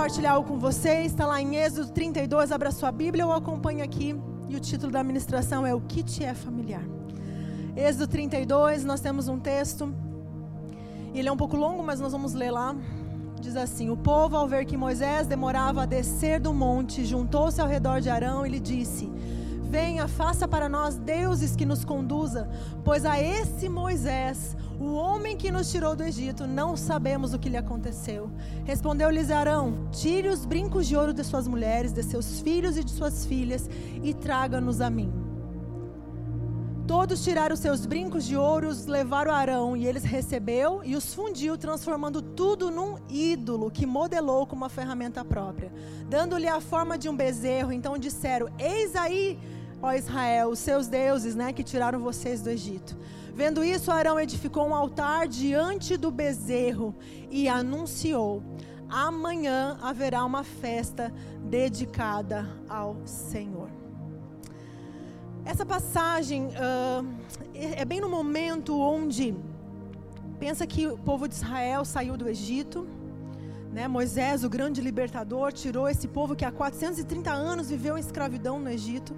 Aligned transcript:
compartilhar 0.00 0.32
algo 0.32 0.48
com 0.48 0.58
vocês. 0.58 1.12
Está 1.12 1.26
lá 1.26 1.42
em 1.42 1.56
Êxodo 1.56 1.90
32. 1.90 2.52
Abra 2.52 2.70
sua 2.70 2.90
Bíblia 2.90 3.26
ou 3.26 3.34
acompanhe 3.34 3.82
aqui. 3.82 4.18
E 4.48 4.56
o 4.56 4.58
título 4.58 4.90
da 4.90 5.04
ministração 5.04 5.66
é 5.66 5.74
O 5.74 5.80
que 5.82 6.02
te 6.02 6.24
é 6.24 6.32
familiar. 6.32 6.82
Êxodo 7.76 8.06
32, 8.06 8.82
nós 8.82 9.02
temos 9.02 9.28
um 9.28 9.38
texto. 9.38 9.94
Ele 11.14 11.28
é 11.28 11.30
um 11.30 11.36
pouco 11.36 11.54
longo, 11.54 11.82
mas 11.82 12.00
nós 12.00 12.12
vamos 12.12 12.32
ler 12.32 12.50
lá. 12.50 12.74
Diz 13.42 13.54
assim: 13.56 13.90
O 13.90 13.96
povo, 13.96 14.38
ao 14.38 14.48
ver 14.48 14.64
que 14.64 14.74
Moisés 14.74 15.26
demorava 15.26 15.82
a 15.82 15.86
descer 15.86 16.40
do 16.40 16.54
monte, 16.54 17.04
juntou-se 17.04 17.60
ao 17.60 17.68
redor 17.68 18.00
de 18.00 18.08
Arão 18.08 18.46
e 18.46 18.48
lhe 18.48 18.60
disse: 18.60 19.12
Venha, 19.68 20.08
faça 20.08 20.48
para 20.48 20.66
nós 20.66 20.96
deuses 20.96 21.54
que 21.54 21.66
nos 21.66 21.84
conduza, 21.84 22.48
pois 22.82 23.04
a 23.04 23.20
esse 23.20 23.68
Moisés, 23.68 24.56
o 24.80 24.94
homem 24.94 25.36
que 25.36 25.50
nos 25.50 25.70
tirou 25.70 25.94
do 25.94 26.02
Egito, 26.02 26.46
não 26.46 26.74
sabemos 26.74 27.34
o 27.34 27.38
que 27.38 27.50
lhe 27.50 27.56
aconteceu. 27.58 28.30
Respondeu-lhes 28.64 29.30
Arão: 29.30 29.88
Tire 29.92 30.28
os 30.28 30.46
brincos 30.46 30.88
de 30.88 30.96
ouro 30.96 31.12
de 31.12 31.22
suas 31.22 31.46
mulheres, 31.46 31.92
de 31.92 32.02
seus 32.02 32.40
filhos 32.40 32.78
e 32.78 32.82
de 32.82 32.90
suas 32.90 33.26
filhas, 33.26 33.68
e 34.02 34.14
traga-nos 34.14 34.80
a 34.80 34.88
mim. 34.88 35.12
Todos 36.86 37.22
tiraram 37.22 37.54
seus 37.54 37.84
brincos 37.86 38.24
de 38.24 38.36
ouro, 38.36 38.68
os 38.68 38.86
levaram 38.86 39.30
a 39.32 39.36
Arão, 39.36 39.76
e 39.76 39.86
eles 39.86 40.02
recebeu 40.02 40.82
e 40.82 40.96
os 40.96 41.14
fundiu, 41.14 41.56
transformando 41.58 42.20
tudo 42.22 42.68
num 42.70 42.96
ídolo 43.08 43.70
que 43.70 43.86
modelou 43.86 44.46
com 44.46 44.56
uma 44.56 44.68
ferramenta 44.70 45.24
própria, 45.24 45.70
dando-lhe 46.08 46.48
a 46.48 46.60
forma 46.60 46.96
de 46.96 47.08
um 47.08 47.14
bezerro. 47.14 47.70
Então 47.70 47.98
disseram: 47.98 48.48
Eis 48.58 48.96
aí 48.96 49.38
ó 49.82 49.92
Israel, 49.92 50.50
os 50.50 50.58
seus 50.58 50.86
deuses, 50.86 51.34
né, 51.34 51.52
que 51.52 51.62
tiraram 51.62 51.98
vocês 52.00 52.42
do 52.42 52.50
Egito. 52.50 52.96
Vendo 53.34 53.64
isso, 53.64 53.90
Arão 53.90 54.18
edificou 54.20 54.66
um 54.66 54.74
altar 54.74 55.26
diante 55.26 55.96
do 55.96 56.10
bezerro 56.10 56.94
e 57.30 57.48
anunciou: 57.48 58.42
amanhã 58.88 59.78
haverá 59.80 60.24
uma 60.24 60.44
festa 60.44 61.12
dedicada 61.44 62.48
ao 62.68 62.96
Senhor. 63.06 63.70
Essa 65.44 65.64
passagem 65.64 66.48
uh, 66.48 67.06
é 67.54 67.84
bem 67.84 68.00
no 68.00 68.08
momento 68.08 68.78
onde 68.78 69.34
pensa 70.38 70.66
que 70.66 70.86
o 70.86 70.98
povo 70.98 71.26
de 71.26 71.34
Israel 71.34 71.84
saiu 71.84 72.16
do 72.16 72.28
Egito. 72.28 72.86
Né? 73.72 73.86
Moisés, 73.86 74.42
o 74.42 74.48
grande 74.48 74.80
libertador, 74.80 75.52
tirou 75.52 75.88
esse 75.88 76.08
povo 76.08 76.34
que 76.34 76.44
há 76.44 76.50
430 76.50 77.30
anos 77.30 77.70
viveu 77.70 77.96
em 77.96 78.00
escravidão 78.00 78.58
no 78.58 78.68
Egito. 78.68 79.14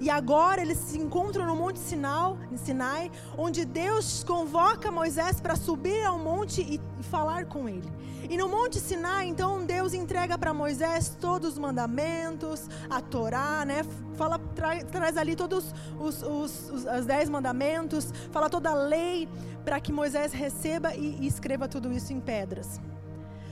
E 0.00 0.08
agora 0.08 0.60
eles 0.60 0.78
se 0.78 0.98
encontram 0.98 1.46
no 1.46 1.56
Monte 1.56 1.78
Sinai, 1.78 2.36
Sinai 2.56 3.10
onde 3.36 3.64
Deus 3.64 4.22
convoca 4.22 4.90
Moisés 4.90 5.40
para 5.40 5.56
subir 5.56 6.04
ao 6.04 6.18
monte 6.18 6.60
e, 6.62 6.80
falar 7.04 7.46
com 7.46 7.68
ele. 7.68 7.90
E 8.28 8.36
no 8.36 8.48
Monte 8.48 8.78
Sinai, 8.78 9.28
então, 9.28 9.64
Deus 9.64 9.94
entrega 9.94 10.36
para 10.36 10.52
Moisés 10.52 11.16
todos 11.20 11.52
os 11.52 11.58
mandamentos, 11.58 12.68
a 12.90 13.00
Torá, 13.00 13.64
né? 13.64 13.84
Fala, 14.14 14.38
tra, 14.54 14.84
traz 14.84 15.16
ali 15.16 15.36
todos 15.36 15.74
os, 15.98 16.22
os, 16.22 16.70
os, 16.70 16.84
os 16.84 17.06
dez 17.06 17.28
mandamentos, 17.28 18.12
fala 18.30 18.50
toda 18.50 18.70
a 18.70 18.74
lei 18.74 19.28
para 19.64 19.80
que 19.80 19.92
Moisés 19.92 20.32
receba 20.32 20.94
e, 20.94 21.18
e 21.20 21.26
escreva 21.26 21.68
tudo 21.68 21.92
isso 21.92 22.12
em 22.12 22.20
pedras. 22.20 22.80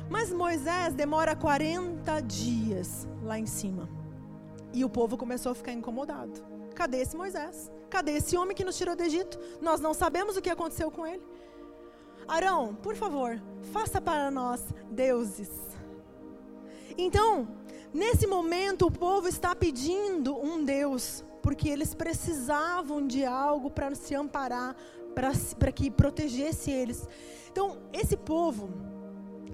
Mas 0.08 0.32
Moisés 0.32 0.94
demora 0.94 1.34
40 1.34 2.20
dias 2.20 3.08
lá 3.22 3.38
em 3.38 3.46
cima. 3.46 3.88
E 4.72 4.84
o 4.84 4.88
povo 4.88 5.16
começou 5.16 5.52
a 5.52 5.54
ficar 5.54 5.72
incomodado. 5.72 6.40
Cadê 6.74 6.98
esse 6.98 7.16
Moisés? 7.16 7.70
Cadê 7.88 8.12
esse 8.12 8.36
homem 8.36 8.56
que 8.56 8.64
nos 8.64 8.76
tirou 8.76 8.96
do 8.96 9.02
Egito? 9.02 9.38
Nós 9.60 9.80
não 9.80 9.94
sabemos 9.94 10.36
o 10.36 10.42
que 10.42 10.50
aconteceu 10.50 10.90
com 10.90 11.06
ele. 11.06 11.22
Arão, 12.26 12.74
por 12.74 12.96
favor, 12.96 13.40
faça 13.72 14.00
para 14.00 14.30
nós 14.30 14.62
deuses. 14.90 15.50
Então, 16.98 17.48
nesse 17.92 18.26
momento, 18.26 18.86
o 18.86 18.90
povo 18.90 19.28
está 19.28 19.54
pedindo 19.54 20.36
um 20.36 20.64
Deus, 20.64 21.24
porque 21.42 21.68
eles 21.68 21.94
precisavam 21.94 23.06
de 23.06 23.24
algo 23.24 23.70
para 23.70 23.94
se 23.94 24.14
amparar, 24.14 24.74
para 25.14 25.70
que 25.70 25.90
protegesse 25.90 26.70
eles. 26.70 27.06
Então, 27.50 27.78
esse 27.92 28.16
povo, 28.16 28.70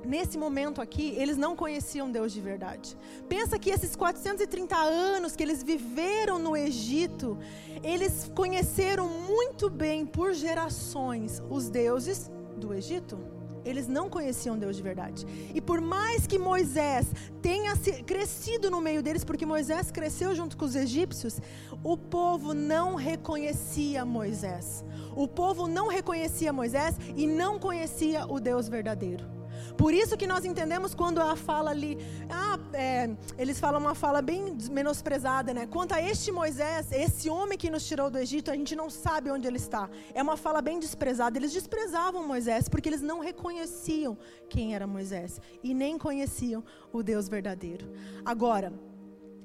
nesse 0.05 0.39
momento 0.39 0.81
aqui, 0.81 1.15
eles 1.17 1.37
não 1.37 1.57
conheciam 1.57 2.11
Deus 2.11 2.33
de 2.33 2.41
verdade. 2.41 2.97
Pensa 3.29 3.59
que 3.59 3.71
esses 3.71 3.95
430 3.97 4.77
anos 4.77 5.37
que 5.37 5.43
eles 5.43 5.63
viveram 5.63 6.39
no 6.39 6.57
Egito, 6.57 7.39
eles 7.83 8.31
conheceram 8.35 9.09
muito 9.09 9.69
bem 9.69 10.07
por 10.07 10.35
gerações 10.35 11.43
os 11.49 11.69
deuses 11.69 12.31
do 12.57 12.75
Egito. 12.75 13.19
Eles 13.65 13.87
não 13.87 14.09
conheciam 14.09 14.59
Deus 14.59 14.77
de 14.77 14.83
verdade. 14.83 15.27
E 15.55 15.61
por 15.61 15.81
mais 15.81 16.27
que 16.27 16.39
Moisés 16.39 17.07
tenha 17.43 17.75
crescido 18.07 18.71
no 18.71 18.81
meio 18.81 19.03
deles, 19.03 19.25
porque 19.25 19.45
Moisés 19.45 19.91
cresceu 19.91 20.35
junto 20.35 20.57
com 20.57 20.65
os 20.65 20.75
egípcios, 20.75 21.41
o 21.83 21.97
povo 21.97 22.55
não 22.55 22.95
reconhecia 22.95 24.05
Moisés. 24.05 24.85
O 25.15 25.29
povo 25.29 25.67
não 25.67 25.89
reconhecia 25.89 26.53
Moisés 26.53 26.97
e 27.17 27.27
não 27.27 27.59
conhecia 27.59 28.27
o 28.27 28.41
Deus 28.41 28.69
verdadeiro. 28.69 29.40
Por 29.77 29.95
isso 29.95 30.17
que 30.17 30.27
nós 30.27 30.45
entendemos 30.45 30.95
quando 30.95 31.21
a 31.21 31.37
fala 31.37 31.71
ali, 31.71 31.99
ah, 32.29 32.59
é, 32.73 33.11
eles 33.39 33.59
falam 33.59 33.81
uma 33.81 33.95
fala 33.95 34.21
bem 34.21 34.57
menosprezada, 34.71 35.53
né? 35.55 35.67
Quanto 35.67 35.93
a 35.93 36.01
este 36.01 36.31
Moisés, 36.31 36.93
esse 36.93 37.29
homem 37.31 37.59
que 37.59 37.71
nos 37.71 37.87
tirou 37.87 38.11
do 38.11 38.19
Egito, 38.19 38.51
a 38.51 38.55
gente 38.55 38.77
não 38.77 38.91
sabe 38.91 39.31
onde 39.31 39.47
ele 39.47 39.57
está. 39.57 39.89
É 40.15 40.23
uma 40.23 40.37
fala 40.37 40.61
bem 40.61 40.79
desprezada. 40.79 41.39
Eles 41.39 41.53
desprezavam 41.53 42.27
Moisés 42.27 42.69
porque 42.69 42.89
eles 42.89 43.03
não 43.03 43.21
reconheciam 43.21 44.17
quem 44.49 44.75
era 44.75 44.87
Moisés 44.87 45.41
e 45.63 45.75
nem 45.75 45.99
conheciam 45.99 46.65
o 46.93 47.03
Deus 47.03 47.29
verdadeiro. 47.29 47.91
Agora, 48.25 48.73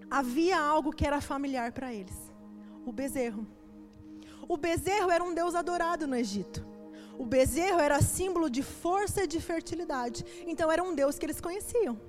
havia 0.10 0.60
algo 0.60 0.92
que 0.92 1.06
era 1.06 1.22
familiar 1.22 1.72
para 1.72 1.94
eles: 1.94 2.16
o 2.86 2.92
bezerro. 2.92 3.46
O 4.48 4.58
bezerro 4.58 5.10
era 5.10 5.24
um 5.24 5.34
Deus 5.34 5.56
adorado 5.56 6.06
no 6.08 6.16
Egito. 6.16 6.75
O 7.18 7.26
bezerro 7.26 7.80
era 7.80 8.02
símbolo 8.02 8.50
de 8.50 8.62
força 8.62 9.24
e 9.24 9.28
de 9.28 9.40
fertilidade. 9.40 10.26
Então 10.46 10.72
era 10.72 10.84
um 10.84 10.94
Deus 10.94 11.18
que 11.18 11.26
eles 11.26 11.42
conheciam. 11.42 12.00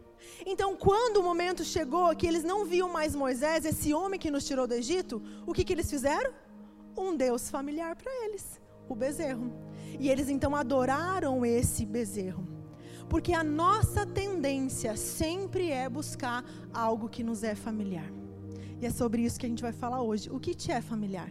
Então, 0.44 0.77
quando 0.77 1.19
o 1.19 1.22
momento 1.22 1.65
chegou 1.65 2.15
que 2.17 2.27
eles 2.27 2.43
não 2.43 2.65
viam 2.65 2.89
mais 2.89 3.15
Moisés, 3.15 3.65
esse 3.65 3.95
homem 3.95 4.19
que 4.19 4.31
nos 4.31 4.45
tirou 4.45 4.66
do 4.66 4.75
Egito, 4.75 5.22
o 5.47 5.53
que, 5.53 5.65
que 5.65 5.72
eles 5.72 5.89
fizeram? 5.89 6.33
Um 6.97 7.15
Deus 7.16 7.50
familiar 7.50 7.95
para 7.95 8.11
eles, 8.25 8.61
o 8.89 8.95
bezerro. 8.95 9.53
E 9.99 10.09
eles 10.09 10.28
então 10.28 10.55
adoraram 10.55 11.45
esse 11.45 11.84
bezerro. 11.87 12.47
Porque 13.09 13.33
a 13.33 13.45
nossa 13.45 14.05
tendência 14.05 14.97
sempre 14.97 15.71
é 15.71 15.89
buscar 15.89 16.45
algo 16.72 17.09
que 17.09 17.22
nos 17.22 17.45
é 17.45 17.55
familiar. 17.55 18.11
E 18.81 18.87
é 18.87 18.91
sobre 18.91 19.22
isso 19.22 19.39
que 19.39 19.47
a 19.47 19.49
gente 19.49 19.62
vai 19.62 19.72
falar 19.72 20.03
hoje. 20.03 20.28
O 20.31 20.41
que 20.41 20.55
te 20.55 20.72
é 20.72 20.81
familiar? 20.81 21.31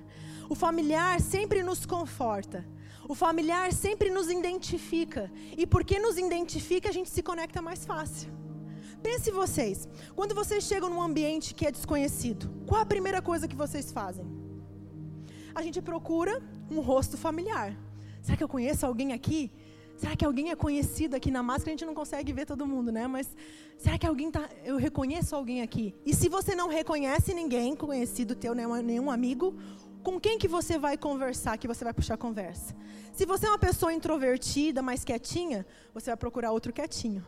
O 0.50 0.56
familiar 0.56 1.20
sempre 1.20 1.62
nos 1.64 1.86
conforta. 1.86 2.66
O 3.08 3.14
familiar 3.14 3.72
sempre 3.72 4.10
nos 4.10 4.30
identifica. 4.30 5.32
E 5.58 5.66
porque 5.68 6.00
nos 6.00 6.18
identifica, 6.18 6.90
a 6.90 6.92
gente 6.92 7.10
se 7.10 7.22
conecta 7.22 7.62
mais 7.62 7.86
fácil. 7.86 8.30
Pense 9.02 9.30
vocês, 9.30 9.88
quando 10.16 10.34
vocês 10.34 10.64
chegam 10.64 10.90
num 10.90 11.02
ambiente 11.02 11.54
que 11.54 11.68
é 11.68 11.72
desconhecido, 11.72 12.50
qual 12.66 12.82
a 12.82 12.86
primeira 12.86 13.22
coisa 13.22 13.48
que 13.48 13.56
vocês 13.56 13.92
fazem? 13.92 14.26
A 15.54 15.62
gente 15.62 15.80
procura 15.82 16.42
um 16.72 16.80
rosto 16.80 17.16
familiar. 17.16 17.78
Será 18.22 18.36
que 18.36 18.44
eu 18.44 18.48
conheço 18.48 18.84
alguém 18.84 19.14
aqui? 19.14 19.52
Será 19.96 20.16
que 20.16 20.26
alguém 20.26 20.50
é 20.50 20.56
conhecido 20.56 21.16
aqui 21.16 21.32
na 21.32 21.44
máscara? 21.44 21.70
A 21.70 21.74
gente 21.74 21.86
não 21.86 21.94
consegue 21.94 22.34
ver 22.34 22.46
todo 22.46 22.66
mundo, 22.66 22.92
né? 22.92 23.08
Mas 23.08 23.30
será 23.78 23.98
que 23.98 24.06
alguém 24.06 24.30
tá? 24.30 24.50
Eu 24.64 24.76
reconheço 24.78 25.36
alguém 25.36 25.62
aqui. 25.62 25.96
E 26.06 26.14
se 26.14 26.28
você 26.28 26.54
não 26.56 26.68
reconhece 26.68 27.34
ninguém 27.34 27.76
conhecido 27.76 28.36
teu, 28.36 28.54
né? 28.54 28.66
nenhum 28.82 29.10
amigo, 29.10 29.56
com 30.06 30.20
quem 30.20 30.38
que 30.38 30.48
você 30.48 30.78
vai 30.78 30.96
conversar, 30.96 31.58
que 31.58 31.68
você 31.68 31.84
vai 31.84 31.92
puxar 31.92 32.16
conversa? 32.16 32.76
Se 33.12 33.26
você 33.26 33.48
é 33.48 33.50
uma 33.50 33.58
pessoa 33.58 33.92
introvertida, 33.92 34.80
mais 34.84 35.04
quietinha, 35.04 35.66
você 35.96 36.12
vai 36.12 36.18
procurar 36.18 36.52
outro 36.52 36.72
quietinho 36.72 37.26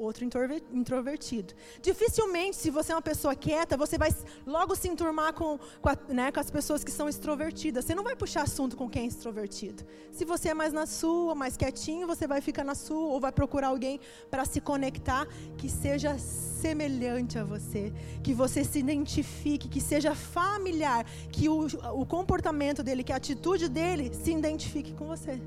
outro 0.00 0.24
introvertido. 0.72 1.54
Dificilmente, 1.82 2.56
se 2.56 2.70
você 2.70 2.92
é 2.92 2.94
uma 2.94 3.02
pessoa 3.02 3.34
quieta, 3.34 3.76
você 3.76 3.98
vai 3.98 4.10
logo 4.46 4.74
se 4.74 4.88
enturmar 4.88 5.32
com, 5.34 5.58
com, 5.80 5.88
a, 5.88 5.96
né, 6.08 6.32
com, 6.32 6.40
as 6.40 6.50
pessoas 6.50 6.82
que 6.82 6.90
são 6.90 7.08
extrovertidas. 7.08 7.84
Você 7.84 7.94
não 7.94 8.02
vai 8.02 8.16
puxar 8.16 8.42
assunto 8.42 8.76
com 8.76 8.88
quem 8.88 9.04
é 9.04 9.06
extrovertido. 9.06 9.84
Se 10.10 10.24
você 10.24 10.48
é 10.48 10.54
mais 10.54 10.72
na 10.72 10.86
sua, 10.86 11.34
mais 11.34 11.56
quietinho, 11.56 12.06
você 12.06 12.26
vai 12.26 12.40
ficar 12.40 12.64
na 12.64 12.74
sua 12.74 13.08
ou 13.08 13.20
vai 13.20 13.32
procurar 13.32 13.68
alguém 13.68 14.00
para 14.30 14.44
se 14.44 14.60
conectar 14.60 15.26
que 15.56 15.68
seja 15.68 16.18
semelhante 16.18 17.38
a 17.38 17.44
você, 17.44 17.92
que 18.22 18.34
você 18.34 18.64
se 18.64 18.78
identifique, 18.78 19.68
que 19.68 19.80
seja 19.80 20.14
familiar, 20.14 21.04
que 21.30 21.48
o, 21.48 21.66
o 21.94 22.06
comportamento 22.06 22.82
dele, 22.82 23.04
que 23.04 23.12
a 23.12 23.16
atitude 23.16 23.68
dele 23.68 24.12
se 24.14 24.32
identifique 24.32 24.92
com 24.92 25.06
você. 25.06 25.40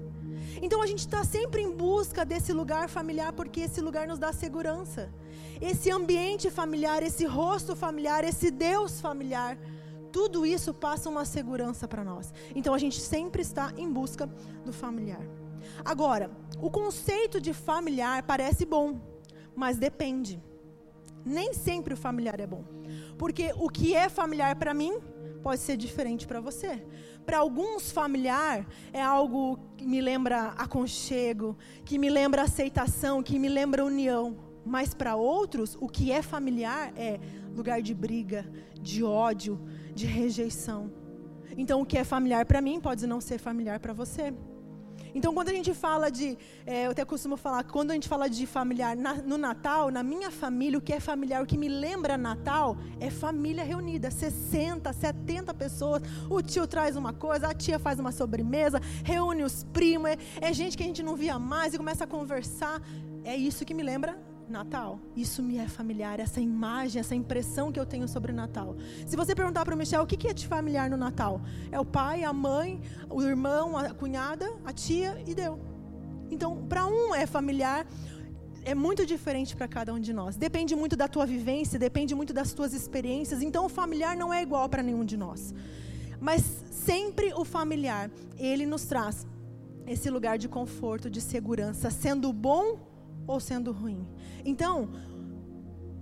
Então 0.62 0.82
a 0.82 0.88
gente 0.88 1.00
está 1.00 1.24
sempre 1.24 1.62
em 1.62 1.72
busca 1.72 2.24
desse 2.26 2.54
lugar 2.54 2.90
familiar, 2.90 3.34
porque 3.34 3.62
esse 3.62 3.82
lugar 3.82 4.08
nos 4.08 4.20
dá 4.20 4.32
segurança. 4.32 5.12
Esse 5.62 5.92
ambiente 5.92 6.50
familiar, 6.50 7.04
esse 7.04 7.26
rosto 7.26 7.76
familiar, 7.76 8.24
esse 8.24 8.50
Deus 8.52 9.00
familiar, 9.00 9.58
tudo 10.12 10.46
isso 10.46 10.74
passa 10.74 11.10
uma 11.10 11.26
segurança 11.26 11.88
para 11.88 12.04
nós. 12.04 12.34
Então 12.56 12.74
a 12.74 12.78
gente 12.78 13.00
sempre 13.00 13.42
está 13.42 13.74
em 13.78 13.92
busca 13.92 14.28
do 14.64 14.72
familiar. 14.72 15.22
Agora, 15.84 16.30
o 16.62 16.70
conceito 16.70 17.42
de 17.42 17.54
familiar 17.54 18.24
parece 18.24 18.66
bom, 18.66 19.00
mas 19.56 19.78
depende. 19.78 20.42
Nem 21.26 21.54
sempre 21.54 21.94
o 21.94 21.98
familiar 21.98 22.40
é 22.40 22.46
bom. 22.46 22.64
Porque 23.18 23.54
o 23.58 23.70
que 23.70 23.96
é 23.96 24.10
familiar 24.10 24.56
para 24.56 24.74
mim 24.74 25.00
pode 25.42 25.62
ser 25.62 25.78
diferente 25.78 26.28
para 26.28 26.40
você. 26.40 26.86
Para 27.26 27.38
alguns, 27.40 27.92
familiar 27.92 28.68
é 28.92 29.02
algo 29.02 29.60
que 29.78 29.86
me 29.86 30.02
lembra 30.02 30.50
aconchego, 30.58 31.58
que 31.86 31.98
me 31.98 32.10
lembra 32.10 32.44
aceitação, 32.44 33.24
que 33.24 33.40
me 33.40 33.50
lembra 33.50 33.86
união. 33.86 34.38
Mas 34.66 34.94
para 34.94 35.16
outros, 35.16 35.78
o 35.80 35.88
que 35.88 36.12
é 36.12 36.22
familiar 36.22 36.94
é 36.96 37.20
lugar 37.56 37.82
de 37.82 37.94
briga, 37.94 38.46
de 38.80 39.04
ódio, 39.04 39.60
de 39.94 40.06
rejeição. 40.06 40.92
Então, 41.58 41.82
o 41.82 41.86
que 41.86 41.98
é 41.98 42.04
familiar 42.04 42.46
para 42.46 42.62
mim 42.62 42.80
pode 42.80 43.06
não 43.06 43.22
ser 43.22 43.38
familiar 43.38 43.80
para 43.80 43.94
você. 43.94 44.34
Então, 45.16 45.34
quando 45.34 45.50
a 45.50 45.54
gente 45.54 45.74
fala 45.74 46.10
de, 46.10 46.38
é, 46.66 46.88
eu 46.88 46.92
até 46.92 47.06
costumo 47.06 47.38
falar, 47.38 47.64
quando 47.64 47.92
a 47.92 47.94
gente 47.94 48.08
fala 48.08 48.30
de 48.30 48.48
familiar 48.48 48.96
na, 48.96 49.14
no 49.14 49.38
Natal, 49.38 49.92
na 49.92 50.02
minha 50.02 50.32
família, 50.32 50.78
o 50.78 50.82
que 50.82 50.94
é 50.94 51.00
familiar, 51.00 51.44
o 51.44 51.46
que 51.46 51.58
me 51.58 51.68
lembra 51.68 52.18
Natal, 52.18 52.78
é 53.00 53.10
família 53.10 53.64
reunida, 53.64 54.10
60, 54.10 54.92
70 54.92 55.54
pessoas. 55.54 56.02
O 56.30 56.42
tio 56.42 56.66
traz 56.66 56.96
uma 56.96 57.14
coisa, 57.14 57.48
a 57.48 57.54
tia 57.54 57.78
faz 57.78 58.00
uma 58.00 58.12
sobremesa, 58.12 58.82
reúne 59.04 59.44
os 59.44 59.64
primos, 59.66 60.10
é, 60.10 60.18
é 60.42 60.54
gente 60.54 60.76
que 60.76 60.84
a 60.84 60.86
gente 60.86 61.04
não 61.04 61.16
via 61.16 61.38
mais 61.38 61.74
e 61.74 61.78
começa 61.78 62.06
a 62.06 62.08
conversar. 62.08 62.82
É 63.24 63.36
isso 63.36 63.64
que 63.66 63.74
me 63.74 63.84
lembra 63.84 64.33
Natal. 64.54 65.00
Isso 65.16 65.42
me 65.42 65.58
é 65.58 65.68
familiar, 65.68 66.20
essa 66.20 66.40
imagem, 66.40 67.00
essa 67.00 67.16
impressão 67.16 67.72
que 67.72 67.80
eu 67.80 67.86
tenho 67.86 68.08
sobre 68.08 68.32
o 68.32 68.36
Natal. 68.36 68.76
Se 69.06 69.16
você 69.16 69.36
perguntar 69.36 69.66
para 69.66 69.76
o 69.76 69.78
Michel 69.78 70.04
o 70.04 70.08
que 70.08 70.28
é 70.28 70.34
de 70.34 70.48
familiar 70.48 70.90
no 70.90 70.96
Natal, 70.96 71.42
é 71.72 71.80
o 71.80 71.84
pai, 71.84 72.24
a 72.24 72.32
mãe, 72.32 72.80
o 73.10 73.22
irmão, 73.22 73.76
a 73.78 73.94
cunhada, 73.94 74.48
a 74.64 74.72
tia 74.72 75.22
e 75.28 75.34
deu. 75.34 75.60
Então, 76.30 76.66
para 76.68 76.86
um 76.86 77.14
é 77.14 77.26
familiar, 77.26 77.86
é 78.64 78.74
muito 78.74 79.06
diferente 79.06 79.56
para 79.56 79.68
cada 79.68 79.94
um 79.94 80.00
de 80.00 80.14
nós. 80.14 80.38
Depende 80.38 80.76
muito 80.76 80.96
da 80.96 81.08
tua 81.08 81.26
vivência, 81.26 81.78
depende 81.78 82.16
muito 82.16 82.32
das 82.32 82.54
tuas 82.54 82.74
experiências. 82.74 83.42
Então, 83.42 83.66
o 83.66 83.70
familiar 83.70 84.16
não 84.16 84.32
é 84.34 84.42
igual 84.42 84.70
para 84.70 84.84
nenhum 84.84 85.04
de 85.04 85.18
nós. 85.18 85.54
Mas 86.22 86.42
sempre 86.72 87.34
o 87.34 87.44
familiar, 87.44 88.10
ele 88.38 88.66
nos 88.66 88.86
traz 88.86 89.28
esse 89.86 90.10
lugar 90.10 90.38
de 90.38 90.48
conforto, 90.48 91.10
de 91.10 91.20
segurança, 91.20 91.90
sendo 91.90 92.32
bom 92.32 92.93
ou 93.28 93.40
sendo 93.40 93.72
ruim. 93.72 94.08
Então, 94.44 94.90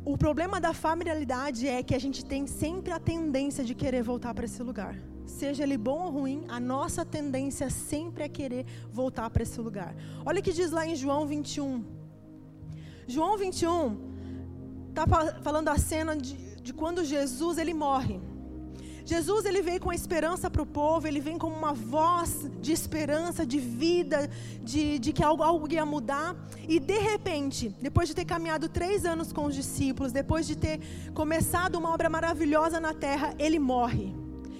o 0.03 0.18
problema 0.18 0.59
da 0.59 0.73
familiaridade 0.73 1.68
é 1.68 1.83
que 1.83 1.94
a 1.94 2.00
gente 2.00 2.25
tem 2.25 2.47
sempre 2.47 2.91
a 2.91 3.00
tendência 3.00 3.63
de 3.63 3.75
querer 3.75 4.01
voltar 4.01 4.33
para 4.33 4.45
esse 4.45 4.62
lugar. 4.63 4.95
Seja 5.25 5.63
ele 5.63 5.77
bom 5.77 6.06
ou 6.06 6.12
ruim, 6.12 6.44
a 6.47 6.59
nossa 6.59 7.06
tendência 7.06 7.69
sempre 7.69 8.23
é 8.23 8.29
querer 8.29 8.65
voltar 8.91 9.29
para 9.29 9.44
esse 9.44 9.59
lugar. 9.62 9.95
Olha 10.25 10.39
o 10.39 10.44
que 10.44 10.51
diz 10.51 10.71
lá 10.71 10.85
em 10.85 10.95
João 10.95 11.25
21. 11.27 11.85
João 13.07 13.38
21 13.38 13.97
está 14.89 15.06
falando 15.41 15.69
a 15.69 15.77
cena 15.77 16.15
de, 16.15 16.35
de 16.62 16.74
quando 16.74 17.06
Jesus 17.06 17.57
ele 17.57 17.74
morre. 17.74 18.19
Jesus 19.06 19.45
ele 19.45 19.62
veio 19.62 19.80
com 19.80 19.92
esperança 19.92 20.50
para 20.50 20.62
o 20.62 20.65
povo, 20.65 21.07
ele 21.07 21.19
vem 21.19 21.38
como 21.38 21.56
uma 21.56 21.74
voz 21.74 22.50
de 22.59 22.71
esperança, 22.71 23.45
de 23.45 23.59
vida, 23.59 24.30
de, 24.62 25.00
de 25.00 25.12
que 25.12 25.24
algo, 25.24 25.44
algo 25.44 25.71
ia 25.71 25.86
mudar. 25.86 26.36
E 26.68 26.80
de 26.80 27.00
repente, 27.00 27.75
depois 27.81 28.07
de 28.07 28.15
ter 28.15 28.25
caminhado 28.25 28.69
três 28.69 29.06
anos 29.06 29.33
com 29.33 29.45
os 29.45 29.56
discípulos, 29.56 30.12
depois 30.12 30.45
de 30.45 30.56
ter 30.56 30.80
começado 31.13 31.75
uma 31.75 31.89
obra 31.94 32.09
maravilhosa 32.09 32.80
na 32.80 32.94
terra, 32.94 33.33
ele 33.39 33.59
morre. 33.59 34.13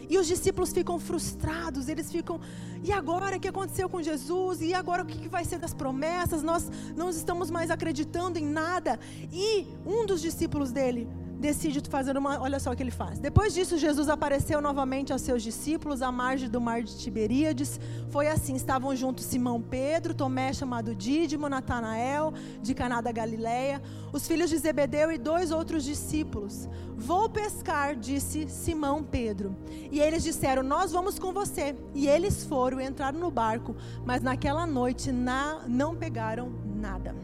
E 0.10 0.18
os 0.18 0.28
discípulos 0.28 0.74
ficam 0.74 1.00
frustrados, 1.00 1.88
eles 1.88 2.12
ficam, 2.12 2.38
e 2.84 2.92
agora 2.92 3.38
o 3.38 3.40
que 3.40 3.48
aconteceu 3.48 3.88
com 3.88 4.02
Jesus? 4.02 4.62
E 4.62 4.74
agora 4.74 5.04
o 5.04 5.06
que 5.06 5.30
vai 5.30 5.46
ser 5.46 5.58
das 5.58 5.74
promessas? 5.74 6.44
Nós 6.44 6.70
não 6.98 7.10
estamos 7.10 7.50
mais 7.50 7.72
acreditando 7.72 8.38
em 8.38 8.46
nada. 8.46 9.00
E 9.32 9.66
um 9.86 10.06
dos 10.06 10.22
discípulos 10.22 10.70
dele 10.70 11.08
decide 11.42 11.82
fazer 11.90 12.16
uma. 12.16 12.40
Olha 12.40 12.60
só 12.60 12.72
o 12.72 12.76
que 12.76 12.84
ele 12.84 12.92
faz. 12.92 13.20
Depois 13.20 13.54
disso, 13.54 13.78
Jesus 13.78 14.08
apareceu 14.08 14.62
novamente 14.62 15.12
aos 15.12 15.22
seus 15.22 15.42
discípulos 15.42 16.02
à 16.02 16.12
margem 16.12 16.48
do 16.48 16.62
mar 16.62 16.84
de 16.84 16.98
Tiberíades. 16.98 17.80
Foi 18.10 18.28
assim: 18.28 18.56
estavam 18.56 18.96
juntos 18.96 19.26
Simão 19.26 19.62
Pedro, 19.62 20.14
Tomé, 20.14 20.54
chamado 20.54 20.96
Dídimo, 20.96 21.50
Natanael, 21.50 22.34
de 22.62 22.74
Caná 22.76 23.02
da 23.02 23.12
Galileia, 23.12 23.82
os 24.14 24.28
filhos 24.28 24.50
de 24.50 24.58
Zebedeu 24.58 25.12
e 25.12 25.18
dois 25.18 25.52
outros 25.52 25.84
discípulos. 25.84 26.70
Vou 26.96 27.28
pescar, 27.28 27.96
disse 27.96 28.48
Simão 28.48 29.04
Pedro. 29.04 29.56
E 29.92 30.00
eles 30.00 30.24
disseram: 30.24 30.62
Nós 30.62 30.92
vamos 30.92 31.18
com 31.18 31.34
você. 31.34 31.76
E 31.96 32.08
eles 32.08 32.46
foram, 32.46 32.80
entraram 32.80 33.20
no 33.20 33.32
barco, 33.32 33.76
mas 34.06 34.22
naquela 34.22 34.68
noite 34.68 35.12
na, 35.12 35.64
não 35.68 35.96
pegaram 35.96 36.54
nada. 36.76 37.16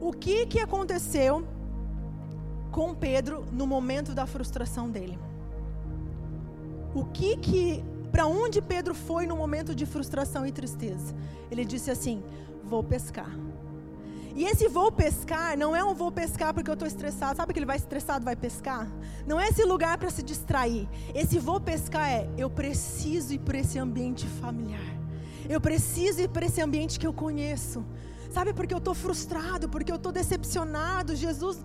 O 0.00 0.12
que, 0.12 0.46
que 0.46 0.60
aconteceu 0.60 1.44
com 2.72 2.94
Pedro 2.94 3.44
no 3.52 3.66
momento 3.66 4.14
da 4.14 4.26
frustração 4.26 4.90
dele. 4.90 5.18
O 6.94 7.04
que 7.04 7.36
que 7.36 7.84
para 8.10 8.26
onde 8.26 8.60
Pedro 8.60 8.94
foi 8.94 9.26
no 9.26 9.36
momento 9.36 9.74
de 9.74 9.86
frustração 9.86 10.46
e 10.46 10.50
tristeza? 10.50 11.14
Ele 11.50 11.64
disse 11.64 11.90
assim: 11.90 12.22
"Vou 12.64 12.82
pescar". 12.82 13.30
E 14.34 14.44
esse 14.44 14.66
vou 14.66 14.90
pescar 14.90 15.58
não 15.58 15.76
é 15.76 15.84
um 15.84 15.94
vou 15.94 16.10
pescar 16.10 16.54
porque 16.54 16.70
eu 16.70 16.74
estou 16.74 16.88
estressado. 16.88 17.36
Sabe 17.36 17.52
que 17.52 17.58
ele 17.58 17.66
vai 17.66 17.76
estressado, 17.76 18.24
vai 18.24 18.34
pescar? 18.34 18.90
Não 19.26 19.38
é 19.38 19.48
esse 19.48 19.62
lugar 19.62 19.98
para 19.98 20.08
se 20.08 20.22
distrair. 20.22 20.88
Esse 21.14 21.38
vou 21.38 21.60
pescar 21.60 22.08
é 22.10 22.28
eu 22.38 22.48
preciso 22.48 23.34
ir 23.34 23.40
para 23.40 23.58
esse 23.58 23.78
ambiente 23.78 24.26
familiar. 24.26 24.80
Eu 25.48 25.60
preciso 25.60 26.22
ir 26.22 26.28
para 26.28 26.46
esse 26.46 26.62
ambiente 26.62 26.98
que 26.98 27.06
eu 27.06 27.12
conheço. 27.12 27.84
Sabe, 28.32 28.54
porque 28.54 28.72
eu 28.72 28.78
estou 28.78 28.94
frustrado, 28.94 29.68
porque 29.68 29.92
eu 29.92 29.96
estou 29.96 30.10
decepcionado. 30.10 31.14
Jesus, 31.14 31.60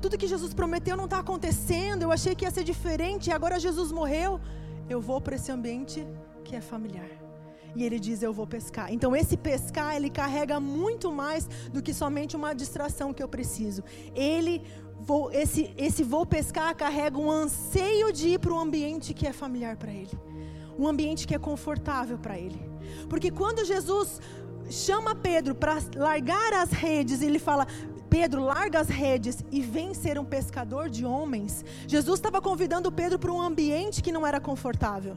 tudo 0.00 0.16
que 0.16 0.28
Jesus 0.28 0.54
prometeu 0.54 0.96
não 0.96 1.06
está 1.06 1.18
acontecendo. 1.18 2.02
Eu 2.02 2.12
achei 2.12 2.34
que 2.34 2.44
ia 2.44 2.50
ser 2.50 2.62
diferente 2.62 3.28
e 3.28 3.32
agora 3.32 3.58
Jesus 3.58 3.90
morreu. 3.90 4.40
Eu 4.88 5.00
vou 5.00 5.20
para 5.20 5.34
esse 5.34 5.50
ambiente 5.50 6.06
que 6.44 6.54
é 6.54 6.60
familiar. 6.60 7.10
E 7.74 7.82
ele 7.82 7.98
diz: 7.98 8.22
Eu 8.22 8.32
vou 8.32 8.46
pescar. 8.46 8.92
Então, 8.92 9.16
esse 9.16 9.36
pescar, 9.36 9.96
ele 9.96 10.10
carrega 10.10 10.60
muito 10.60 11.12
mais 11.12 11.48
do 11.72 11.82
que 11.82 11.92
somente 11.92 12.36
uma 12.36 12.54
distração 12.54 13.12
que 13.12 13.22
eu 13.22 13.28
preciso. 13.28 13.82
Ele, 14.14 14.62
vou, 15.00 15.32
esse, 15.32 15.74
esse 15.76 16.04
vou 16.04 16.24
pescar 16.24 16.74
carrega 16.76 17.18
um 17.18 17.30
anseio 17.30 18.12
de 18.12 18.28
ir 18.28 18.38
para 18.38 18.52
um 18.52 18.60
ambiente 18.60 19.12
que 19.12 19.26
é 19.26 19.32
familiar 19.32 19.76
para 19.76 19.92
ele. 19.92 20.16
Um 20.78 20.86
ambiente 20.86 21.26
que 21.26 21.34
é 21.34 21.38
confortável 21.38 22.18
para 22.18 22.38
ele. 22.38 22.60
Porque 23.08 23.30
quando 23.30 23.64
Jesus 23.64 24.20
chama 24.72 25.14
Pedro 25.14 25.54
para 25.54 25.78
largar 25.94 26.52
as 26.54 26.70
redes 26.70 27.20
e 27.20 27.26
ele 27.26 27.38
fala: 27.38 27.66
Pedro, 28.08 28.42
larga 28.42 28.80
as 28.80 28.88
redes 28.88 29.44
e 29.50 29.60
vem 29.60 29.94
ser 29.94 30.18
um 30.18 30.24
pescador 30.24 30.88
de 30.88 31.04
homens. 31.04 31.64
Jesus 31.86 32.18
estava 32.18 32.40
convidando 32.40 32.90
Pedro 32.90 33.18
para 33.18 33.32
um 33.32 33.40
ambiente 33.40 34.02
que 34.02 34.12
não 34.12 34.26
era 34.26 34.40
confortável. 34.40 35.16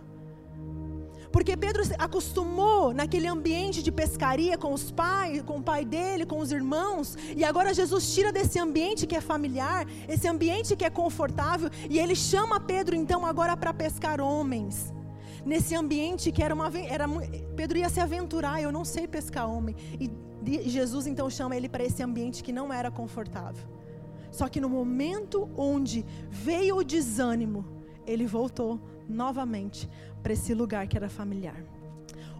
Porque 1.32 1.58
Pedro 1.58 1.84
acostumou 2.00 2.94
naquele 2.94 3.28
ambiente 3.28 3.84
de 3.84 3.92
pescaria 3.92 4.58
com 4.58 4.74
os 4.74 4.90
pais, 4.90 5.42
com 5.42 5.58
o 5.58 5.62
pai 5.62 5.84
dele, 5.84 6.26
com 6.26 6.40
os 6.40 6.50
irmãos, 6.50 7.18
e 7.36 7.44
agora 7.44 7.74
Jesus 7.74 8.14
tira 8.14 8.32
desse 8.32 8.58
ambiente 8.58 9.06
que 9.06 9.18
é 9.18 9.20
familiar, 9.20 9.86
esse 10.08 10.30
ambiente 10.30 10.78
que 10.78 10.86
é 10.86 10.90
confortável, 10.90 11.70
e 11.90 12.00
ele 12.00 12.16
chama 12.16 12.58
Pedro 12.58 12.96
então 12.96 13.26
agora 13.26 13.58
para 13.58 13.74
pescar 13.74 14.22
homens 14.22 14.94
nesse 15.46 15.76
ambiente 15.76 16.32
que 16.32 16.42
era 16.42 16.54
uma. 16.54 16.72
Era, 16.78 17.06
Pedro 17.56 17.78
ia 17.78 17.90
se 17.90 18.00
aventurar, 18.00 18.62
eu 18.62 18.72
não 18.72 18.84
sei 18.84 19.08
pescar 19.08 19.50
homem. 19.50 19.76
E 20.00 20.70
Jesus 20.70 21.08
então 21.08 21.30
chama 21.30 21.56
ele 21.56 21.70
para 21.70 21.84
esse 21.84 22.02
ambiente 22.04 22.44
que 22.44 22.52
não 22.52 22.74
era 22.74 22.92
confortável. 22.92 23.68
Só 24.32 24.50
que 24.50 24.60
no 24.60 24.70
momento 24.70 25.50
onde 25.56 26.06
veio 26.30 26.78
o 26.78 26.84
desânimo, 26.84 27.66
ele 28.06 28.26
voltou 28.26 28.80
novamente 29.08 29.90
para 30.22 30.34
esse 30.34 30.54
lugar 30.54 30.88
que 30.88 30.98
era 30.98 31.08
familiar. 31.08 31.64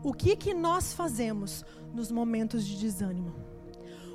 O 0.04 0.14
que 0.14 0.36
que 0.36 0.54
nós 0.54 0.94
fazemos 0.94 1.64
nos 1.94 2.12
momentos 2.12 2.66
de 2.66 2.78
desânimo? 2.78 3.34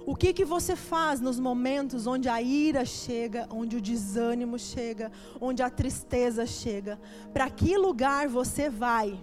O 0.07 0.17
que 0.17 0.33
que 0.33 0.45
você 0.45 0.75
faz 0.75 1.21
nos 1.21 1.39
momentos 1.39 2.07
onde 2.07 2.29
a 2.29 2.41
ira 2.41 2.85
chega, 2.85 3.47
onde 3.51 3.77
o 3.77 3.81
desânimo 3.81 4.59
chega, 4.59 5.13
onde 5.41 5.63
a 5.63 5.71
tristeza 5.71 6.47
chega? 6.47 6.99
Para 7.33 7.49
que 7.51 7.77
lugar 7.77 8.29
você 8.29 8.71
vai 8.71 9.23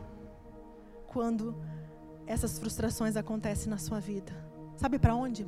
quando 1.07 1.55
essas 2.25 2.59
frustrações 2.59 3.15
acontecem 3.15 3.69
na 3.69 3.77
sua 3.77 3.99
vida? 3.99 4.33
Sabe 4.75 4.99
para 4.99 5.15
onde? 5.15 5.47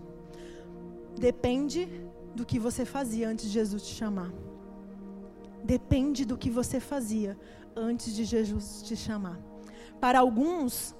Depende 1.17 1.87
do 2.35 2.45
que 2.45 2.57
você 2.59 2.85
fazia 2.85 3.29
antes 3.29 3.45
de 3.45 3.51
Jesus 3.51 3.83
te 3.83 3.93
chamar. 3.93 4.31
Depende 5.63 6.25
do 6.25 6.37
que 6.37 6.49
você 6.49 6.79
fazia 6.79 7.37
antes 7.75 8.15
de 8.15 8.23
Jesus 8.23 8.81
te 8.81 8.95
chamar. 8.95 9.39
Para 9.99 10.19
alguns, 10.19 10.95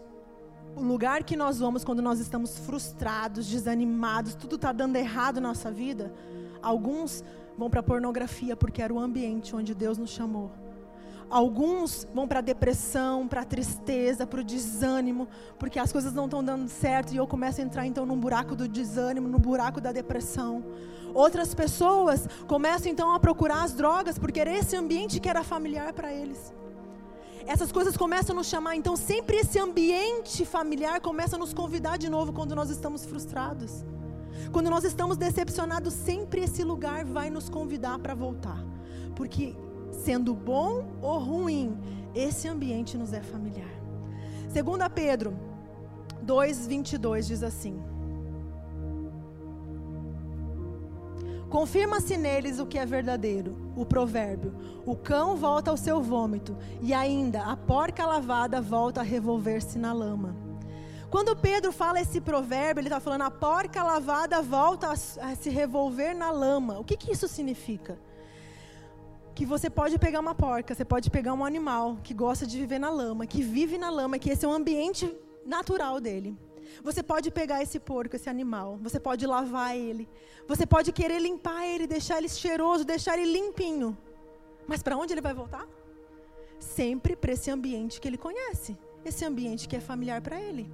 o 0.75 0.81
lugar 0.81 1.23
que 1.23 1.35
nós 1.35 1.59
vamos 1.59 1.83
quando 1.83 2.01
nós 2.01 2.19
estamos 2.19 2.57
frustrados, 2.59 3.47
desanimados, 3.47 4.35
tudo 4.35 4.55
está 4.55 4.71
dando 4.71 4.95
errado 4.95 5.41
na 5.41 5.49
nossa 5.49 5.71
vida, 5.71 6.13
alguns 6.61 7.23
vão 7.57 7.69
para 7.69 7.81
a 7.81 7.83
pornografia 7.83 8.55
porque 8.55 8.81
era 8.81 8.93
o 8.93 8.99
ambiente 8.99 9.55
onde 9.55 9.75
Deus 9.75 9.97
nos 9.97 10.11
chamou. 10.11 10.51
Alguns 11.29 12.07
vão 12.11 12.27
para 12.27 12.39
a 12.39 12.41
depressão, 12.41 13.27
para 13.27 13.41
a 13.41 13.45
tristeza, 13.45 14.25
para 14.25 14.41
o 14.41 14.43
desânimo, 14.43 15.27
porque 15.59 15.77
as 15.77 15.91
coisas 15.91 16.11
não 16.11 16.25
estão 16.25 16.43
dando 16.43 16.67
certo 16.67 17.13
e 17.13 17.17
eu 17.17 17.27
começo 17.27 17.61
a 17.61 17.63
entrar 17.63 17.85
então 17.85 18.03
num 18.03 18.19
buraco 18.19 18.55
do 18.55 18.67
desânimo, 18.67 19.27
no 19.27 19.37
buraco 19.37 19.79
da 19.79 19.91
depressão. 19.91 20.63
Outras 21.13 21.53
pessoas 21.53 22.27
começam 22.47 22.91
então 22.91 23.13
a 23.13 23.19
procurar 23.19 23.63
as 23.63 23.73
drogas, 23.73 24.17
porque 24.17 24.39
era 24.39 24.51
esse 24.57 24.75
ambiente 24.75 25.19
que 25.19 25.29
era 25.29 25.43
familiar 25.43 25.93
para 25.93 26.11
eles. 26.11 26.51
Essas 27.53 27.71
coisas 27.71 27.97
começam 27.97 28.35
a 28.35 28.37
nos 28.37 28.45
chamar, 28.45 28.75
então 28.75 28.95
sempre 28.95 29.37
esse 29.37 29.57
ambiente 29.57 30.45
familiar 30.45 31.01
começa 31.01 31.35
a 31.35 31.39
nos 31.39 31.51
convidar 31.51 31.97
de 31.97 32.07
novo 32.07 32.31
quando 32.31 32.55
nós 32.55 32.69
estamos 32.69 33.03
frustrados. 33.03 33.83
Quando 34.51 34.69
nós 34.69 34.83
estamos 34.83 35.17
decepcionados, 35.17 35.95
sempre 35.95 36.41
esse 36.41 36.63
lugar 36.63 37.03
vai 37.05 37.31
nos 37.31 37.49
convidar 37.49 37.97
para 37.97 38.13
voltar. 38.13 38.63
Porque 39.15 39.55
sendo 39.91 40.35
bom 40.35 40.91
ou 41.01 41.17
ruim, 41.17 41.75
esse 42.13 42.47
ambiente 42.47 42.95
nos 42.95 43.13
é 43.13 43.21
familiar. 43.23 43.73
Segunda 44.49 44.87
Pedro 44.87 45.33
2:22 46.23 47.25
diz 47.25 47.41
assim: 47.41 47.81
Confirma-se 51.49 52.15
neles 52.15 52.59
o 52.59 52.65
que 52.65 52.77
é 52.77 52.85
verdadeiro, 52.85 53.55
o 53.75 53.85
provérbio: 53.85 54.53
o 54.85 54.95
cão 54.95 55.35
volta 55.35 55.71
ao 55.71 55.77
seu 55.77 56.01
vômito, 56.01 56.55
e 56.81 56.93
ainda 56.93 57.43
a 57.43 57.57
porca 57.57 58.05
lavada 58.05 58.61
volta 58.61 59.01
a 59.01 59.03
revolver-se 59.03 59.77
na 59.77 59.91
lama. 59.91 60.35
Quando 61.09 61.35
Pedro 61.35 61.71
fala 61.71 61.99
esse 61.99 62.21
provérbio, 62.21 62.81
ele 62.81 62.87
está 62.87 62.99
falando 62.99 63.23
a 63.23 63.31
porca 63.31 63.81
lavada 63.81 64.43
volta 64.43 64.91
a, 64.91 64.95
se 64.95 65.49
revolver 65.49 66.15
na 66.15 66.29
lama. 66.29 66.79
O 66.79 66.83
que, 66.83 66.95
que 66.95 67.11
isso 67.11 67.27
significa? 67.27 67.97
que 69.39 69.45
você 69.45 69.69
pode 69.69 69.97
pegar 69.97 70.19
uma 70.19 70.35
porca, 70.35 70.75
você 70.75 70.83
pode 70.83 71.09
pegar 71.09 71.33
um 71.33 71.45
animal 71.45 71.97
que 72.03 72.13
gosta 72.13 72.45
de 72.45 72.57
viver 72.57 72.77
na 72.77 72.89
lama, 72.89 73.25
que 73.25 73.41
vive 73.41 73.77
na 73.77 73.89
lama, 73.89 74.19
que 74.19 74.29
esse 74.29 74.43
é 74.43 74.47
o 74.49 74.51
ambiente 74.51 75.09
natural 75.45 76.01
dele. 76.01 76.37
Você 76.83 77.01
pode 77.03 77.31
pegar 77.31 77.61
esse 77.61 77.79
porco, 77.79 78.15
esse 78.15 78.29
animal, 78.29 78.77
você 78.81 78.99
pode 78.99 79.25
lavar 79.25 79.75
ele, 79.75 80.07
você 80.47 80.65
pode 80.65 80.91
querer 80.91 81.19
limpar 81.19 81.65
ele, 81.65 81.87
deixar 81.87 82.17
ele 82.17 82.29
cheiroso, 82.29 82.85
deixar 82.85 83.17
ele 83.17 83.31
limpinho. 83.31 83.97
Mas 84.67 84.81
para 84.83 84.97
onde 84.97 85.13
ele 85.13 85.21
vai 85.21 85.33
voltar? 85.33 85.67
Sempre 86.59 87.15
para 87.15 87.33
esse 87.33 87.49
ambiente 87.49 87.99
que 87.99 88.07
ele 88.07 88.17
conhece, 88.17 88.77
esse 89.03 89.25
ambiente 89.25 89.67
que 89.67 89.75
é 89.75 89.79
familiar 89.79 90.21
para 90.21 90.39
ele. 90.39 90.71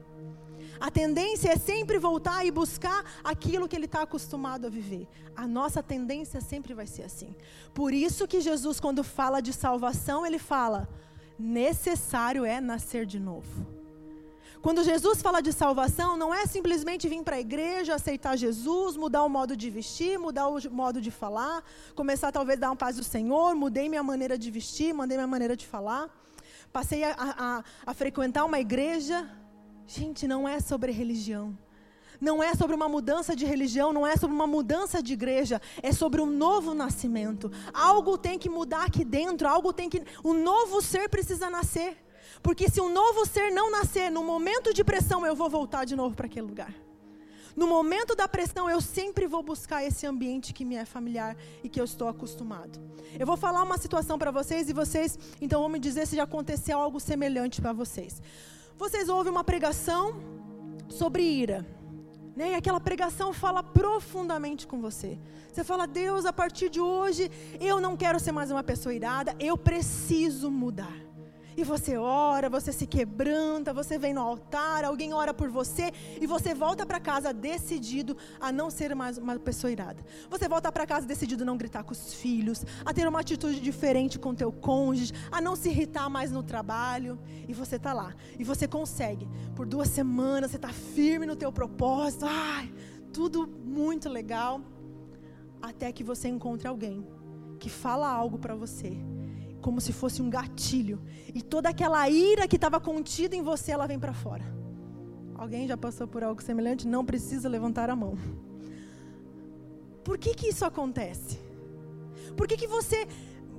A 0.79 0.91
tendência 0.91 1.49
é 1.49 1.55
sempre 1.55 1.97
voltar 1.97 2.45
e 2.45 2.51
buscar 2.51 3.03
aquilo 3.23 3.67
que 3.67 3.75
ele 3.75 3.85
está 3.85 4.01
acostumado 4.01 4.67
a 4.67 4.69
viver. 4.69 5.07
A 5.35 5.47
nossa 5.47 5.81
tendência 5.81 6.41
sempre 6.41 6.73
vai 6.73 6.87
ser 6.87 7.03
assim. 7.03 7.33
Por 7.73 7.93
isso 7.93 8.27
que 8.27 8.41
Jesus, 8.41 8.79
quando 8.79 9.03
fala 9.03 9.41
de 9.41 9.53
salvação, 9.53 10.25
ele 10.25 10.39
fala: 10.39 10.89
necessário 11.39 12.43
é 12.45 12.59
nascer 12.59 13.05
de 13.05 13.19
novo. 13.19 13.74
Quando 14.65 14.83
Jesus 14.83 15.21
fala 15.21 15.41
de 15.43 15.53
salvação, 15.53 16.17
não 16.17 16.33
é 16.33 16.47
simplesmente 16.47 17.07
vir 17.07 17.21
para 17.21 17.35
a 17.35 17.39
igreja, 17.39 17.93
aceitar 17.93 18.35
Jesus, 18.35 18.97
mudar 18.97 19.23
o 19.23 19.29
modo 19.29 19.55
de 19.55 19.69
vestir, 19.69 20.17
mudar 20.17 20.47
o 20.47 20.59
modo 20.71 20.99
de 20.99 21.11
falar, 21.11 21.63
começar 21.93 22.31
talvez 22.31 22.57
a 22.57 22.61
dar 22.61 22.71
um 22.71 22.75
paz 22.75 22.95
do 22.95 23.03
Senhor, 23.03 23.53
mudei 23.53 23.87
minha 23.87 24.01
maneira 24.01 24.39
de 24.39 24.49
vestir, 24.49 24.91
mudei 24.91 25.17
minha 25.17 25.27
maneira 25.27 25.55
de 25.55 25.67
falar, 25.67 26.09
passei 26.73 27.03
a, 27.03 27.15
a, 27.15 27.63
a 27.85 27.93
frequentar 27.93 28.43
uma 28.43 28.59
igreja. 28.59 29.29
Gente, 29.85 30.27
não 30.27 30.49
é 30.49 30.59
sobre 30.59 30.91
religião. 30.91 31.55
Não 32.19 32.41
é 32.41 32.55
sobre 32.55 32.75
uma 32.75 32.89
mudança 32.89 33.35
de 33.35 33.45
religião, 33.45 33.93
não 33.93 34.07
é 34.07 34.15
sobre 34.17 34.35
uma 34.35 34.47
mudança 34.47 34.99
de 35.03 35.13
igreja, 35.13 35.61
é 35.83 35.91
sobre 35.91 36.21
um 36.21 36.25
novo 36.25 36.73
nascimento. 36.73 37.51
Algo 37.71 38.17
tem 38.17 38.39
que 38.39 38.49
mudar 38.49 38.85
aqui 38.85 39.05
dentro, 39.05 39.47
algo 39.47 39.71
tem 39.71 39.87
que. 39.87 40.01
Um 40.23 40.33
novo 40.33 40.81
ser 40.81 41.07
precisa 41.07 41.51
nascer. 41.51 42.03
Porque 42.41 42.69
se 42.69 42.81
um 42.81 42.91
novo 42.91 43.25
ser 43.25 43.51
não 43.51 43.71
nascer, 43.71 44.09
no 44.11 44.23
momento 44.23 44.73
de 44.73 44.83
pressão, 44.83 45.25
eu 45.25 45.35
vou 45.35 45.49
voltar 45.49 45.85
de 45.85 45.95
novo 45.95 46.15
para 46.15 46.25
aquele 46.25 46.47
lugar. 46.47 46.73
No 47.55 47.67
momento 47.67 48.15
da 48.15 48.27
pressão, 48.27 48.69
eu 48.69 48.81
sempre 48.81 49.27
vou 49.27 49.41
buscar 49.41 49.81
esse 49.83 50.05
ambiente 50.05 50.53
que 50.53 50.65
me 50.65 50.75
é 50.75 50.83
familiar 50.83 51.37
e 51.63 51.69
que 51.69 51.79
eu 51.79 51.85
estou 51.85 52.09
acostumado. 52.09 52.79
Eu 53.17 53.25
vou 53.25 53.37
falar 53.37 53.63
uma 53.63 53.77
situação 53.77 54.19
para 54.19 54.29
vocês 54.29 54.69
e 54.69 54.73
vocês, 54.73 55.17
então, 55.39 55.61
vão 55.61 55.69
me 55.69 55.79
dizer 55.79 56.05
se 56.05 56.17
já 56.17 56.23
aconteceu 56.23 56.77
algo 56.77 56.99
semelhante 56.99 57.61
para 57.61 57.71
vocês. 57.71 58.21
Vocês 58.77 59.07
ouvem 59.07 59.31
uma 59.31 59.43
pregação 59.43 60.19
sobre 60.89 61.23
ira. 61.23 61.65
Né? 62.35 62.51
E 62.51 62.55
aquela 62.55 62.81
pregação 62.81 63.31
fala 63.31 63.63
profundamente 63.63 64.67
com 64.67 64.81
você. 64.81 65.17
Você 65.51 65.63
fala, 65.63 65.87
Deus, 65.87 66.25
a 66.25 66.33
partir 66.33 66.69
de 66.69 66.81
hoje, 66.81 67.31
eu 67.61 67.79
não 67.79 67.95
quero 67.95 68.19
ser 68.19 68.33
mais 68.33 68.51
uma 68.51 68.63
pessoa 68.63 68.93
irada, 68.93 69.33
eu 69.39 69.57
preciso 69.57 70.51
mudar. 70.51 70.93
E 71.57 71.63
você 71.63 71.95
ora, 71.95 72.49
você 72.49 72.73
se 72.73 72.85
quebranta, 72.85 73.73
você 73.73 73.97
vem 73.97 74.13
no 74.13 74.19
altar, 74.19 74.83
alguém 74.83 75.13
ora 75.13 75.33
por 75.33 75.49
você 75.49 75.91
e 76.19 76.27
você 76.27 76.53
volta 76.53 76.85
para 76.85 76.99
casa 76.99 77.31
decidido 77.33 78.17
a 78.41 78.51
não 78.51 78.69
ser 78.69 78.93
mais 78.93 79.17
uma 79.17 79.39
pessoa 79.39 79.71
irada. 79.71 80.03
Você 80.29 80.49
volta 80.49 80.69
para 80.69 80.85
casa 80.85 81.07
decidido 81.07 81.43
a 81.43 81.45
não 81.45 81.55
gritar 81.55 81.83
com 81.83 81.93
os 81.93 82.13
filhos, 82.13 82.65
a 82.83 82.93
ter 82.93 83.07
uma 83.07 83.21
atitude 83.21 83.61
diferente 83.61 84.19
com 84.19 84.35
teu 84.35 84.51
cônjuge, 84.51 85.13
a 85.31 85.39
não 85.39 85.55
se 85.55 85.69
irritar 85.69 86.09
mais 86.09 86.29
no 86.29 86.43
trabalho. 86.43 87.17
E 87.47 87.53
você 87.53 87.77
está 87.77 87.93
lá. 87.93 88.13
E 88.37 88.43
você 88.43 88.67
consegue. 88.67 89.25
Por 89.55 89.65
duas 89.65 89.87
semanas 89.87 90.51
você 90.51 90.57
está 90.57 90.69
firme 90.69 91.25
no 91.25 91.37
teu 91.37 91.53
propósito. 91.53 92.25
Ai, 92.27 92.73
tudo 93.13 93.47
muito 93.47 94.09
legal. 94.09 94.59
Até 95.61 95.89
que 95.93 96.03
você 96.03 96.27
encontre 96.27 96.67
alguém 96.67 97.07
que 97.59 97.69
fala 97.69 98.09
algo 98.09 98.37
para 98.37 98.53
você 98.55 98.97
como 99.65 99.81
se 99.81 99.91
fosse 99.91 100.21
um 100.21 100.29
gatilho. 100.29 101.01
E 101.33 101.41
toda 101.41 101.69
aquela 101.69 102.07
ira 102.07 102.47
que 102.47 102.55
estava 102.55 102.79
contida 102.79 103.35
em 103.35 103.41
você, 103.41 103.71
ela 103.71 103.87
vem 103.87 103.97
para 103.97 104.13
fora. 104.13 104.45
Alguém 105.33 105.67
já 105.67 105.75
passou 105.75 106.07
por 106.07 106.23
algo 106.23 106.39
semelhante? 106.39 106.87
Não 106.87 107.03
precisa 107.03 107.49
levantar 107.49 107.89
a 107.89 107.95
mão. 107.95 108.15
Por 110.03 110.19
que 110.19 110.35
que 110.35 110.49
isso 110.49 110.63
acontece? 110.63 111.39
Por 112.37 112.47
que 112.47 112.55
que 112.55 112.67
você 112.67 113.07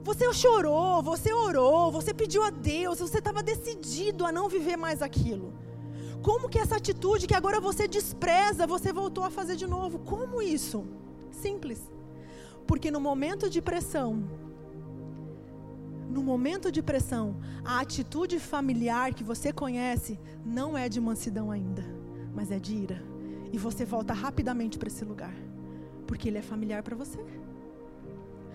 você 0.05 0.33
chorou, 0.33 1.03
você 1.03 1.33
orou, 1.33 1.91
você 1.91 2.15
pediu 2.15 2.45
a 2.45 2.51
Deus, 2.51 3.01
você 3.01 3.19
estava 3.19 3.43
decidido 3.43 4.25
a 4.25 4.31
não 4.31 4.49
viver 4.49 4.77
mais 4.77 5.03
aquilo? 5.03 5.53
Como 6.23 6.49
que 6.49 6.61
essa 6.61 6.77
atitude 6.77 7.27
que 7.27 7.35
agora 7.35 7.61
você 7.61 7.89
despreza, 7.89 8.65
você 8.65 8.93
voltou 8.93 9.25
a 9.25 9.31
fazer 9.39 9.57
de 9.57 9.67
novo? 9.67 9.99
Como 9.99 10.41
isso? 10.41 10.87
Simples. 11.33 11.81
Porque 12.65 12.93
no 12.93 13.01
momento 13.01 13.51
de 13.51 13.61
pressão, 13.61 14.46
no 16.09 16.23
momento 16.23 16.71
de 16.71 16.83
pressão, 16.83 17.37
a 17.65 17.81
atitude 17.81 18.39
familiar 18.39 19.13
que 19.13 19.25
você 19.25 19.53
conhece 19.53 20.19
não 20.45 20.77
é 20.77 20.89
de 20.89 21.01
mansidão 21.01 21.51
ainda, 21.51 21.85
mas 22.35 22.51
é 22.51 22.59
de 22.59 22.75
ira. 22.75 23.03
E 23.53 23.59
você 23.59 23.85
volta 23.85 24.15
rapidamente 24.15 24.79
para 24.79 24.89
esse 24.89 25.05
lugar, 25.05 25.35
porque 26.07 26.29
ele 26.29 26.39
é 26.39 26.43
familiar 26.43 26.83
para 26.83 26.97
você. 26.97 27.19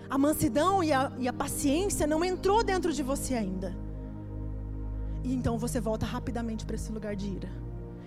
A 0.08 0.18
mansidão 0.18 0.82
e 0.82 0.92
a, 0.92 1.12
e 1.18 1.28
a 1.28 1.32
paciência 1.32 2.06
não 2.06 2.24
entrou 2.24 2.62
dentro 2.62 2.92
de 2.92 3.02
você 3.02 3.34
ainda. 3.34 3.74
E 5.24 5.32
então 5.32 5.56
você 5.58 5.80
volta 5.80 6.04
rapidamente 6.04 6.66
para 6.66 6.76
esse 6.76 6.90
lugar 6.90 7.14
de 7.14 7.28
ira. 7.28 7.48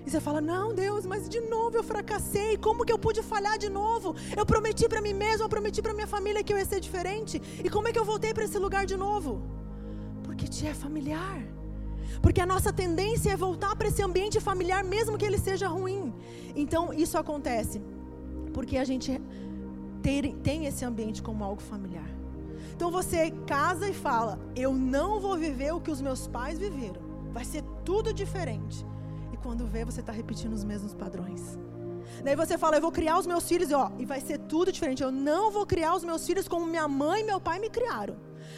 E 0.06 0.12
você 0.12 0.20
fala: 0.20 0.40
Não, 0.40 0.74
Deus, 0.74 1.06
mas 1.06 1.28
de 1.28 1.42
novo 1.42 1.78
eu 1.78 1.84
fracassei. 1.84 2.58
Como 2.58 2.86
que 2.86 2.94
eu 2.94 3.00
pude 3.00 3.24
falhar 3.24 3.58
de 3.58 3.70
novo? 3.70 4.16
Eu 4.38 4.46
prometi 4.46 4.88
para 4.88 5.02
mim 5.02 5.14
mesmo, 5.14 5.44
eu 5.46 5.50
prometi 5.50 5.82
para 5.82 5.94
minha 5.94 6.08
família 6.08 6.44
que 6.44 6.54
eu 6.54 6.58
ia 6.58 6.66
ser 6.66 6.80
diferente. 6.80 7.42
E 7.64 7.70
como 7.70 7.88
é 7.88 7.94
que 7.94 8.00
eu 8.00 8.06
voltei 8.06 8.34
para 8.34 8.44
esse 8.44 8.60
lugar 8.60 8.86
de 8.86 8.96
novo? 8.96 9.42
Porque 10.24 10.48
te 10.48 10.68
é 10.68 10.74
familiar. 10.74 11.42
Porque 12.22 12.40
a 12.40 12.46
nossa 12.46 12.72
tendência 12.72 13.32
é 13.32 13.36
voltar 13.36 13.76
para 13.76 13.88
esse 13.88 14.02
ambiente 14.02 14.40
familiar, 14.40 14.84
mesmo 14.84 15.18
que 15.18 15.26
ele 15.26 15.40
seja 15.40 15.68
ruim. 15.68 16.14
Então 16.56 16.94
isso 16.94 17.18
acontece 17.18 17.82
porque 18.54 18.78
a 18.78 18.86
gente 18.86 19.20
ter, 20.02 20.34
tem 20.36 20.66
esse 20.66 20.86
ambiente 20.86 21.22
como 21.22 21.44
algo 21.44 21.62
familiar. 21.62 22.10
Então 22.76 22.92
você 22.92 23.32
casa 23.48 23.90
e 23.90 23.94
fala: 23.94 24.40
Eu 24.56 24.72
não 24.72 25.20
vou 25.20 25.36
viver 25.36 25.74
o 25.74 25.82
que 25.82 25.90
os 25.90 26.00
meus 26.00 26.28
pais 26.28 26.60
viveram. 26.60 27.02
Vai 27.34 27.44
ser 27.44 27.64
tudo 27.84 28.14
diferente 28.14 28.86
quando 29.46 29.64
vê, 29.74 29.86
você 29.86 30.00
está 30.00 30.12
repetindo 30.12 30.54
os 30.54 30.64
mesmos 30.64 30.94
padrões. 30.96 31.42
Daí 32.24 32.36
você 32.36 32.58
fala, 32.58 32.78
eu 32.78 32.82
vou 32.82 32.92
criar 32.92 33.20
os 33.20 33.28
meus 33.32 33.48
filhos, 33.48 33.72
ó, 33.72 33.92
e 34.00 34.04
vai 34.04 34.20
ser 34.20 34.40
tudo 34.54 34.72
diferente. 34.72 35.04
Eu 35.04 35.12
não 35.12 35.52
vou 35.52 35.66
criar 35.74 35.94
os 35.96 36.04
meus 36.04 36.26
filhos 36.26 36.48
como 36.48 36.66
minha 36.66 36.88
mãe 36.88 37.22
e 37.22 37.24
meu 37.24 37.40
pai 37.40 37.60
me 37.60 37.70
criaram. 37.70 38.16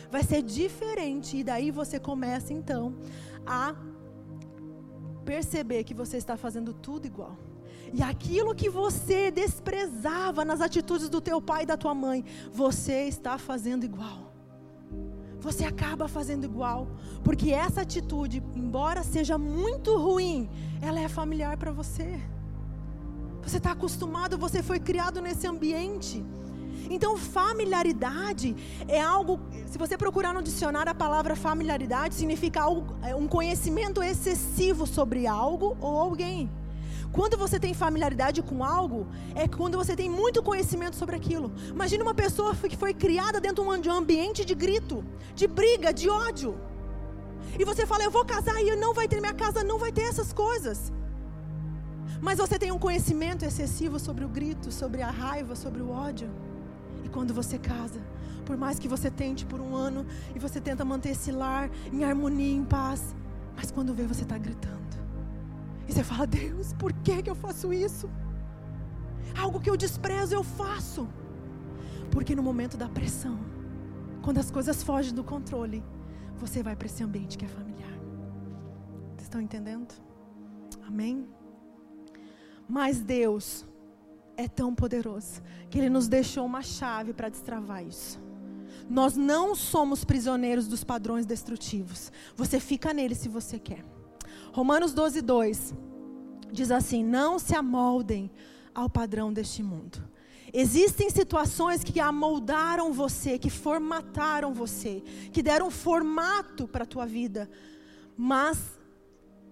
Vai 0.10 0.24
ser 0.24 0.42
diferente. 0.42 1.36
E 1.36 1.44
daí 1.44 1.72
você 1.72 2.00
começa 2.00 2.54
então 2.54 2.96
a 3.46 3.76
perceber 5.26 5.84
que 5.84 5.94
você 5.94 6.16
está 6.16 6.38
fazendo 6.38 6.72
tudo 6.74 7.06
igual. 7.06 7.36
E 7.94 8.02
aquilo 8.02 8.56
que 8.56 8.70
você 8.70 9.30
desprezava 9.30 10.46
nas 10.46 10.62
atitudes 10.62 11.10
do 11.10 11.20
teu 11.20 11.42
pai 11.42 11.64
e 11.64 11.66
da 11.66 11.76
tua 11.76 11.94
mãe, 11.94 12.24
você 12.64 13.10
está 13.10 13.38
fazendo 13.38 13.84
igual 13.84 14.27
você 15.40 15.66
acaba 15.66 16.08
fazendo 16.08 16.46
igual, 16.46 16.88
porque 17.24 17.52
essa 17.52 17.82
atitude, 17.82 18.44
embora 18.56 19.04
seja 19.04 19.38
muito 19.38 19.96
ruim, 19.98 20.50
ela 20.82 21.00
é 21.00 21.08
familiar 21.08 21.58
para 21.58 21.72
você. 21.72 22.20
Você 23.44 23.58
está 23.58 23.72
acostumado, 23.72 24.38
você 24.38 24.62
foi 24.62 24.80
criado 24.80 25.22
nesse 25.22 25.48
ambiente. 25.48 26.24
Então, 26.90 27.18
familiaridade 27.18 28.56
é 28.88 29.02
algo. 29.02 29.40
Se 29.68 29.78
você 29.78 29.98
procurar 29.98 30.34
no 30.34 30.42
dicionário 30.42 30.92
a 30.92 30.96
palavra 30.96 31.36
familiaridade, 31.36 32.16
significa 32.16 32.62
algo, 32.62 32.96
é 33.04 33.16
um 33.16 33.28
conhecimento 33.28 34.02
excessivo 34.02 34.86
sobre 34.86 35.28
algo 35.28 35.78
ou 35.80 36.00
alguém. 36.00 36.50
Quando 37.12 37.38
você 37.38 37.60
tem 37.60 37.74
familiaridade 37.74 38.42
com 38.42 38.64
algo, 38.64 39.08
é 39.34 39.48
quando 39.48 39.78
você 39.78 39.96
tem 39.96 40.10
muito 40.10 40.44
conhecimento 40.44 40.96
sobre 40.96 41.16
aquilo. 41.16 41.52
Imagina 41.70 42.04
uma 42.04 42.14
pessoa 42.14 42.56
que 42.56 42.78
foi 42.78 42.94
criada 42.94 43.40
dentro 43.40 43.64
de 43.82 43.90
um 43.90 43.92
ambiente 43.92 44.46
de 44.46 44.54
grito, 44.54 45.04
de 45.34 45.48
briga, 45.48 45.94
de 45.94 46.10
ódio. 46.10 46.60
E 47.58 47.64
você 47.64 47.86
fala, 47.86 48.04
eu 48.04 48.12
vou 48.12 48.26
casar 48.26 48.62
e 48.62 48.76
não 48.76 48.94
vai 48.94 49.08
ter 49.08 49.20
minha 49.20 49.34
casa, 49.34 49.64
não 49.64 49.80
vai 49.80 49.92
ter 49.92 50.04
essas 50.04 50.34
coisas. 50.34 50.92
Mas 52.22 52.38
você 52.38 52.58
tem 52.58 52.72
um 52.72 52.80
conhecimento 52.80 53.46
excessivo 53.46 54.00
sobre 54.00 54.26
o 54.26 54.30
grito, 54.30 54.72
sobre 54.72 55.02
a 55.02 55.10
raiva, 55.10 55.56
sobre 55.56 55.82
o 55.82 55.90
ódio. 55.90 56.30
E 57.04 57.10
quando 57.10 57.34
você 57.34 57.58
casa, 57.58 58.02
por 58.46 58.58
mais 58.58 58.80
que 58.80 58.88
você 58.88 59.10
tente 59.10 59.46
por 59.46 59.60
um 59.60 59.76
ano 59.76 60.06
e 60.36 60.40
você 60.40 60.60
tenta 60.60 60.84
manter 60.84 61.10
esse 61.10 61.32
lar 61.32 61.70
em 61.92 62.04
harmonia, 62.04 62.56
em 62.56 62.64
paz, 62.64 63.16
mas 63.56 63.72
quando 63.72 63.94
vê 63.94 64.04
você 64.04 64.24
está 64.24 64.38
gritando. 64.38 64.97
E 65.88 65.94
você 65.94 66.04
fala, 66.04 66.28
Deus, 66.28 66.74
por 66.74 66.92
que, 66.92 67.24
que 67.24 67.30
eu 67.30 67.36
faço 67.36 67.74
isso? 67.74 68.10
Algo 69.38 69.60
que 69.60 69.70
eu 69.70 69.78
desprezo, 69.78 70.36
eu 70.36 70.44
faço. 70.44 71.08
Porque 72.12 72.36
no 72.36 72.44
momento 72.44 72.78
da 72.78 72.90
pressão, 72.90 73.40
quando 74.22 74.40
as 74.40 74.52
coisas 74.52 74.84
fogem 74.84 75.14
do 75.14 75.24
controle, 75.24 75.84
você 76.38 76.62
vai 76.62 76.76
para 76.76 76.88
esse 76.88 77.04
ambiente 77.04 77.38
que 77.38 77.46
é 77.46 77.48
familiar. 77.48 77.94
Vocês 79.16 79.24
estão 79.24 79.42
entendendo? 79.42 79.94
Amém? 80.86 81.28
Mas 82.68 83.00
Deus 83.00 83.66
é 84.36 84.48
tão 84.48 84.76
poderoso 84.76 85.42
que 85.70 85.78
Ele 85.80 85.90
nos 85.90 86.08
deixou 86.08 86.46
uma 86.46 86.62
chave 86.62 87.14
para 87.14 87.30
destravar 87.30 87.86
isso. 87.86 88.20
Nós 88.90 89.16
não 89.16 89.56
somos 89.56 90.06
prisioneiros 90.06 90.68
dos 90.68 90.84
padrões 90.84 91.26
destrutivos. 91.26 92.12
Você 92.36 92.60
fica 92.60 92.94
nele 92.94 93.16
se 93.16 93.28
você 93.28 93.58
quer. 93.60 93.84
Romanos 94.52 94.94
12, 94.94 95.22
2 95.22 95.76
diz 96.52 96.72
assim: 96.72 97.04
Não 97.04 97.40
se 97.40 97.56
amoldem 97.56 98.32
ao 98.74 98.90
padrão 98.90 99.32
deste 99.34 99.64
mundo. 99.64 100.02
Existem 100.54 101.10
situações 101.10 101.84
que 101.84 102.00
amoldaram 102.00 102.94
você, 102.94 103.38
que 103.38 103.50
formataram 103.50 104.54
você, 104.54 105.04
que 105.32 105.44
deram 105.44 105.70
formato 105.70 106.68
para 106.68 106.84
a 106.84 106.88
tua 106.88 107.06
vida, 107.06 107.50
mas 108.16 108.78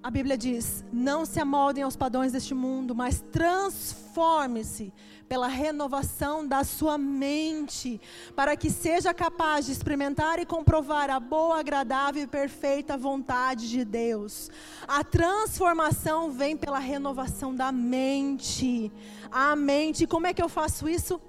a 0.02 0.10
Bíblia 0.10 0.38
diz: 0.38 0.86
não 0.94 1.26
se 1.26 1.40
amoldem 1.40 1.84
aos 1.84 1.96
padrões 1.96 2.32
deste 2.32 2.54
mundo, 2.54 2.94
mas 2.94 3.24
transforme-se 3.32 4.94
pela 5.28 5.48
renovação 5.48 6.48
da 6.48 6.64
sua 6.64 6.98
mente, 6.98 8.00
para 8.36 8.56
que 8.56 8.70
seja 8.70 9.14
capaz 9.14 9.66
de 9.66 9.72
experimentar 9.72 10.40
e 10.40 10.46
comprovar 10.46 11.10
a 11.10 11.20
boa, 11.20 11.60
agradável 11.60 12.24
e 12.24 12.28
perfeita 12.28 12.98
vontade 12.98 13.70
de 13.70 13.84
Deus. 13.84 14.50
A 14.88 15.04
transformação 15.04 16.32
vem 16.32 16.56
pela 16.56 16.80
renovação 16.80 17.56
da 17.56 17.72
mente. 17.72 18.92
A 19.32 19.56
mente, 19.56 20.06
como 20.06 20.28
é 20.28 20.34
que 20.34 20.42
eu 20.42 20.50
faço 20.50 20.88
isso? 20.88 21.20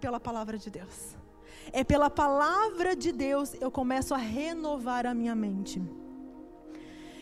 Pela 0.00 0.20
palavra 0.20 0.58
de 0.58 0.70
Deus. 0.70 1.16
É 1.72 1.84
pela 1.84 2.08
palavra 2.08 2.96
de 2.96 3.12
Deus 3.12 3.54
eu 3.60 3.70
começo 3.70 4.14
a 4.14 4.18
renovar 4.18 5.06
a 5.06 5.14
minha 5.14 5.34
mente. 5.34 5.82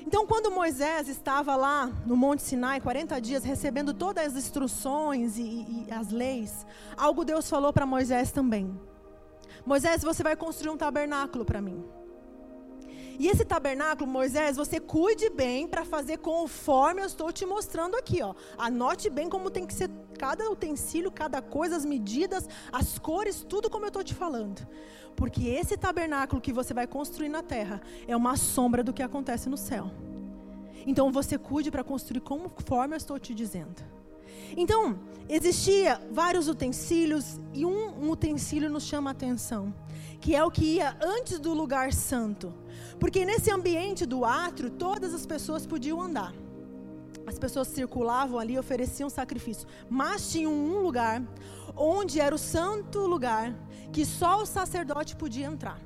Então, 0.06 0.24
quando 0.24 0.52
Moisés 0.52 1.08
estava 1.08 1.56
lá 1.56 1.86
no 2.06 2.16
Monte 2.16 2.40
Sinai, 2.40 2.80
40 2.80 3.20
dias, 3.20 3.42
recebendo 3.42 3.92
todas 3.92 4.28
as 4.28 4.36
instruções 4.36 5.36
e, 5.36 5.42
e 5.42 5.86
as 5.90 6.10
leis, 6.10 6.64
algo 6.96 7.24
Deus 7.24 7.50
falou 7.50 7.72
para 7.72 7.84
Moisés 7.84 8.30
também. 8.30 8.78
Moisés, 9.64 10.02
você 10.02 10.22
vai 10.22 10.36
construir 10.36 10.70
um 10.70 10.76
tabernáculo 10.76 11.44
para 11.44 11.60
mim. 11.60 11.84
E 13.18 13.28
esse 13.28 13.44
tabernáculo, 13.44 14.10
Moisés, 14.10 14.56
você 14.56 14.78
cuide 14.78 15.30
bem 15.30 15.66
para 15.66 15.84
fazer 15.84 16.18
conforme 16.18 17.00
eu 17.00 17.06
estou 17.06 17.32
te 17.32 17.46
mostrando 17.46 17.96
aqui, 17.96 18.22
ó. 18.22 18.34
Anote 18.58 19.08
bem 19.08 19.28
como 19.28 19.50
tem 19.50 19.66
que 19.66 19.74
ser 19.74 19.90
cada 20.18 20.50
utensílio, 20.50 21.10
cada 21.10 21.40
coisa, 21.40 21.76
as 21.76 21.84
medidas, 21.84 22.48
as 22.72 22.98
cores, 22.98 23.44
tudo 23.48 23.70
como 23.70 23.84
eu 23.84 23.88
estou 23.88 24.04
te 24.04 24.14
falando. 24.14 24.66
Porque 25.14 25.48
esse 25.48 25.76
tabernáculo 25.76 26.40
que 26.40 26.52
você 26.52 26.74
vai 26.74 26.86
construir 26.86 27.28
na 27.28 27.42
terra 27.42 27.80
é 28.06 28.16
uma 28.16 28.36
sombra 28.36 28.82
do 28.84 28.92
que 28.92 29.02
acontece 29.02 29.48
no 29.48 29.56
céu. 29.56 29.90
Então 30.86 31.10
você 31.10 31.38
cuide 31.38 31.70
para 31.70 31.82
construir 31.82 32.20
conforme 32.20 32.94
eu 32.94 32.98
estou 32.98 33.18
te 33.18 33.34
dizendo. 33.34 33.82
Então, 34.56 34.98
existia 35.28 36.00
vários 36.12 36.48
utensílios 36.48 37.40
e 37.52 37.64
um, 37.64 38.04
um 38.04 38.10
utensílio 38.10 38.70
nos 38.70 38.84
chama 38.84 39.10
a 39.10 39.12
atenção, 39.12 39.74
que 40.20 40.34
é 40.34 40.44
o 40.44 40.50
que 40.50 40.76
ia 40.76 40.96
antes 41.00 41.38
do 41.38 41.52
lugar 41.52 41.92
santo. 41.92 42.52
Porque 42.98 43.24
nesse 43.24 43.50
ambiente 43.50 44.06
do 44.06 44.24
átrio, 44.24 44.70
todas 44.70 45.12
as 45.14 45.26
pessoas 45.26 45.66
podiam 45.66 46.00
andar. 46.00 46.34
As 47.26 47.38
pessoas 47.38 47.68
circulavam 47.68 48.38
ali, 48.38 48.58
ofereciam 48.58 49.10
sacrifício. 49.10 49.66
Mas 49.88 50.30
tinha 50.30 50.48
um 50.48 50.80
lugar 50.80 51.22
onde 51.76 52.20
era 52.20 52.34
o 52.34 52.38
santo 52.38 53.00
lugar, 53.00 53.54
que 53.92 54.04
só 54.06 54.42
o 54.42 54.46
sacerdote 54.46 55.16
podia 55.16 55.46
entrar. 55.46 55.80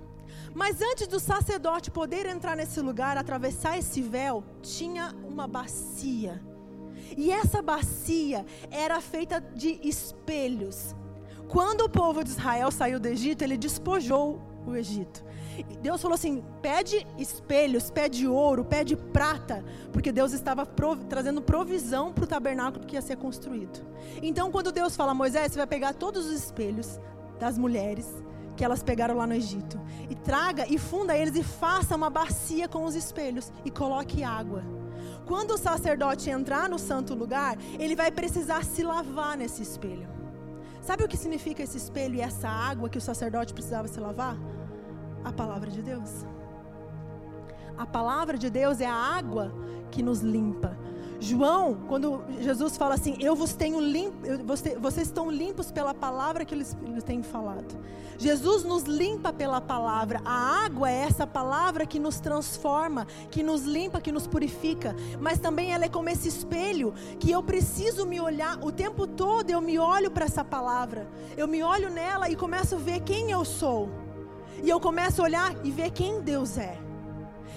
Mas 0.54 0.82
antes 0.82 1.06
do 1.06 1.18
sacerdote 1.20 1.90
poder 1.90 2.26
entrar 2.26 2.56
nesse 2.56 2.80
lugar, 2.80 3.16
atravessar 3.16 3.78
esse 3.78 4.02
véu, 4.02 4.44
tinha 4.62 5.14
uma 5.24 5.46
bacia. 5.46 6.42
E 7.16 7.30
essa 7.30 7.62
bacia 7.62 8.44
era 8.70 9.00
feita 9.00 9.40
de 9.40 9.80
espelhos. 9.82 10.94
Quando 11.48 11.82
o 11.82 11.88
povo 11.88 12.22
de 12.22 12.30
Israel 12.30 12.70
saiu 12.70 13.00
do 13.00 13.08
Egito, 13.08 13.42
ele 13.42 13.56
despojou 13.56 14.40
o 14.66 14.76
Egito. 14.76 15.24
Deus 15.80 16.00
falou 16.00 16.14
assim: 16.14 16.42
pede 16.62 17.06
espelhos, 17.18 17.90
pede 17.90 18.26
ouro, 18.26 18.64
pede 18.64 18.96
prata, 18.96 19.64
porque 19.92 20.12
Deus 20.12 20.32
estava 20.32 20.64
prov 20.64 21.04
trazendo 21.04 21.42
provisão 21.42 22.12
para 22.12 22.24
o 22.24 22.26
tabernáculo 22.26 22.86
que 22.86 22.96
ia 22.96 23.02
ser 23.02 23.16
construído. 23.16 23.84
Então, 24.22 24.50
quando 24.50 24.72
Deus 24.72 24.96
fala, 24.96 25.14
Moisés, 25.14 25.52
você 25.52 25.58
vai 25.58 25.66
pegar 25.66 25.94
todos 25.94 26.26
os 26.26 26.32
espelhos 26.32 27.00
das 27.38 27.56
mulheres 27.56 28.06
que 28.56 28.64
elas 28.64 28.82
pegaram 28.82 29.16
lá 29.16 29.26
no 29.26 29.34
Egito 29.34 29.80
e 30.10 30.14
traga 30.14 30.66
e 30.68 30.78
funda 30.78 31.16
eles 31.16 31.34
e 31.34 31.42
faça 31.42 31.96
uma 31.96 32.10
bacia 32.10 32.68
com 32.68 32.84
os 32.84 32.94
espelhos 32.94 33.50
e 33.64 33.70
coloque 33.70 34.22
água. 34.22 34.62
Quando 35.24 35.52
o 35.52 35.58
sacerdote 35.58 36.28
entrar 36.28 36.68
no 36.68 36.78
santo 36.78 37.14
lugar, 37.14 37.56
ele 37.78 37.96
vai 37.96 38.10
precisar 38.10 38.64
se 38.64 38.82
lavar 38.82 39.36
nesse 39.36 39.62
espelho. 39.62 40.08
Sabe 40.82 41.04
o 41.04 41.08
que 41.08 41.16
significa 41.16 41.62
esse 41.62 41.76
espelho 41.76 42.16
e 42.16 42.20
essa 42.20 42.48
água 42.48 42.88
que 42.88 42.98
o 42.98 43.00
sacerdote 43.00 43.54
precisava 43.54 43.88
se 43.88 44.00
lavar? 44.00 44.36
A 45.24 45.32
palavra 45.32 45.70
de 45.70 45.82
Deus. 45.82 46.24
A 47.76 47.86
palavra 47.86 48.36
de 48.36 48.50
Deus 48.50 48.80
é 48.80 48.86
a 48.86 48.94
água 48.94 49.52
que 49.90 50.02
nos 50.02 50.20
limpa. 50.20 50.76
João, 51.22 51.76
quando 51.86 52.24
Jesus 52.40 52.78
fala 52.78 52.94
assim, 52.94 53.14
eu 53.20 53.36
vos 53.36 53.52
tenho 53.52 53.78
limpo, 53.78 54.16
vocês 54.80 55.06
estão 55.06 55.30
limpos 55.30 55.70
pela 55.70 55.92
palavra 55.92 56.46
que 56.46 56.54
eles, 56.54 56.74
têm 57.04 57.22
falado. 57.22 57.78
Jesus 58.16 58.64
nos 58.64 58.84
limpa 58.84 59.30
pela 59.30 59.60
palavra. 59.60 60.22
A 60.24 60.64
água 60.64 60.90
é 60.90 60.96
essa 60.96 61.26
palavra 61.26 61.84
que 61.84 61.98
nos 61.98 62.20
transforma, 62.20 63.06
que 63.30 63.42
nos 63.42 63.64
limpa, 63.64 64.00
que 64.00 64.10
nos 64.10 64.26
purifica. 64.26 64.96
Mas 65.20 65.38
também 65.38 65.74
ela 65.74 65.84
é 65.84 65.88
como 65.88 66.08
esse 66.08 66.28
espelho 66.28 66.94
que 67.18 67.30
eu 67.30 67.42
preciso 67.42 68.06
me 68.06 68.18
olhar 68.18 68.58
o 68.62 68.72
tempo 68.72 69.06
todo. 69.06 69.50
Eu 69.50 69.60
me 69.60 69.78
olho 69.78 70.10
para 70.10 70.24
essa 70.24 70.44
palavra. 70.44 71.06
Eu 71.36 71.46
me 71.46 71.62
olho 71.62 71.90
nela 71.90 72.30
e 72.30 72.36
começo 72.36 72.76
a 72.76 72.78
ver 72.78 73.00
quem 73.00 73.30
eu 73.30 73.44
sou. 73.44 73.90
E 74.62 74.68
eu 74.68 74.80
começo 74.80 75.20
a 75.20 75.24
olhar 75.24 75.54
e 75.64 75.70
ver 75.70 75.90
quem 75.90 76.20
Deus 76.20 76.58
é. 76.58 76.78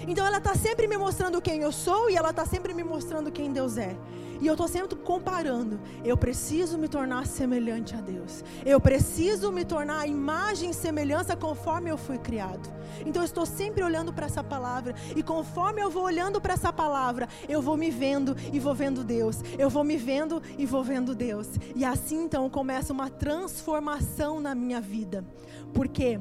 Então 0.06 0.26
ela 0.26 0.38
está 0.38 0.54
sempre 0.54 0.86
me 0.86 0.96
mostrando 0.96 1.40
quem 1.40 1.60
eu 1.60 1.72
sou 1.72 2.10
e 2.10 2.16
ela 2.16 2.30
está 2.30 2.44
sempre 2.44 2.74
me 2.74 2.84
mostrando 2.84 3.30
quem 3.30 3.52
Deus 3.52 3.76
é. 3.76 3.96
E 4.40 4.46
eu 4.46 4.54
estou 4.54 4.68
sempre 4.68 4.96
comparando. 4.96 5.80
Eu 6.04 6.16
preciso 6.16 6.76
me 6.76 6.88
tornar 6.88 7.26
semelhante 7.26 7.94
a 7.94 8.00
Deus. 8.00 8.44
Eu 8.64 8.80
preciso 8.80 9.50
me 9.50 9.64
tornar 9.64 10.00
a 10.00 10.06
imagem 10.06 10.70
e 10.70 10.74
semelhança 10.74 11.36
conforme 11.36 11.90
eu 11.90 11.96
fui 11.96 12.18
criado. 12.18 12.68
Então 13.06 13.22
eu 13.22 13.26
estou 13.26 13.46
sempre 13.46 13.82
olhando 13.82 14.12
para 14.12 14.26
essa 14.26 14.42
palavra. 14.42 14.94
E 15.16 15.22
conforme 15.22 15.80
eu 15.80 15.90
vou 15.90 16.02
olhando 16.02 16.40
para 16.40 16.54
essa 16.54 16.72
palavra, 16.72 17.28
eu 17.48 17.62
vou 17.62 17.76
me 17.76 17.90
vendo 17.90 18.36
e 18.52 18.58
vou 18.58 18.74
vendo 18.74 19.04
Deus. 19.04 19.38
Eu 19.58 19.70
vou 19.70 19.84
me 19.84 19.96
vendo 19.96 20.42
e 20.58 20.66
vou 20.66 20.82
vendo 20.82 21.14
Deus. 21.14 21.48
E 21.74 21.84
assim 21.84 22.24
então 22.24 22.50
começa 22.50 22.92
uma 22.92 23.08
transformação 23.08 24.40
na 24.40 24.54
minha 24.54 24.80
vida. 24.80 25.24
Porque 25.72 26.20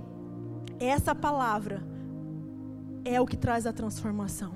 essa 0.85 1.15
palavra 1.15 1.81
é 3.05 3.19
o 3.19 3.25
que 3.25 3.37
traz 3.37 3.65
a 3.65 3.73
transformação. 3.73 4.53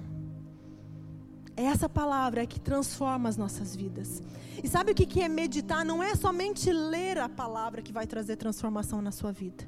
Essa 1.56 1.90
palavra 1.90 2.44
é 2.44 2.46
que 2.46 2.60
transforma 2.60 3.28
as 3.28 3.36
nossas 3.36 3.76
vidas. 3.76 4.22
E 4.64 4.68
sabe 4.68 4.92
o 4.92 4.96
que 4.96 5.22
é 5.22 5.28
meditar? 5.28 5.84
Não 5.84 6.04
é 6.04 6.16
somente 6.16 6.72
ler 6.72 7.18
a 7.18 7.28
palavra 7.28 7.82
que 7.82 7.92
vai 7.92 8.06
trazer 8.06 8.36
transformação 8.36 9.02
na 9.02 9.12
sua 9.12 9.32
vida. 9.32 9.68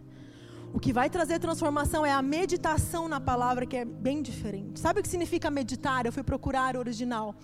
O 0.71 0.79
que 0.79 0.93
vai 0.93 1.09
trazer 1.09 1.39
transformação 1.39 2.05
é 2.05 2.11
a 2.11 2.21
meditação 2.21 3.07
na 3.07 3.19
palavra, 3.19 3.65
que 3.65 3.75
é 3.75 3.85
bem 3.85 4.21
diferente. 4.21 4.79
Sabe 4.79 4.99
o 4.99 5.03
que 5.03 5.09
significa 5.09 5.49
meditar? 5.49 6.05
Eu 6.05 6.11
fui 6.11 6.21
procurar 6.21 6.75
o 6.75 6.79
original. 6.79 7.35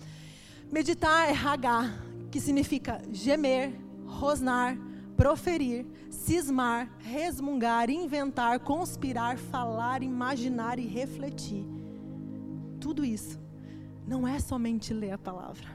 Meditar 0.70 1.28
é 1.28 1.32
ragar, 1.32 2.04
que 2.30 2.40
significa 2.40 3.02
gemer, 3.10 3.72
rosnar, 4.06 4.78
proferir, 5.16 5.86
cismar, 6.10 6.90
resmungar, 6.98 7.90
inventar, 7.90 8.60
conspirar, 8.60 9.38
falar, 9.38 10.02
imaginar 10.02 10.78
e 10.78 10.86
refletir. 10.86 11.64
Tudo 12.80 13.04
isso 13.04 13.40
não 14.06 14.26
é 14.26 14.38
somente 14.38 14.92
ler 14.92 15.12
a 15.12 15.18
palavra. 15.18 15.66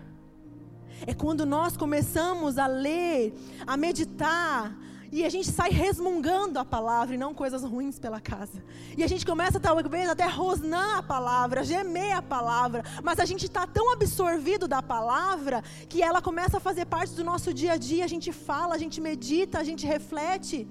É 1.07 1.13
quando 1.13 1.45
nós 1.45 1.75
começamos 1.75 2.57
a 2.57 2.67
ler, 2.67 3.33
a 3.65 3.75
meditar, 3.75 4.77
e 5.11 5.25
a 5.25 5.29
gente 5.29 5.51
sai 5.51 5.69
resmungando 5.71 6.57
a 6.57 6.63
palavra 6.63 7.13
e 7.13 7.17
não 7.17 7.33
coisas 7.33 7.63
ruins 7.63 7.99
pela 7.99 8.21
casa. 8.21 8.63
E 8.97 9.03
a 9.03 9.07
gente 9.07 9.25
começa 9.25 9.59
talvez 9.59 10.09
até 10.09 10.25
rosnar 10.25 10.99
a 10.99 11.03
palavra, 11.03 11.65
gemer 11.65 12.15
a 12.15 12.21
palavra, 12.21 12.81
mas 13.03 13.19
a 13.19 13.25
gente 13.25 13.45
está 13.45 13.67
tão 13.67 13.91
absorvido 13.91 14.69
da 14.69 14.81
palavra 14.81 15.61
que 15.89 16.01
ela 16.01 16.21
começa 16.21 16.57
a 16.57 16.59
fazer 16.61 16.85
parte 16.85 17.13
do 17.13 17.25
nosso 17.25 17.53
dia 17.53 17.73
a 17.73 17.77
dia. 17.77 18.05
A 18.05 18.07
gente 18.07 18.31
fala, 18.31 18.73
a 18.73 18.77
gente 18.77 19.01
medita, 19.01 19.59
a 19.59 19.63
gente 19.65 19.85
reflete. 19.85 20.65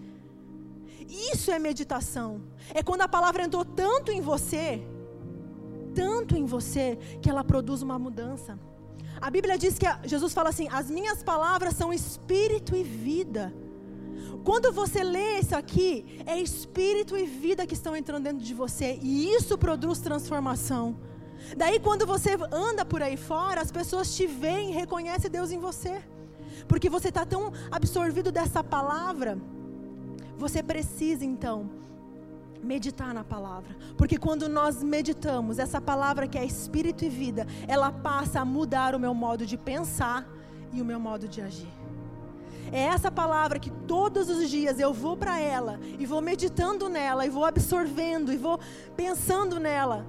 Isso 1.06 1.50
é 1.50 1.58
meditação. 1.58 2.40
É 2.72 2.82
quando 2.82 3.02
a 3.02 3.08
palavra 3.08 3.44
entrou 3.44 3.64
tanto 3.64 4.10
em 4.10 4.22
você, 4.22 4.82
tanto 5.94 6.34
em 6.34 6.46
você, 6.46 6.98
que 7.20 7.28
ela 7.28 7.44
produz 7.44 7.82
uma 7.82 7.98
mudança. 7.98 8.58
A 9.20 9.28
Bíblia 9.28 9.58
diz 9.58 9.78
que 9.78 9.86
Jesus 10.04 10.32
fala 10.32 10.48
assim: 10.48 10.66
as 10.70 10.88
minhas 10.88 11.22
palavras 11.22 11.74
são 11.76 11.92
espírito 11.92 12.74
e 12.74 12.82
vida. 12.82 13.52
Quando 14.44 14.72
você 14.72 15.02
lê 15.02 15.38
isso 15.38 15.54
aqui, 15.54 16.22
é 16.26 16.38
espírito 16.38 17.16
e 17.16 17.26
vida 17.26 17.66
que 17.66 17.74
estão 17.74 17.94
entrando 17.94 18.24
dentro 18.24 18.44
de 18.44 18.54
você, 18.54 18.98
e 19.02 19.34
isso 19.34 19.56
produz 19.58 20.00
transformação. 20.00 20.96
Daí, 21.56 21.78
quando 21.78 22.06
você 22.06 22.36
anda 22.52 22.84
por 22.84 23.02
aí 23.02 23.16
fora, 23.16 23.60
as 23.60 23.70
pessoas 23.70 24.14
te 24.14 24.26
veem 24.26 24.70
e 24.70 24.74
reconhecem 24.74 25.30
Deus 25.30 25.50
em 25.50 25.58
você, 25.58 26.02
porque 26.68 26.88
você 26.88 27.08
está 27.08 27.24
tão 27.24 27.52
absorvido 27.70 28.30
dessa 28.30 28.62
palavra. 28.62 29.38
Você 30.36 30.62
precisa 30.62 31.24
então 31.24 31.70
meditar 32.62 33.12
na 33.14 33.24
palavra, 33.24 33.74
porque 33.96 34.18
quando 34.18 34.48
nós 34.48 34.82
meditamos, 34.82 35.58
essa 35.58 35.80
palavra 35.80 36.28
que 36.28 36.38
é 36.38 36.44
espírito 36.44 37.04
e 37.04 37.08
vida, 37.08 37.46
ela 37.66 37.90
passa 37.90 38.40
a 38.40 38.44
mudar 38.44 38.94
o 38.94 39.00
meu 39.00 39.14
modo 39.14 39.46
de 39.46 39.56
pensar 39.56 40.28
e 40.72 40.80
o 40.80 40.84
meu 40.84 41.00
modo 41.00 41.26
de 41.26 41.40
agir. 41.40 41.79
É 42.72 42.82
essa 42.82 43.10
palavra 43.10 43.58
que 43.58 43.70
todos 43.70 44.28
os 44.28 44.48
dias 44.48 44.78
eu 44.78 44.92
vou 44.92 45.16
para 45.16 45.40
ela 45.40 45.80
e 45.98 46.06
vou 46.06 46.20
meditando 46.20 46.88
nela 46.88 47.26
e 47.26 47.30
vou 47.30 47.44
absorvendo 47.44 48.32
e 48.32 48.36
vou 48.36 48.58
pensando 48.96 49.58
nela. 49.58 50.06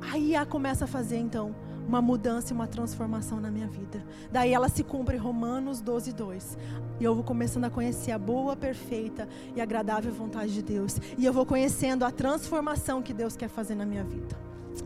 Aí 0.00 0.34
ela 0.34 0.44
começa 0.44 0.84
a 0.84 0.88
fazer 0.88 1.16
então 1.16 1.54
uma 1.86 2.00
mudança 2.00 2.52
e 2.52 2.54
uma 2.54 2.66
transformação 2.66 3.40
na 3.40 3.50
minha 3.50 3.66
vida. 3.66 4.04
Daí 4.30 4.52
ela 4.52 4.68
se 4.68 4.82
cumpre 4.82 5.16
Romanos 5.16 5.80
12, 5.80 6.12
2. 6.12 6.58
E 7.00 7.04
eu 7.04 7.14
vou 7.14 7.24
começando 7.24 7.64
a 7.64 7.70
conhecer 7.70 8.12
a 8.12 8.18
boa, 8.18 8.56
perfeita 8.56 9.28
e 9.54 9.60
agradável 9.60 10.12
vontade 10.12 10.52
de 10.52 10.62
Deus. 10.62 10.96
E 11.18 11.24
eu 11.24 11.32
vou 11.32 11.44
conhecendo 11.44 12.04
a 12.04 12.10
transformação 12.10 13.02
que 13.02 13.12
Deus 13.12 13.36
quer 13.36 13.48
fazer 13.48 13.74
na 13.74 13.84
minha 13.84 14.04
vida. 14.04 14.36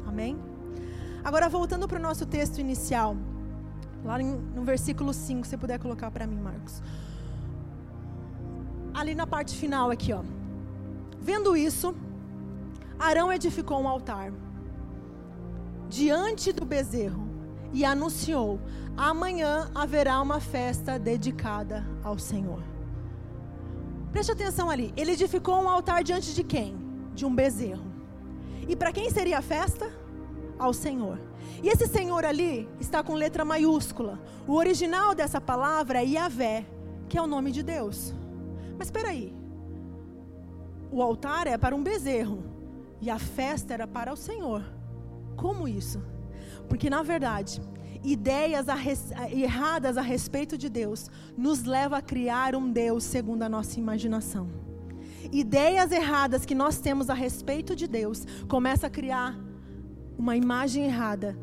Amém? 0.06 0.38
Agora 1.22 1.48
voltando 1.48 1.86
para 1.88 1.98
o 1.98 2.02
nosso 2.02 2.24
texto 2.26 2.58
inicial. 2.58 3.16
Lá 4.04 4.18
no 4.18 4.62
versículo 4.62 5.12
5, 5.12 5.46
se 5.46 5.56
puder 5.56 5.78
colocar 5.78 6.10
para 6.10 6.26
mim, 6.26 6.38
Marcos 6.38 6.82
ali 8.96 9.14
na 9.14 9.26
parte 9.26 9.54
final 9.54 9.90
aqui, 9.90 10.12
ó. 10.12 10.22
Vendo 11.20 11.54
isso, 11.54 11.94
Arão 12.98 13.30
edificou 13.30 13.80
um 13.80 13.86
altar 13.86 14.32
diante 15.88 16.50
do 16.50 16.64
bezerro 16.64 17.28
e 17.72 17.84
anunciou: 17.84 18.58
amanhã 18.96 19.70
haverá 19.74 20.20
uma 20.20 20.40
festa 20.40 20.98
dedicada 20.98 21.86
ao 22.02 22.18
Senhor. 22.18 22.62
Preste 24.10 24.32
atenção 24.32 24.70
ali. 24.70 24.94
Ele 24.96 25.12
edificou 25.12 25.62
um 25.62 25.68
altar 25.68 26.02
diante 26.02 26.34
de 26.34 26.42
quem? 26.42 26.74
De 27.14 27.26
um 27.26 27.34
bezerro. 27.34 27.84
E 28.66 28.74
para 28.74 28.92
quem 28.92 29.10
seria 29.10 29.38
a 29.38 29.42
festa? 29.42 29.92
Ao 30.58 30.72
Senhor. 30.72 31.20
E 31.62 31.68
esse 31.68 31.86
Senhor 31.86 32.24
ali 32.24 32.68
está 32.80 33.02
com 33.02 33.14
letra 33.14 33.44
maiúscula. 33.44 34.20
O 34.46 34.54
original 34.54 35.14
dessa 35.14 35.40
palavra 35.40 36.02
é 36.02 36.06
Yahvé, 36.06 36.66
que 37.08 37.18
é 37.18 37.22
o 37.22 37.26
nome 37.26 37.52
de 37.52 37.62
Deus. 37.62 38.14
Mas 38.78 38.88
espera 38.88 39.10
aí. 39.10 39.34
O 40.90 41.02
altar 41.02 41.46
é 41.46 41.58
para 41.58 41.74
um 41.74 41.82
bezerro 41.82 42.42
e 43.00 43.10
a 43.10 43.18
festa 43.18 43.74
era 43.74 43.86
para 43.86 44.12
o 44.12 44.16
Senhor. 44.16 44.62
Como 45.36 45.68
isso? 45.68 46.02
Porque 46.68 46.88
na 46.88 47.02
verdade, 47.02 47.60
ideias 48.02 48.68
a 48.68 48.74
res, 48.74 49.10
erradas 49.30 49.96
a 49.96 50.02
respeito 50.02 50.56
de 50.56 50.68
Deus 50.68 51.10
nos 51.36 51.64
leva 51.64 51.98
a 51.98 52.02
criar 52.02 52.54
um 52.54 52.70
Deus 52.70 53.04
segundo 53.04 53.42
a 53.42 53.48
nossa 53.48 53.78
imaginação. 53.78 54.48
Ideias 55.32 55.90
erradas 55.90 56.44
que 56.44 56.54
nós 56.54 56.78
temos 56.78 57.10
a 57.10 57.14
respeito 57.14 57.74
de 57.74 57.86
Deus 57.86 58.24
começa 58.48 58.86
a 58.86 58.90
criar 58.90 59.36
uma 60.18 60.36
imagem 60.36 60.84
errada 60.84 61.36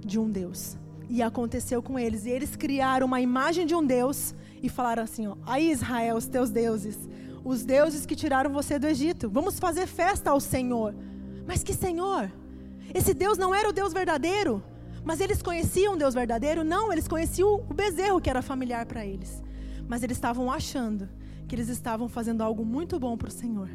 de 0.00 0.18
um 0.18 0.30
Deus. 0.30 0.76
E 1.08 1.22
aconteceu 1.22 1.82
com 1.82 1.98
eles. 1.98 2.24
E 2.24 2.30
eles 2.30 2.56
criaram 2.56 3.06
uma 3.06 3.20
imagem 3.20 3.66
de 3.66 3.74
um 3.74 3.84
Deus 3.84 4.34
e 4.62 4.68
falaram 4.68 5.02
assim: 5.02 5.26
ó, 5.26 5.36
aí 5.44 5.70
Israel, 5.70 6.16
os 6.16 6.26
teus 6.26 6.50
deuses, 6.50 6.98
os 7.44 7.64
deuses 7.64 8.06
que 8.06 8.16
tiraram 8.16 8.52
você 8.52 8.78
do 8.78 8.86
Egito, 8.86 9.28
vamos 9.28 9.58
fazer 9.58 9.86
festa 9.86 10.30
ao 10.30 10.40
Senhor. 10.40 10.94
Mas 11.46 11.62
que 11.62 11.74
Senhor? 11.74 12.30
Esse 12.94 13.12
Deus 13.14 13.38
não 13.38 13.54
era 13.54 13.68
o 13.68 13.72
Deus 13.72 13.92
verdadeiro? 13.92 14.62
Mas 15.04 15.20
eles 15.20 15.42
conheciam 15.42 15.94
o 15.94 15.96
Deus 15.96 16.14
verdadeiro? 16.14 16.62
Não, 16.62 16.92
eles 16.92 17.08
conheciam 17.08 17.54
o 17.68 17.74
bezerro 17.74 18.20
que 18.20 18.30
era 18.30 18.40
familiar 18.40 18.86
para 18.86 19.04
eles. 19.04 19.42
Mas 19.88 20.02
eles 20.02 20.16
estavam 20.16 20.50
achando 20.50 21.08
que 21.48 21.54
eles 21.54 21.68
estavam 21.68 22.08
fazendo 22.08 22.42
algo 22.42 22.64
muito 22.64 22.98
bom 23.00 23.16
para 23.16 23.28
o 23.28 23.32
Senhor. 23.32 23.68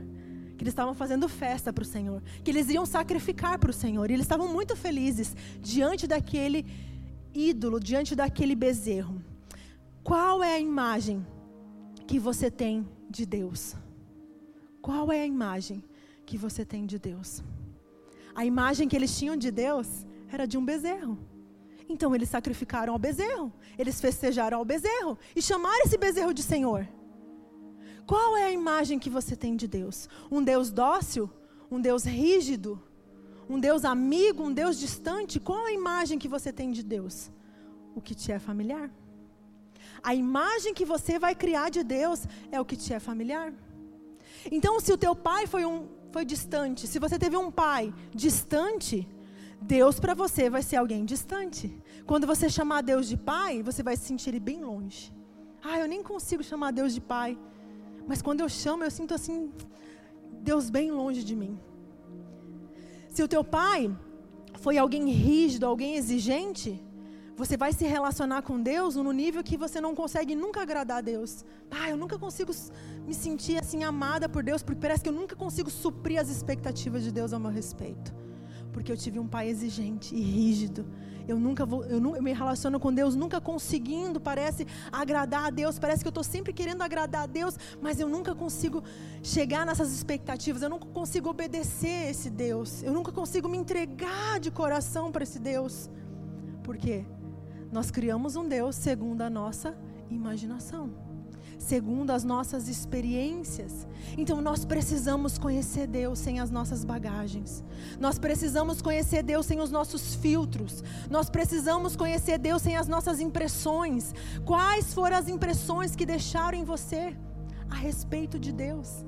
Que 0.57 0.63
eles 0.63 0.73
estavam 0.73 0.93
fazendo 0.93 1.29
festa 1.29 1.71
para 1.71 1.83
o 1.83 1.85
Senhor. 1.85 2.21
Que 2.43 2.51
eles 2.51 2.69
iam 2.69 2.85
sacrificar 2.85 3.59
para 3.59 3.71
o 3.71 3.73
Senhor. 3.73 4.09
E 4.09 4.13
eles 4.13 4.25
estavam 4.25 4.47
muito 4.51 4.75
felizes 4.75 5.35
diante 5.61 6.07
daquele 6.07 6.65
ídolo, 7.33 7.79
diante 7.79 8.15
daquele 8.15 8.55
bezerro. 8.55 9.21
Qual 10.03 10.43
é 10.43 10.55
a 10.55 10.59
imagem 10.59 11.25
que 12.07 12.17
você 12.17 12.49
tem 12.49 12.87
de 13.09 13.25
Deus? 13.25 13.75
Qual 14.81 15.11
é 15.11 15.21
a 15.21 15.25
imagem 15.25 15.83
que 16.25 16.37
você 16.37 16.65
tem 16.65 16.85
de 16.85 16.97
Deus? 16.97 17.43
A 18.33 18.45
imagem 18.45 18.87
que 18.87 18.95
eles 18.95 19.17
tinham 19.17 19.35
de 19.35 19.51
Deus 19.51 20.05
era 20.31 20.45
de 20.47 20.57
um 20.57 20.63
bezerro. 20.63 21.17
Então 21.89 22.13
eles 22.15 22.29
sacrificaram 22.29 22.93
ao 22.93 22.99
bezerro, 22.99 23.51
eles 23.77 23.99
festejaram 23.99 24.57
ao 24.57 24.65
bezerro 24.65 25.17
e 25.35 25.41
chamaram 25.41 25.83
esse 25.85 25.97
bezerro 25.97 26.33
de 26.33 26.43
Senhor. 26.43 26.87
Qual 28.07 28.37
é 28.37 28.45
a 28.45 28.51
imagem 28.51 28.97
que 28.97 29.09
você 29.09 29.35
tem 29.35 29.55
de 29.61 29.67
Deus? 29.67 30.07
Um 30.31 30.41
Deus 30.41 30.71
dócil? 30.71 31.29
Um 31.69 31.79
Deus 31.87 32.05
rígido? 32.05 32.81
Um 33.49 33.59
Deus 33.59 33.83
amigo? 33.83 34.43
Um 34.43 34.53
Deus 34.53 34.79
distante? 34.79 35.41
Qual 35.41 35.65
a 35.65 35.73
imagem 35.73 36.17
que 36.17 36.29
você 36.35 36.53
tem 36.59 36.71
de 36.71 36.83
Deus? 36.83 37.29
O 37.93 38.01
que 38.01 38.15
te 38.15 38.31
é 38.31 38.39
familiar? 38.39 38.89
A 40.01 40.15
imagem 40.15 40.73
que 40.73 40.85
você 40.85 41.19
vai 41.19 41.35
criar 41.35 41.69
de 41.69 41.83
Deus 41.83 42.25
é 42.49 42.61
o 42.61 42.65
que 42.65 42.77
te 42.77 42.93
é 42.93 42.99
familiar. 42.99 43.53
Então, 44.49 44.79
se 44.79 44.93
o 44.93 44.97
teu 44.97 45.13
pai 45.13 45.45
foi 45.45 45.65
um 45.65 45.77
foi 46.09 46.23
distante, 46.23 46.87
se 46.87 46.99
você 46.99 47.19
teve 47.19 47.35
um 47.35 47.51
pai 47.51 47.93
distante, 48.15 49.07
Deus 49.61 49.99
para 49.99 50.13
você 50.13 50.49
vai 50.49 50.63
ser 50.63 50.77
alguém 50.77 51.03
distante. 51.03 51.65
Quando 52.05 52.25
você 52.25 52.49
chamar 52.49 52.81
Deus 52.81 53.07
de 53.07 53.17
pai, 53.17 53.61
você 53.61 53.83
vai 53.83 53.97
se 53.97 54.05
sentir 54.05 54.39
bem 54.39 54.63
longe. 54.63 55.13
Ah, 55.61 55.77
eu 55.79 55.87
nem 55.87 56.01
consigo 56.01 56.43
chamar 56.43 56.71
Deus 56.71 56.93
de 56.93 57.01
pai. 57.01 57.37
Mas 58.07 58.21
quando 58.21 58.41
eu 58.41 58.49
chamo, 58.49 58.83
eu 58.83 58.91
sinto 58.91 59.13
assim, 59.13 59.51
Deus 60.41 60.69
bem 60.69 60.91
longe 60.91 61.23
de 61.23 61.35
mim. 61.35 61.59
Se 63.09 63.21
o 63.21 63.27
teu 63.27 63.43
pai 63.43 63.95
foi 64.63 64.77
alguém 64.77 65.09
rígido, 65.09 65.65
alguém 65.65 65.95
exigente, 65.95 66.81
você 67.35 67.55
vai 67.55 67.71
se 67.71 67.85
relacionar 67.85 68.41
com 68.41 68.59
Deus 68.59 68.95
no 68.95 69.11
nível 69.11 69.43
que 69.43 69.57
você 69.57 69.79
não 69.79 69.93
consegue 69.93 70.33
nunca 70.35 70.61
agradar 70.61 70.97
a 70.97 71.01
Deus. 71.01 71.45
Ah, 71.69 71.89
eu 71.89 71.97
nunca 71.97 72.17
consigo 72.17 72.51
me 73.05 73.13
sentir 73.13 73.59
assim 73.59 73.83
amada 73.83 74.27
por 74.27 74.41
Deus, 74.41 74.63
porque 74.63 74.81
parece 74.81 75.03
que 75.03 75.09
eu 75.09 75.13
nunca 75.13 75.35
consigo 75.35 75.69
suprir 75.69 76.19
as 76.19 76.29
expectativas 76.29 77.03
de 77.03 77.11
Deus 77.11 77.33
ao 77.33 77.39
meu 77.39 77.51
respeito. 77.51 78.11
Porque 78.73 78.91
eu 78.91 78.97
tive 78.97 79.19
um 79.19 79.27
pai 79.27 79.49
exigente 79.49 80.15
e 80.15 80.19
rígido. 80.19 80.85
Eu 81.27 81.39
nunca 81.39 81.65
vou, 81.65 81.83
eu, 81.85 81.97
eu 82.15 82.23
me 82.23 82.33
relaciono 82.33 82.79
com 82.79 82.93
Deus 82.93 83.15
nunca 83.15 83.41
conseguindo, 83.41 84.19
parece 84.19 84.65
agradar 84.91 85.45
a 85.45 85.49
Deus, 85.49 85.77
parece 85.77 86.03
que 86.03 86.07
eu 86.07 86.11
estou 86.11 86.23
sempre 86.23 86.53
querendo 86.53 86.81
agradar 86.81 87.23
a 87.23 87.25
Deus, 87.25 87.57
mas 87.81 87.99
eu 87.99 88.07
nunca 88.07 88.33
consigo 88.33 88.83
chegar 89.21 89.65
nessas 89.65 89.91
expectativas, 89.91 90.61
eu 90.61 90.69
nunca 90.69 90.85
consigo 90.85 91.29
obedecer 91.29 92.09
esse 92.09 92.29
Deus, 92.29 92.81
eu 92.83 92.93
nunca 92.93 93.11
consigo 93.11 93.49
me 93.49 93.57
entregar 93.57 94.39
de 94.39 94.51
coração 94.51 95.11
para 95.11 95.23
esse 95.23 95.39
Deus. 95.39 95.89
Por 96.63 96.77
quê? 96.77 97.05
Nós 97.71 97.91
criamos 97.91 98.35
um 98.35 98.47
Deus 98.47 98.75
segundo 98.75 99.21
a 99.21 99.29
nossa 99.29 99.77
imaginação. 100.09 101.06
Segundo 101.57 102.11
as 102.11 102.23
nossas 102.23 102.67
experiências. 102.67 103.87
Então 104.17 104.41
nós 104.41 104.63
precisamos 104.63 105.37
conhecer 105.37 105.87
Deus 105.87 106.19
sem 106.19 106.39
as 106.39 106.49
nossas 106.49 106.85
bagagens. 106.85 107.63
Nós 107.99 108.19
precisamos 108.19 108.81
conhecer 108.81 109.23
Deus 109.23 109.45
sem 109.45 109.59
os 109.59 109.71
nossos 109.71 110.15
filtros. 110.15 110.83
Nós 111.09 111.29
precisamos 111.29 111.95
conhecer 111.95 112.37
Deus 112.37 112.61
sem 112.61 112.77
as 112.77 112.87
nossas 112.87 113.19
impressões. 113.19 114.13
Quais 114.45 114.93
foram 114.93 115.17
as 115.17 115.27
impressões 115.27 115.95
que 115.95 116.05
deixaram 116.05 116.57
em 116.57 116.63
você 116.63 117.17
a 117.69 117.75
respeito 117.75 118.39
de 118.39 118.51
Deus? 118.51 119.05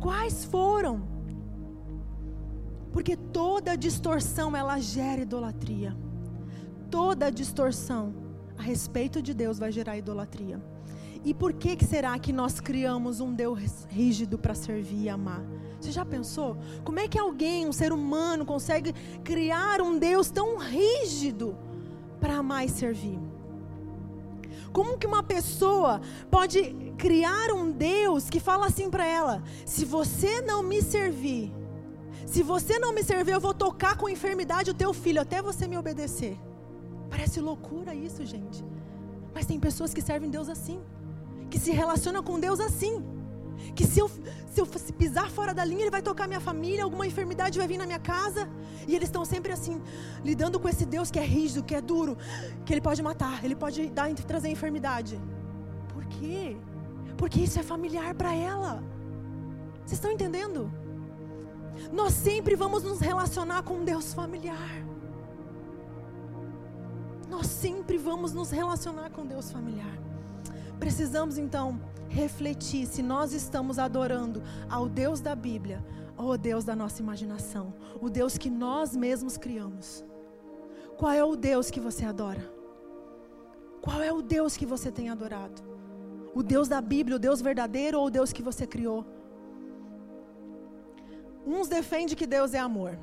Quais 0.00 0.44
foram? 0.44 1.02
Porque 2.92 3.16
toda 3.16 3.76
distorção 3.76 4.56
ela 4.56 4.78
gera 4.78 5.22
idolatria. 5.22 5.96
Toda 6.90 7.30
distorção 7.30 8.12
a 8.58 8.62
respeito 8.62 9.22
de 9.22 9.32
Deus 9.32 9.58
vai 9.58 9.70
gerar 9.70 9.96
idolatria. 9.96 10.60
E 11.22 11.34
por 11.34 11.52
que, 11.52 11.76
que 11.76 11.84
será 11.84 12.18
que 12.18 12.32
nós 12.32 12.60
criamos 12.60 13.20
um 13.20 13.34
Deus 13.34 13.86
rígido 13.90 14.38
para 14.38 14.54
servir 14.54 15.04
e 15.04 15.08
amar? 15.08 15.42
Você 15.78 15.92
já 15.92 16.04
pensou? 16.04 16.56
Como 16.82 16.98
é 16.98 17.06
que 17.06 17.18
alguém, 17.18 17.66
um 17.66 17.72
ser 17.72 17.92
humano, 17.92 18.46
consegue 18.46 18.94
criar 19.22 19.82
um 19.82 19.98
Deus 19.98 20.30
tão 20.30 20.56
rígido 20.56 21.56
para 22.18 22.36
amar 22.36 22.64
e 22.64 22.70
servir? 22.70 23.18
Como 24.72 24.96
que 24.96 25.06
uma 25.06 25.22
pessoa 25.22 26.00
pode 26.30 26.74
criar 26.96 27.50
um 27.52 27.70
Deus 27.70 28.30
que 28.30 28.40
fala 28.40 28.66
assim 28.66 28.88
para 28.88 29.04
ela: 29.04 29.42
se 29.66 29.84
você 29.84 30.40
não 30.40 30.62
me 30.62 30.80
servir, 30.80 31.52
se 32.24 32.42
você 32.42 32.78
não 32.78 32.94
me 32.94 33.02
servir, 33.02 33.32
eu 33.32 33.40
vou 33.40 33.52
tocar 33.52 33.96
com 33.96 34.08
enfermidade 34.08 34.70
o 34.70 34.74
teu 34.74 34.94
filho 34.94 35.20
até 35.20 35.42
você 35.42 35.68
me 35.68 35.76
obedecer. 35.76 36.38
Parece 37.10 37.40
loucura 37.40 37.94
isso, 37.94 38.24
gente. 38.24 38.64
Mas 39.34 39.44
tem 39.44 39.60
pessoas 39.60 39.92
que 39.92 40.00
servem 40.00 40.30
Deus 40.30 40.48
assim 40.48 40.80
que 41.50 41.58
se 41.58 41.72
relaciona 41.72 42.22
com 42.22 42.38
Deus 42.38 42.60
assim. 42.60 43.04
Que 43.74 43.86
se 43.86 44.00
eu, 44.00 44.08
se 44.08 44.60
eu 44.60 44.66
pisar 44.96 45.28
fora 45.30 45.52
da 45.52 45.64
linha, 45.64 45.82
Ele 45.82 45.90
vai 45.90 46.02
tocar 46.02 46.26
minha 46.26 46.40
família, 46.40 46.84
alguma 46.84 47.06
enfermidade 47.06 47.58
vai 47.58 47.68
vir 47.68 47.78
na 47.78 47.86
minha 47.86 47.98
casa. 47.98 48.48
E 48.88 48.94
eles 48.94 49.08
estão 49.08 49.24
sempre 49.24 49.52
assim, 49.52 49.80
lidando 50.24 50.58
com 50.58 50.68
esse 50.68 50.86
Deus 50.86 51.10
que 51.10 51.18
é 51.18 51.24
rígido, 51.24 51.62
que 51.62 51.74
é 51.74 51.80
duro, 51.80 52.16
que 52.64 52.72
Ele 52.72 52.80
pode 52.80 53.02
matar, 53.02 53.44
Ele 53.44 53.54
pode 53.54 53.90
dar, 53.90 54.12
trazer 54.14 54.48
enfermidade. 54.48 55.20
Por 55.92 56.04
quê? 56.06 56.56
Porque 57.16 57.40
isso 57.40 57.58
é 57.58 57.62
familiar 57.62 58.14
para 58.14 58.34
ela. 58.34 58.82
Vocês 59.84 59.92
estão 59.92 60.10
entendendo? 60.10 60.72
Nós 61.92 62.12
sempre 62.14 62.54
vamos 62.54 62.82
nos 62.82 63.00
relacionar 63.00 63.62
com 63.62 63.74
um 63.74 63.84
Deus 63.84 64.14
familiar. 64.14 64.84
Nós 67.28 67.46
sempre 67.46 67.96
vamos 67.96 68.32
nos 68.32 68.50
relacionar 68.50 69.10
com 69.10 69.26
Deus 69.26 69.50
familiar. 69.50 69.98
Precisamos 70.80 71.36
então 71.36 71.78
refletir 72.08 72.86
se 72.86 73.02
nós 73.02 73.32
estamos 73.32 73.78
adorando 73.78 74.42
ao 74.68 74.88
Deus 74.88 75.20
da 75.20 75.34
Bíblia 75.34 75.84
ou 76.16 76.32
ao 76.32 76.38
Deus 76.38 76.64
da 76.64 76.74
nossa 76.74 77.00
imaginação, 77.02 77.74
o 78.00 78.08
Deus 78.08 78.38
que 78.38 78.50
nós 78.50 78.96
mesmos 78.96 79.36
criamos. 79.36 80.02
Qual 80.96 81.12
é 81.12 81.22
o 81.22 81.36
Deus 81.36 81.70
que 81.70 81.78
você 81.78 82.04
adora? 82.04 82.42
Qual 83.80 84.02
é 84.02 84.12
o 84.12 84.22
Deus 84.22 84.56
que 84.56 84.66
você 84.66 84.90
tem 84.90 85.10
adorado? 85.10 85.62
O 86.34 86.42
Deus 86.42 86.66
da 86.66 86.80
Bíblia, 86.80 87.16
o 87.16 87.20
Deus 87.20 87.40
verdadeiro 87.40 87.98
ou 87.98 88.06
o 88.06 88.10
Deus 88.10 88.32
que 88.32 88.42
você 88.42 88.66
criou? 88.66 89.04
Uns 91.46 91.68
defendem 91.68 92.16
que 92.16 92.26
Deus 92.26 92.54
é 92.54 92.58
amor. 92.58 92.98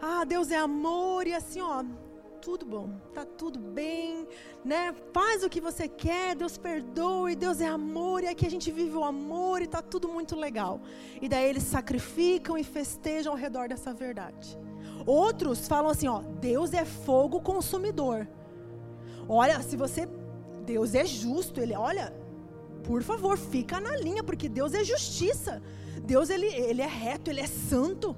Ah, 0.00 0.24
Deus 0.24 0.50
é 0.50 0.56
amor 0.56 1.26
e 1.26 1.34
assim, 1.34 1.60
ó, 1.60 1.84
tudo 2.42 2.66
bom, 2.66 2.90
tá 3.14 3.24
tudo 3.24 3.56
bem, 3.56 4.26
né? 4.64 4.92
Faz 5.12 5.44
o 5.44 5.48
que 5.48 5.60
você 5.60 5.86
quer, 5.86 6.34
Deus 6.34 6.58
perdoe, 6.58 7.36
Deus 7.36 7.60
é 7.60 7.68
amor, 7.68 8.24
e 8.24 8.26
aqui 8.26 8.44
a 8.44 8.50
gente 8.50 8.72
vive 8.72 8.96
o 8.96 9.04
amor 9.04 9.62
e 9.62 9.68
tá 9.68 9.80
tudo 9.80 10.08
muito 10.08 10.34
legal. 10.34 10.80
E 11.20 11.28
daí 11.28 11.48
eles 11.48 11.62
sacrificam 11.62 12.58
e 12.58 12.64
festejam 12.64 13.32
ao 13.32 13.38
redor 13.38 13.68
dessa 13.68 13.94
verdade. 13.94 14.58
Outros 15.06 15.68
falam 15.68 15.92
assim, 15.92 16.08
ó, 16.08 16.20
Deus 16.40 16.74
é 16.74 16.84
fogo 16.84 17.40
consumidor. 17.40 18.26
Olha, 19.28 19.62
se 19.62 19.76
você 19.76 20.08
Deus 20.66 20.96
é 20.96 21.04
justo, 21.04 21.60
ele, 21.60 21.76
olha, 21.76 22.12
por 22.82 23.04
favor, 23.04 23.38
fica 23.38 23.80
na 23.80 23.96
linha, 23.96 24.24
porque 24.24 24.48
Deus 24.48 24.74
é 24.74 24.82
justiça. 24.82 25.62
Deus 26.02 26.28
ele, 26.28 26.46
ele 26.46 26.82
é 26.82 26.86
reto, 26.88 27.30
ele 27.30 27.40
é 27.40 27.46
santo. 27.46 28.16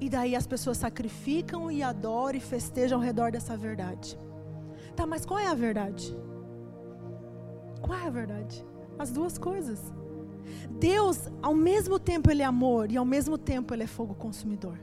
E 0.00 0.08
daí 0.08 0.36
as 0.36 0.46
pessoas 0.46 0.78
sacrificam 0.78 1.70
e 1.70 1.82
adoram 1.82 2.38
e 2.38 2.40
festejam 2.40 2.98
ao 2.98 3.04
redor 3.04 3.32
dessa 3.32 3.56
verdade. 3.56 4.18
Tá, 4.94 5.06
mas 5.06 5.26
qual 5.26 5.38
é 5.38 5.46
a 5.46 5.54
verdade? 5.54 6.16
Qual 7.80 7.98
é 7.98 8.06
a 8.06 8.10
verdade? 8.10 8.64
As 8.98 9.10
duas 9.10 9.38
coisas. 9.38 9.92
Deus, 10.70 11.28
ao 11.42 11.54
mesmo 11.54 11.98
tempo, 11.98 12.30
Ele 12.30 12.42
é 12.42 12.46
amor 12.46 12.90
e 12.90 12.96
ao 12.96 13.04
mesmo 13.04 13.36
tempo 13.36 13.74
Ele 13.74 13.84
é 13.84 13.86
fogo 13.86 14.14
consumidor. 14.14 14.78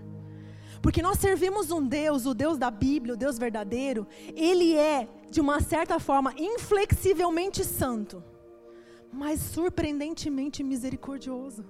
Porque 0.81 1.01
nós 1.01 1.17
servimos 1.17 1.71
um 1.71 1.85
Deus, 1.85 2.25
o 2.25 2.33
Deus 2.33 2.57
da 2.57 2.69
Bíblia, 2.69 3.15
o 3.15 3.17
Deus 3.17 3.37
verdadeiro, 3.37 4.07
Ele 4.35 4.75
é, 4.75 5.07
de 5.31 5.41
uma 5.41 5.59
certa 5.59 5.99
forma, 5.99 6.33
inflexivelmente 6.37 7.63
santo, 7.63 8.23
mas 9.11 9.39
surpreendentemente 9.39 10.63
misericordioso. 10.63 11.65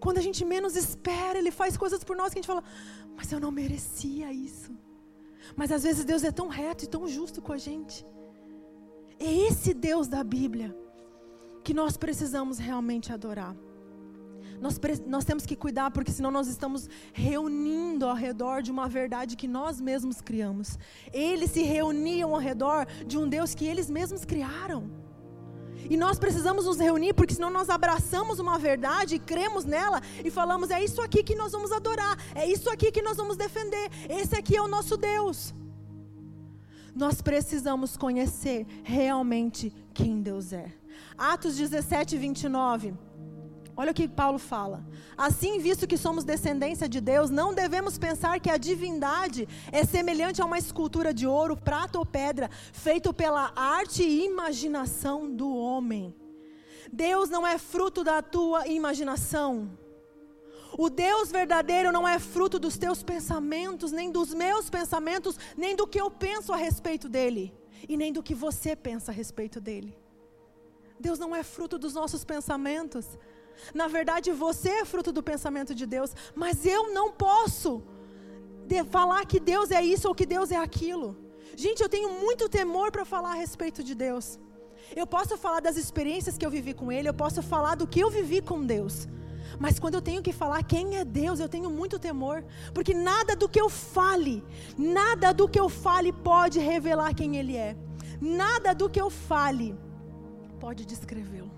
Quando 0.00 0.18
a 0.18 0.22
gente 0.22 0.44
menos 0.44 0.76
espera, 0.76 1.38
Ele 1.38 1.50
faz 1.50 1.76
coisas 1.76 2.02
por 2.04 2.16
nós 2.16 2.32
que 2.32 2.38
a 2.38 2.40
gente 2.40 2.46
fala, 2.46 2.64
mas 3.16 3.30
eu 3.32 3.40
não 3.40 3.50
merecia 3.50 4.32
isso. 4.32 4.72
Mas 5.56 5.72
às 5.72 5.82
vezes 5.82 6.04
Deus 6.04 6.24
é 6.24 6.30
tão 6.30 6.48
reto 6.48 6.84
e 6.84 6.88
tão 6.88 7.06
justo 7.06 7.40
com 7.40 7.52
a 7.52 7.58
gente. 7.58 8.04
É 9.18 9.32
esse 9.48 9.74
Deus 9.74 10.06
da 10.06 10.22
Bíblia 10.22 10.76
que 11.64 11.74
nós 11.74 11.96
precisamos 11.96 12.58
realmente 12.58 13.12
adorar. 13.12 13.56
Nós, 14.60 14.78
nós 15.06 15.24
temos 15.24 15.46
que 15.46 15.54
cuidar, 15.54 15.90
porque 15.90 16.10
senão 16.10 16.30
nós 16.30 16.48
estamos 16.48 16.88
reunindo 17.12 18.06
ao 18.06 18.14
redor 18.14 18.60
de 18.60 18.70
uma 18.70 18.88
verdade 18.88 19.36
que 19.36 19.46
nós 19.46 19.80
mesmos 19.80 20.20
criamos. 20.20 20.78
Eles 21.12 21.50
se 21.50 21.62
reuniam 21.62 22.34
ao 22.34 22.40
redor 22.40 22.86
de 23.06 23.16
um 23.16 23.28
Deus 23.28 23.54
que 23.54 23.64
eles 23.64 23.88
mesmos 23.88 24.24
criaram. 24.24 24.90
E 25.90 25.96
nós 25.96 26.18
precisamos 26.18 26.66
nos 26.66 26.78
reunir, 26.78 27.14
porque 27.14 27.34
senão 27.34 27.50
nós 27.50 27.70
abraçamos 27.70 28.38
uma 28.38 28.58
verdade, 28.58 29.18
cremos 29.18 29.64
nela 29.64 30.02
e 30.24 30.30
falamos: 30.30 30.70
é 30.70 30.82
isso 30.82 31.00
aqui 31.00 31.22
que 31.22 31.34
nós 31.34 31.52
vamos 31.52 31.72
adorar, 31.72 32.16
é 32.34 32.46
isso 32.46 32.68
aqui 32.70 32.92
que 32.92 33.02
nós 33.02 33.16
vamos 33.16 33.36
defender, 33.36 33.90
esse 34.08 34.34
aqui 34.36 34.56
é 34.56 34.62
o 34.62 34.68
nosso 34.68 34.96
Deus. 34.96 35.54
Nós 36.94 37.22
precisamos 37.22 37.96
conhecer 37.96 38.66
realmente 38.82 39.72
quem 39.94 40.20
Deus 40.20 40.52
é. 40.52 40.72
Atos 41.16 41.56
17, 41.56 42.16
29. 42.16 43.07
Olha 43.80 43.92
o 43.92 43.94
que 43.94 44.08
Paulo 44.08 44.40
fala. 44.40 44.84
Assim, 45.16 45.60
visto 45.60 45.86
que 45.86 45.96
somos 45.96 46.24
descendência 46.24 46.88
de 46.88 47.00
Deus, 47.00 47.30
não 47.30 47.54
devemos 47.54 47.96
pensar 47.96 48.40
que 48.40 48.50
a 48.50 48.56
divindade 48.56 49.48
é 49.70 49.84
semelhante 49.84 50.42
a 50.42 50.44
uma 50.44 50.58
escultura 50.58 51.14
de 51.14 51.28
ouro, 51.28 51.56
prata 51.56 51.96
ou 51.96 52.04
pedra, 52.04 52.50
feito 52.72 53.14
pela 53.14 53.52
arte 53.54 54.02
e 54.02 54.24
imaginação 54.24 55.32
do 55.32 55.56
homem. 55.56 56.12
Deus 56.92 57.30
não 57.30 57.46
é 57.46 57.56
fruto 57.56 58.02
da 58.02 58.20
tua 58.20 58.66
imaginação. 58.66 59.70
O 60.76 60.90
Deus 60.90 61.30
verdadeiro 61.30 61.92
não 61.92 62.06
é 62.06 62.18
fruto 62.18 62.58
dos 62.58 62.76
teus 62.76 63.04
pensamentos, 63.04 63.92
nem 63.92 64.10
dos 64.10 64.34
meus 64.34 64.68
pensamentos, 64.68 65.38
nem 65.56 65.76
do 65.76 65.86
que 65.86 66.00
eu 66.00 66.10
penso 66.10 66.52
a 66.52 66.56
respeito 66.56 67.08
dele, 67.08 67.54
e 67.88 67.96
nem 67.96 68.12
do 68.12 68.24
que 68.24 68.34
você 68.34 68.74
pensa 68.74 69.12
a 69.12 69.14
respeito 69.14 69.60
dele. 69.60 69.96
Deus 70.98 71.16
não 71.16 71.32
é 71.34 71.44
fruto 71.44 71.78
dos 71.78 71.94
nossos 71.94 72.24
pensamentos. 72.24 73.16
Na 73.74 73.88
verdade, 73.88 74.30
você 74.32 74.70
é 74.70 74.84
fruto 74.84 75.12
do 75.12 75.22
pensamento 75.22 75.74
de 75.74 75.86
Deus, 75.86 76.14
mas 76.34 76.64
eu 76.64 76.92
não 76.92 77.10
posso 77.12 77.82
falar 78.90 79.24
que 79.26 79.40
Deus 79.40 79.70
é 79.70 79.82
isso 79.82 80.08
ou 80.08 80.14
que 80.14 80.26
Deus 80.26 80.50
é 80.50 80.56
aquilo. 80.56 81.16
Gente, 81.56 81.82
eu 81.82 81.88
tenho 81.88 82.20
muito 82.20 82.48
temor 82.48 82.90
para 82.92 83.04
falar 83.04 83.32
a 83.32 83.34
respeito 83.34 83.82
de 83.82 83.94
Deus. 83.94 84.38
Eu 84.94 85.06
posso 85.06 85.36
falar 85.36 85.60
das 85.60 85.76
experiências 85.76 86.38
que 86.38 86.46
eu 86.46 86.50
vivi 86.50 86.72
com 86.72 86.90
Ele, 86.90 87.08
eu 87.08 87.14
posso 87.14 87.42
falar 87.42 87.74
do 87.74 87.86
que 87.86 88.00
eu 88.00 88.10
vivi 88.10 88.40
com 88.40 88.64
Deus. 88.64 89.08
Mas 89.58 89.78
quando 89.78 89.94
eu 89.94 90.02
tenho 90.02 90.22
que 90.22 90.32
falar 90.32 90.62
quem 90.62 90.96
é 90.96 91.04
Deus, 91.04 91.40
eu 91.40 91.48
tenho 91.48 91.70
muito 91.70 91.98
temor, 91.98 92.44
porque 92.72 92.94
nada 92.94 93.34
do 93.34 93.48
que 93.48 93.60
eu 93.60 93.68
fale, 93.68 94.44
nada 94.76 95.32
do 95.32 95.48
que 95.48 95.58
eu 95.58 95.68
fale 95.68 96.12
pode 96.12 96.58
revelar 96.58 97.14
quem 97.14 97.36
Ele 97.36 97.56
é. 97.56 97.76
Nada 98.20 98.74
do 98.74 98.88
que 98.88 99.00
eu 99.00 99.10
fale 99.10 99.76
pode 100.60 100.84
descrevê-lo. 100.84 101.57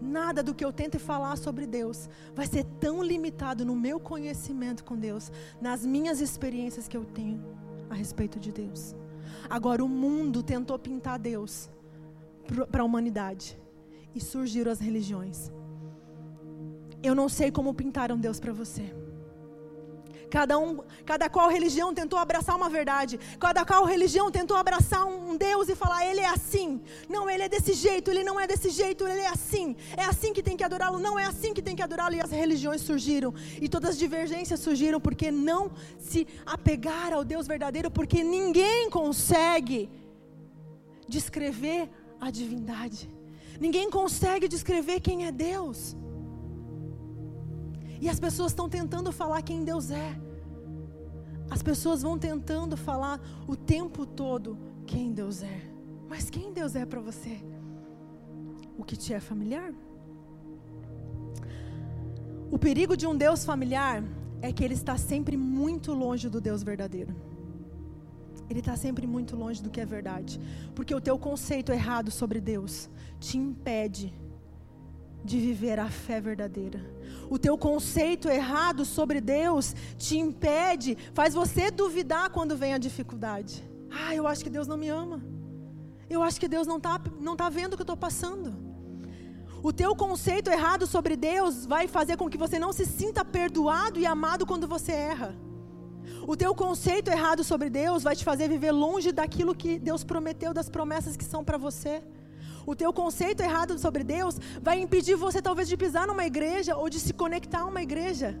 Nada 0.00 0.42
do 0.42 0.54
que 0.54 0.64
eu 0.64 0.72
tente 0.72 0.98
falar 0.98 1.36
sobre 1.36 1.66
Deus 1.66 2.08
vai 2.34 2.46
ser 2.46 2.64
tão 2.78 3.02
limitado 3.02 3.64
no 3.64 3.74
meu 3.74 3.98
conhecimento 3.98 4.84
com 4.84 4.96
Deus, 4.96 5.32
nas 5.60 5.84
minhas 5.84 6.20
experiências 6.20 6.86
que 6.86 6.96
eu 6.96 7.04
tenho 7.04 7.42
a 7.90 7.94
respeito 7.94 8.38
de 8.38 8.52
Deus. 8.52 8.94
Agora, 9.50 9.84
o 9.84 9.88
mundo 9.88 10.42
tentou 10.42 10.78
pintar 10.78 11.18
Deus 11.18 11.68
para 12.70 12.82
a 12.82 12.84
humanidade 12.84 13.58
e 14.14 14.20
surgiram 14.20 14.70
as 14.70 14.80
religiões. 14.80 15.50
Eu 17.02 17.14
não 17.14 17.28
sei 17.28 17.50
como 17.50 17.74
pintaram 17.74 18.16
Deus 18.16 18.40
para 18.40 18.52
você. 18.52 18.92
Cada, 20.30 20.58
um, 20.58 20.80
cada 21.06 21.28
qual 21.28 21.48
religião 21.48 21.94
tentou 21.94 22.18
abraçar 22.18 22.54
uma 22.56 22.68
verdade. 22.68 23.18
Cada 23.38 23.64
qual 23.64 23.84
religião 23.84 24.30
tentou 24.30 24.56
abraçar 24.56 25.06
um 25.06 25.36
Deus 25.36 25.68
e 25.68 25.74
falar, 25.74 26.06
ele 26.06 26.20
é 26.20 26.28
assim. 26.28 26.80
Não, 27.08 27.28
ele 27.30 27.44
é 27.44 27.48
desse 27.48 27.72
jeito, 27.72 28.10
ele 28.10 28.22
não 28.22 28.38
é 28.38 28.46
desse 28.46 28.70
jeito, 28.70 29.06
ele 29.06 29.20
é 29.20 29.28
assim. 29.28 29.76
É 29.96 30.04
assim 30.04 30.32
que 30.32 30.42
tem 30.42 30.56
que 30.56 30.64
adorá-lo, 30.64 30.98
não 30.98 31.18
é 31.18 31.24
assim 31.24 31.54
que 31.54 31.62
tem 31.62 31.74
que 31.74 31.82
adorá-lo. 31.82 32.14
E 32.14 32.20
as 32.20 32.30
religiões 32.30 32.82
surgiram. 32.82 33.32
E 33.60 33.68
todas 33.68 33.90
as 33.90 33.98
divergências 33.98 34.60
surgiram 34.60 35.00
porque 35.00 35.30
não 35.30 35.70
se 35.98 36.26
apegaram 36.44 37.18
ao 37.18 37.24
Deus 37.24 37.46
verdadeiro, 37.46 37.90
porque 37.90 38.22
ninguém 38.22 38.90
consegue 38.90 39.90
descrever 41.08 41.88
a 42.20 42.30
divindade. 42.30 43.08
Ninguém 43.58 43.90
consegue 43.90 44.46
descrever 44.46 45.00
quem 45.00 45.26
é 45.26 45.32
Deus. 45.32 45.96
E 48.00 48.08
as 48.08 48.20
pessoas 48.20 48.52
estão 48.52 48.68
tentando 48.68 49.10
falar 49.10 49.42
quem 49.42 49.64
Deus 49.64 49.90
é. 49.90 50.18
As 51.50 51.62
pessoas 51.62 52.02
vão 52.02 52.18
tentando 52.18 52.76
falar 52.76 53.20
o 53.46 53.56
tempo 53.56 54.04
todo 54.06 54.58
quem 54.86 55.12
Deus 55.12 55.42
é. 55.42 55.60
Mas 56.08 56.30
quem 56.30 56.52
Deus 56.52 56.74
é 56.74 56.84
para 56.86 57.00
você? 57.00 57.40
O 58.76 58.84
que 58.84 58.96
te 58.96 59.12
é 59.12 59.20
familiar? 59.20 59.72
O 62.50 62.58
perigo 62.58 62.96
de 62.96 63.06
um 63.06 63.16
Deus 63.16 63.44
familiar 63.44 64.02
é 64.40 64.52
que 64.52 64.64
ele 64.64 64.74
está 64.74 64.96
sempre 64.96 65.36
muito 65.36 65.92
longe 65.92 66.28
do 66.28 66.40
Deus 66.40 66.62
verdadeiro. 66.62 67.14
Ele 68.48 68.60
está 68.60 68.76
sempre 68.76 69.06
muito 69.06 69.36
longe 69.36 69.62
do 69.62 69.68
que 69.68 69.80
é 69.80 69.84
verdade. 69.84 70.40
Porque 70.74 70.94
o 70.94 71.00
teu 71.00 71.18
conceito 71.18 71.72
errado 71.72 72.10
sobre 72.10 72.40
Deus 72.40 72.88
te 73.20 73.36
impede 73.36 74.14
de 75.22 75.38
viver 75.38 75.78
a 75.78 75.90
fé 75.90 76.20
verdadeira. 76.20 76.80
O 77.30 77.38
teu 77.38 77.58
conceito 77.58 78.28
errado 78.28 78.84
sobre 78.84 79.20
Deus 79.20 79.74
te 79.96 80.16
impede, 80.18 80.96
faz 81.12 81.34
você 81.34 81.70
duvidar 81.70 82.30
quando 82.30 82.56
vem 82.56 82.72
a 82.74 82.78
dificuldade. 82.78 83.68
Ah, 83.90 84.14
eu 84.14 84.26
acho 84.26 84.42
que 84.42 84.50
Deus 84.50 84.66
não 84.66 84.76
me 84.76 84.88
ama. 84.88 85.22
Eu 86.08 86.22
acho 86.22 86.40
que 86.40 86.48
Deus 86.48 86.66
não 86.66 86.78
está 86.78 87.00
não 87.20 87.36
tá 87.36 87.48
vendo 87.50 87.74
o 87.74 87.76
que 87.76 87.82
eu 87.82 87.84
estou 87.84 87.96
passando. 87.96 88.54
O 89.62 89.72
teu 89.72 89.94
conceito 89.94 90.50
errado 90.50 90.86
sobre 90.86 91.16
Deus 91.16 91.66
vai 91.66 91.86
fazer 91.88 92.16
com 92.16 92.30
que 92.30 92.38
você 92.38 92.58
não 92.58 92.72
se 92.72 92.86
sinta 92.86 93.24
perdoado 93.24 93.98
e 93.98 94.06
amado 94.06 94.46
quando 94.46 94.66
você 94.66 94.92
erra. 94.92 95.36
O 96.26 96.36
teu 96.36 96.54
conceito 96.54 97.10
errado 97.10 97.44
sobre 97.44 97.68
Deus 97.68 98.02
vai 98.02 98.16
te 98.16 98.24
fazer 98.24 98.48
viver 98.48 98.72
longe 98.72 99.12
daquilo 99.12 99.54
que 99.54 99.78
Deus 99.78 100.04
prometeu, 100.04 100.54
das 100.54 100.68
promessas 100.68 101.16
que 101.16 101.24
são 101.24 101.44
para 101.44 101.58
você 101.58 102.02
o 102.70 102.76
teu 102.76 102.92
conceito 102.92 103.42
errado 103.42 103.78
sobre 103.78 104.04
Deus 104.04 104.38
vai 104.60 104.78
impedir 104.78 105.16
você 105.16 105.40
talvez 105.40 105.66
de 105.66 105.74
pisar 105.74 106.06
numa 106.06 106.26
igreja 106.26 106.76
ou 106.76 106.90
de 106.90 107.00
se 107.00 107.14
conectar 107.14 107.60
a 107.60 107.64
uma 107.64 107.80
igreja. 107.80 108.38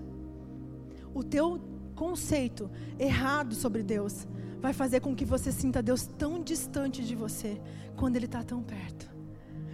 O 1.14 1.24
teu 1.24 1.58
conceito 1.94 2.70
errado 2.98 3.54
sobre 3.54 3.82
Deus 3.82 4.28
vai 4.60 4.74
fazer 4.74 5.00
com 5.00 5.16
que 5.16 5.24
você 5.24 5.50
sinta 5.50 5.82
Deus 5.82 6.06
tão 6.06 6.42
distante 6.42 7.02
de 7.02 7.16
você 7.16 7.58
quando 7.96 8.16
Ele 8.16 8.26
está 8.26 8.42
tão 8.42 8.62
perto. 8.62 9.08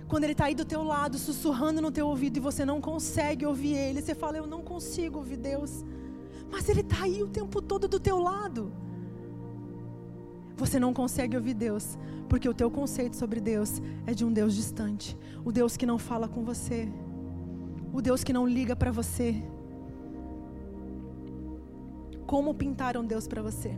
Quando 0.06 0.22
Ele 0.22 0.34
está 0.34 0.44
aí 0.44 0.54
do 0.54 0.64
teu 0.64 0.84
lado, 0.84 1.18
sussurrando 1.18 1.82
no 1.82 1.90
teu 1.90 2.06
ouvido 2.06 2.36
e 2.36 2.40
você 2.40 2.64
não 2.64 2.80
consegue 2.80 3.44
ouvir 3.44 3.74
Ele, 3.74 4.02
você 4.02 4.14
fala, 4.14 4.36
eu 4.36 4.46
não 4.46 4.62
consigo 4.62 5.18
ouvir 5.18 5.36
Deus. 5.36 5.84
Mas 6.48 6.68
Ele 6.68 6.82
está 6.82 7.02
aí 7.02 7.24
o 7.24 7.28
tempo 7.28 7.60
todo 7.60 7.88
do 7.88 7.98
teu 7.98 8.20
lado. 8.20 8.72
Você 10.56 10.78
não 10.78 10.94
consegue 10.94 11.36
ouvir 11.36 11.54
Deus, 11.54 11.98
porque 12.28 12.48
o 12.48 12.54
teu 12.54 12.70
conceito 12.70 13.16
sobre 13.16 13.40
Deus 13.40 13.82
é 14.06 14.14
de 14.14 14.24
um 14.24 14.32
Deus 14.32 14.54
distante, 14.54 15.16
o 15.44 15.50
Deus 15.50 15.76
que 15.76 15.86
não 15.86 15.98
fala 15.98 16.28
com 16.28 16.44
você, 16.44 16.88
o 17.92 18.00
Deus 18.00 18.22
que 18.22 18.32
não 18.32 18.46
liga 18.46 18.76
para 18.76 18.92
você. 18.92 19.42
Como 22.26 22.54
pintar 22.54 22.96
um 22.96 23.04
Deus 23.04 23.26
para 23.26 23.42
você? 23.42 23.76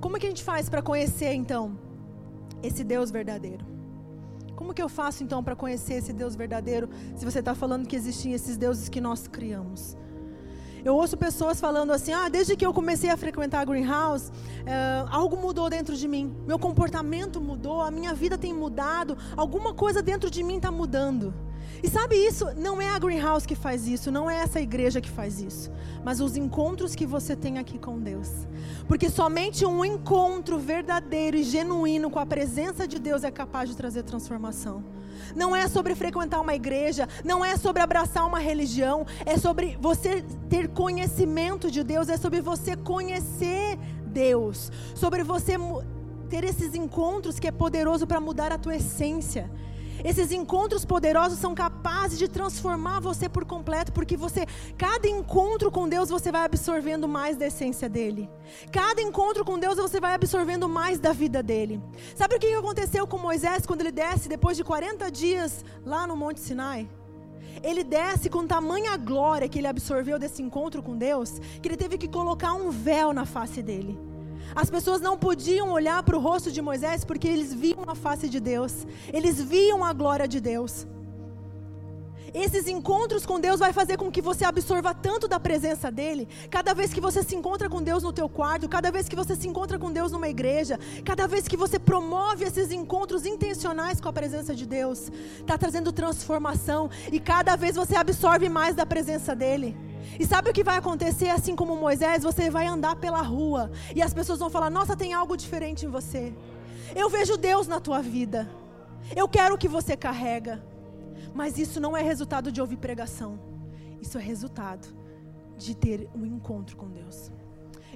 Como 0.00 0.18
que 0.18 0.26
a 0.26 0.28
gente 0.28 0.44
faz 0.44 0.68
para 0.68 0.82
conhecer 0.82 1.32
então 1.32 1.78
esse 2.62 2.84
Deus 2.84 3.10
verdadeiro? 3.10 3.64
Como 4.54 4.72
que 4.72 4.82
eu 4.82 4.88
faço 4.88 5.24
então 5.24 5.42
para 5.42 5.56
conhecer 5.56 5.94
esse 5.94 6.12
Deus 6.12 6.36
verdadeiro, 6.36 6.88
se 7.16 7.24
você 7.24 7.40
está 7.40 7.54
falando 7.54 7.86
que 7.86 7.96
existem 7.96 8.32
esses 8.32 8.56
deuses 8.56 8.88
que 8.88 9.00
nós 9.00 9.26
criamos? 9.26 9.96
Eu 10.84 10.94
ouço 10.96 11.16
pessoas 11.16 11.58
falando 11.58 11.92
assim: 11.92 12.12
ah, 12.12 12.28
desde 12.28 12.54
que 12.56 12.66
eu 12.66 12.72
comecei 12.72 13.08
a 13.08 13.16
frequentar 13.16 13.60
a 13.60 13.64
Greenhouse, 13.64 14.30
é, 14.66 15.04
algo 15.10 15.36
mudou 15.36 15.70
dentro 15.70 15.96
de 15.96 16.06
mim. 16.06 16.36
Meu 16.46 16.58
comportamento 16.58 17.40
mudou, 17.40 17.80
a 17.80 17.90
minha 17.90 18.12
vida 18.12 18.36
tem 18.36 18.52
mudado, 18.52 19.16
alguma 19.34 19.72
coisa 19.72 20.02
dentro 20.02 20.30
de 20.30 20.42
mim 20.42 20.56
está 20.56 20.70
mudando. 20.70 21.32
E 21.82 21.88
sabe 21.88 22.16
isso? 22.16 22.46
Não 22.56 22.80
é 22.80 22.88
a 22.88 22.98
Greenhouse 22.98 23.46
que 23.46 23.54
faz 23.54 23.86
isso, 23.86 24.10
não 24.10 24.30
é 24.30 24.36
essa 24.36 24.60
igreja 24.60 25.00
que 25.00 25.10
faz 25.10 25.40
isso, 25.40 25.70
mas 26.04 26.20
os 26.20 26.36
encontros 26.36 26.94
que 26.94 27.06
você 27.06 27.36
tem 27.36 27.58
aqui 27.58 27.78
com 27.78 27.98
Deus. 27.98 28.30
Porque 28.88 29.10
somente 29.10 29.66
um 29.66 29.84
encontro 29.84 30.58
verdadeiro 30.58 31.36
e 31.36 31.42
genuíno 31.42 32.10
com 32.10 32.18
a 32.18 32.26
presença 32.26 32.86
de 32.86 32.98
Deus 32.98 33.24
é 33.24 33.30
capaz 33.30 33.68
de 33.68 33.76
trazer 33.76 34.02
transformação 34.02 34.82
não 35.34 35.54
é 35.54 35.68
sobre 35.68 35.94
frequentar 35.94 36.40
uma 36.40 36.54
igreja, 36.54 37.08
não 37.24 37.44
é 37.44 37.56
sobre 37.56 37.82
abraçar 37.82 38.26
uma 38.26 38.38
religião, 38.38 39.06
é 39.24 39.36
sobre 39.36 39.76
você 39.80 40.24
ter 40.48 40.68
conhecimento 40.68 41.70
de 41.70 41.82
Deus, 41.82 42.08
é 42.08 42.16
sobre 42.16 42.40
você 42.40 42.76
conhecer 42.76 43.78
Deus, 44.06 44.70
sobre 44.94 45.22
você 45.22 45.54
ter 46.28 46.44
esses 46.44 46.74
encontros 46.74 47.38
que 47.38 47.48
é 47.48 47.52
poderoso 47.52 48.06
para 48.06 48.20
mudar 48.20 48.52
a 48.52 48.58
tua 48.58 48.76
essência. 48.76 49.50
Esses 50.02 50.32
encontros 50.32 50.84
poderosos 50.84 51.38
são 51.38 51.54
capazes 51.54 52.18
de 52.18 52.28
transformar 52.28 53.00
você 53.00 53.28
por 53.28 53.44
completo, 53.44 53.92
porque 53.92 54.16
você, 54.16 54.46
cada 54.76 55.06
encontro 55.06 55.70
com 55.70 55.88
Deus, 55.88 56.08
você 56.08 56.32
vai 56.32 56.44
absorvendo 56.44 57.06
mais 57.06 57.36
da 57.36 57.46
essência 57.46 57.88
dele. 57.88 58.28
Cada 58.72 59.00
encontro 59.02 59.44
com 59.44 59.58
Deus, 59.58 59.76
você 59.76 60.00
vai 60.00 60.14
absorvendo 60.14 60.68
mais 60.68 60.98
da 60.98 61.12
vida 61.12 61.42
dele. 61.42 61.80
Sabe 62.16 62.36
o 62.36 62.38
que 62.40 62.52
aconteceu 62.54 63.06
com 63.06 63.18
Moisés 63.18 63.66
quando 63.66 63.82
ele 63.82 63.92
desce 63.92 64.28
depois 64.28 64.56
de 64.56 64.64
40 64.64 65.10
dias 65.10 65.64
lá 65.84 66.06
no 66.06 66.16
Monte 66.16 66.40
Sinai? 66.40 66.88
Ele 67.62 67.84
desce 67.84 68.28
com 68.28 68.46
tamanha 68.46 68.96
glória 68.96 69.48
que 69.48 69.58
ele 69.58 69.66
absorveu 69.66 70.18
desse 70.18 70.42
encontro 70.42 70.82
com 70.82 70.96
Deus, 70.96 71.38
que 71.62 71.68
ele 71.68 71.76
teve 71.76 71.96
que 71.96 72.08
colocar 72.08 72.52
um 72.54 72.70
véu 72.70 73.12
na 73.12 73.24
face 73.24 73.62
dele. 73.62 73.98
As 74.54 74.70
pessoas 74.70 75.00
não 75.00 75.18
podiam 75.18 75.70
olhar 75.72 76.00
para 76.04 76.16
o 76.16 76.20
rosto 76.20 76.52
de 76.52 76.62
Moisés 76.62 77.04
porque 77.04 77.26
eles 77.26 77.52
viam 77.52 77.84
a 77.88 77.94
face 77.94 78.28
de 78.28 78.38
Deus, 78.38 78.86
eles 79.12 79.42
viam 79.42 79.84
a 79.84 79.92
glória 79.92 80.28
de 80.28 80.40
Deus. 80.40 80.86
Esses 82.34 82.66
encontros 82.66 83.24
com 83.24 83.38
Deus 83.38 83.60
vai 83.60 83.72
fazer 83.72 83.96
com 83.96 84.10
que 84.10 84.20
você 84.20 84.44
absorva 84.44 84.92
tanto 84.92 85.28
da 85.28 85.38
presença 85.38 85.88
dele. 85.88 86.26
Cada 86.50 86.74
vez 86.74 86.92
que 86.92 87.00
você 87.00 87.22
se 87.22 87.36
encontra 87.36 87.68
com 87.68 87.80
Deus 87.80 88.02
no 88.02 88.12
teu 88.12 88.28
quarto, 88.28 88.68
cada 88.68 88.90
vez 88.90 89.08
que 89.08 89.14
você 89.14 89.36
se 89.36 89.46
encontra 89.46 89.78
com 89.78 89.92
Deus 89.92 90.10
numa 90.10 90.28
igreja, 90.28 90.76
cada 91.04 91.28
vez 91.28 91.46
que 91.46 91.56
você 91.56 91.78
promove 91.78 92.44
esses 92.44 92.72
encontros 92.72 93.24
intencionais 93.24 94.00
com 94.00 94.08
a 94.08 94.12
presença 94.12 94.52
de 94.52 94.66
Deus, 94.66 95.12
está 95.38 95.56
trazendo 95.56 95.92
transformação 95.92 96.90
e 97.12 97.20
cada 97.20 97.54
vez 97.54 97.76
você 97.76 97.94
absorve 97.94 98.48
mais 98.48 98.74
da 98.74 98.84
presença 98.84 99.36
dele. 99.36 99.76
E 100.18 100.26
sabe 100.26 100.50
o 100.50 100.52
que 100.52 100.64
vai 100.64 100.76
acontecer? 100.76 101.28
Assim 101.28 101.54
como 101.54 101.76
Moisés, 101.76 102.24
você 102.24 102.50
vai 102.50 102.66
andar 102.66 102.96
pela 102.96 103.22
rua 103.22 103.70
e 103.94 104.02
as 104.02 104.12
pessoas 104.12 104.40
vão 104.40 104.50
falar: 104.50 104.70
Nossa, 104.70 104.96
tem 104.96 105.14
algo 105.14 105.36
diferente 105.36 105.86
em 105.86 105.88
você. 105.88 106.34
Eu 106.96 107.08
vejo 107.08 107.36
Deus 107.36 107.68
na 107.68 107.78
tua 107.78 108.02
vida. 108.02 108.50
Eu 109.14 109.28
quero 109.28 109.54
o 109.54 109.58
que 109.58 109.68
você 109.68 109.96
carrega. 109.96 110.73
Mas 111.32 111.58
isso 111.58 111.80
não 111.80 111.96
é 111.96 112.02
resultado 112.02 112.50
de 112.50 112.60
ouvir 112.60 112.76
pregação. 112.76 113.38
Isso 114.00 114.18
é 114.18 114.22
resultado 114.22 114.88
de 115.56 115.74
ter 115.74 116.08
um 116.14 116.26
encontro 116.26 116.76
com 116.76 116.90
Deus. 116.90 117.30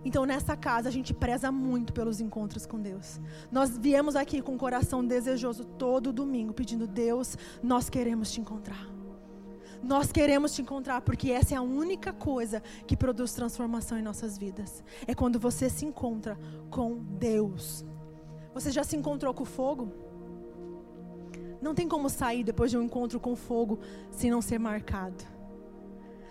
Então, 0.04 0.24
nessa 0.24 0.56
casa, 0.56 0.88
a 0.88 0.92
gente 0.92 1.12
preza 1.12 1.50
muito 1.50 1.92
pelos 1.92 2.20
encontros 2.20 2.64
com 2.64 2.80
Deus. 2.80 3.20
Nós 3.50 3.76
viemos 3.76 4.16
aqui 4.16 4.40
com 4.40 4.54
o 4.54 4.58
coração 4.58 5.04
desejoso 5.04 5.64
todo 5.64 6.12
domingo, 6.12 6.52
pedindo: 6.52 6.86
Deus, 6.86 7.36
nós 7.62 7.90
queremos 7.90 8.30
te 8.30 8.40
encontrar. 8.40 8.88
Nós 9.82 10.10
queremos 10.10 10.54
te 10.54 10.62
encontrar 10.62 11.00
porque 11.02 11.30
essa 11.30 11.54
é 11.54 11.56
a 11.56 11.62
única 11.62 12.12
coisa 12.12 12.62
que 12.86 12.96
produz 12.96 13.32
transformação 13.32 13.98
em 13.98 14.02
nossas 14.02 14.36
vidas. 14.36 14.82
É 15.06 15.14
quando 15.14 15.38
você 15.38 15.70
se 15.70 15.84
encontra 15.84 16.38
com 16.70 16.96
Deus. 16.96 17.84
Você 18.54 18.70
já 18.70 18.82
se 18.82 18.96
encontrou 18.96 19.32
com 19.32 19.44
o 19.44 19.46
fogo? 19.46 19.92
Não 21.60 21.74
tem 21.74 21.88
como 21.88 22.08
sair 22.08 22.44
depois 22.44 22.70
de 22.70 22.78
um 22.78 22.82
encontro 22.82 23.18
com 23.18 23.34
fogo 23.34 23.78
se 24.10 24.30
não 24.30 24.40
ser 24.40 24.58
marcado. 24.58 25.38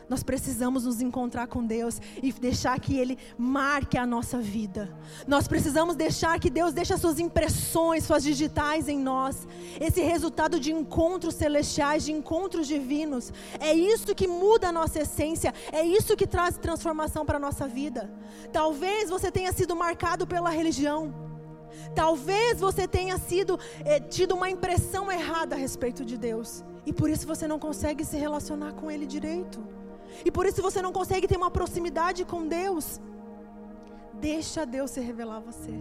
Nós 0.09 0.23
precisamos 0.23 0.85
nos 0.85 1.01
encontrar 1.01 1.47
com 1.47 1.65
Deus 1.65 1.99
e 2.23 2.31
deixar 2.31 2.79
que 2.79 2.97
Ele 2.97 3.17
marque 3.37 3.97
a 3.97 4.05
nossa 4.05 4.39
vida. 4.39 4.95
Nós 5.27 5.47
precisamos 5.47 5.95
deixar 5.95 6.39
que 6.39 6.49
Deus 6.49 6.73
deixe 6.73 6.93
as 6.93 7.01
suas 7.01 7.19
impressões, 7.19 8.05
suas 8.05 8.23
digitais 8.23 8.87
em 8.87 8.97
nós. 8.97 9.45
Esse 9.81 10.01
resultado 10.01 10.59
de 10.59 10.71
encontros 10.71 11.35
celestiais, 11.35 12.05
de 12.05 12.13
encontros 12.13 12.67
divinos. 12.67 13.33
É 13.59 13.73
isso 13.73 14.15
que 14.15 14.27
muda 14.27 14.69
a 14.69 14.71
nossa 14.71 14.99
essência. 14.99 15.53
É 15.73 15.83
isso 15.85 16.15
que 16.15 16.25
traz 16.25 16.57
transformação 16.57 17.25
para 17.25 17.35
a 17.35 17.41
nossa 17.41 17.67
vida. 17.67 18.09
Talvez 18.53 19.09
você 19.09 19.29
tenha 19.29 19.51
sido 19.51 19.75
marcado 19.75 20.25
pela 20.25 20.49
religião. 20.49 21.26
Talvez 21.95 22.59
você 22.59 22.87
tenha 22.87 23.17
sido 23.17 23.59
eh, 23.85 23.99
tido 23.99 24.35
uma 24.35 24.49
impressão 24.49 25.11
errada 25.11 25.55
a 25.55 25.57
respeito 25.57 26.05
de 26.05 26.17
Deus. 26.17 26.63
E 26.85 26.93
por 26.93 27.09
isso 27.09 27.27
você 27.27 27.47
não 27.47 27.59
consegue 27.59 28.05
se 28.05 28.17
relacionar 28.17 28.73
com 28.73 28.89
Ele 28.89 29.05
direito. 29.05 29.63
E 30.25 30.31
por 30.31 30.45
isso 30.45 30.61
você 30.61 30.81
não 30.81 30.91
consegue 30.91 31.27
ter 31.27 31.37
uma 31.37 31.51
proximidade 31.51 32.25
com 32.25 32.47
Deus. 32.47 32.99
Deixa 34.13 34.65
Deus 34.65 34.91
se 34.91 34.99
revelar 34.99 35.37
a 35.37 35.39
você. 35.39 35.73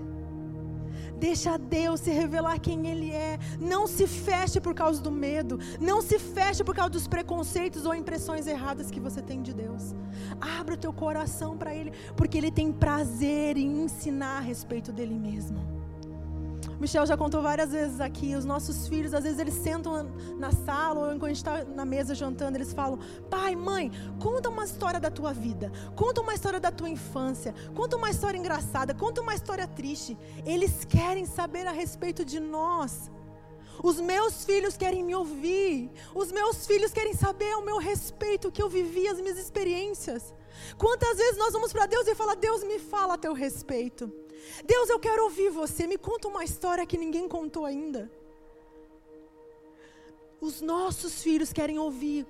Deixa 1.19 1.57
Deus 1.57 2.01
se 2.01 2.11
revelar 2.11 2.59
quem 2.61 2.87
Ele 2.87 3.11
é. 3.11 3.39
Não 3.59 3.87
se 3.87 4.07
feche 4.07 4.61
por 4.61 4.75
causa 4.75 5.01
do 5.01 5.11
medo. 5.11 5.59
Não 5.81 6.03
se 6.03 6.19
feche 6.19 6.63
por 6.63 6.75
causa 6.75 6.91
dos 6.91 7.09
preconceitos 7.09 7.87
ou 7.87 7.95
impressões 7.95 8.47
erradas 8.47 8.91
que 8.91 9.01
você 9.01 9.23
tem 9.23 9.43
de 9.43 9.55
Deus. 9.55 9.95
Abra 10.41 10.75
o 10.75 10.79
teu 10.79 10.93
coração 10.93 11.57
para 11.57 11.75
Ele, 11.75 11.93
porque 12.17 12.37
Ele 12.37 12.51
tem 12.51 12.71
prazer 12.71 13.57
em 13.57 13.85
ensinar 13.85 14.39
a 14.39 14.41
respeito 14.41 14.93
dele 14.93 15.19
mesmo. 15.19 15.76
Michel 16.81 17.07
já 17.07 17.17
contou 17.17 17.41
várias 17.41 17.73
vezes 17.73 18.01
aqui, 18.01 18.35
os 18.35 18.45
nossos 18.45 18.87
filhos, 18.87 19.15
às 19.15 19.25
vezes 19.25 19.39
eles 19.39 19.55
sentam 19.55 20.11
na 20.39 20.53
sala 20.53 21.01
ou 21.01 21.07
enquanto 21.07 21.25
a 21.25 21.29
gente 21.29 21.37
está 21.37 21.65
na 21.65 21.85
mesa 21.85 22.15
jantando, 22.15 22.57
eles 22.59 22.73
falam: 22.73 22.99
Pai, 23.31 23.57
mãe, 23.57 23.91
conta 24.21 24.51
uma 24.51 24.65
história 24.65 25.01
da 25.01 25.11
tua 25.11 25.33
vida, 25.33 25.73
conta 25.95 26.21
uma 26.21 26.35
história 26.35 26.61
da 26.61 26.71
tua 26.71 26.89
infância, 26.89 27.55
conta 27.75 27.97
uma 27.97 28.11
história 28.11 28.39
engraçada, 28.39 28.95
conta 28.95 29.23
uma 29.23 29.35
história 29.35 29.67
triste. 29.67 30.17
Eles 30.45 30.85
querem 30.85 31.25
saber 31.25 31.67
a 31.67 31.73
respeito 31.73 32.25
de 32.25 32.39
nós. 32.39 33.11
Os 33.83 34.01
meus 34.01 34.45
filhos 34.45 34.77
querem 34.77 35.03
me 35.03 35.15
ouvir, 35.15 35.91
os 36.15 36.33
meus 36.33 36.67
filhos 36.67 36.93
querem 36.93 37.15
saber 37.15 37.55
o 37.57 37.65
meu 37.65 37.79
respeito, 37.79 38.49
o 38.49 38.53
que 38.53 38.63
eu 38.63 38.69
vivi, 38.69 39.07
as 39.07 39.21
minhas 39.21 39.39
experiências. 39.39 40.35
Quantas 40.79 41.17
vezes 41.19 41.37
nós 41.39 41.53
vamos 41.53 41.73
para 41.73 41.87
Deus 41.87 42.07
e 42.07 42.15
falar: 42.15 42.35
Deus 42.37 42.63
me 42.65 42.79
fala 42.79 43.15
a 43.15 43.19
teu 43.19 43.33
respeito. 43.33 44.11
Deus, 44.65 44.89
eu 44.89 44.99
quero 44.99 45.25
ouvir 45.25 45.51
você. 45.51 45.87
Me 45.87 45.99
conta 45.99 46.29
uma 46.29 46.45
história 46.45 46.87
que 46.87 46.97
ninguém 46.97 47.29
contou 47.29 47.65
ainda. 47.65 48.11
Os 50.41 50.61
nossos 50.61 51.23
filhos 51.23 51.53
querem 51.53 51.79
ouvir 51.79 52.27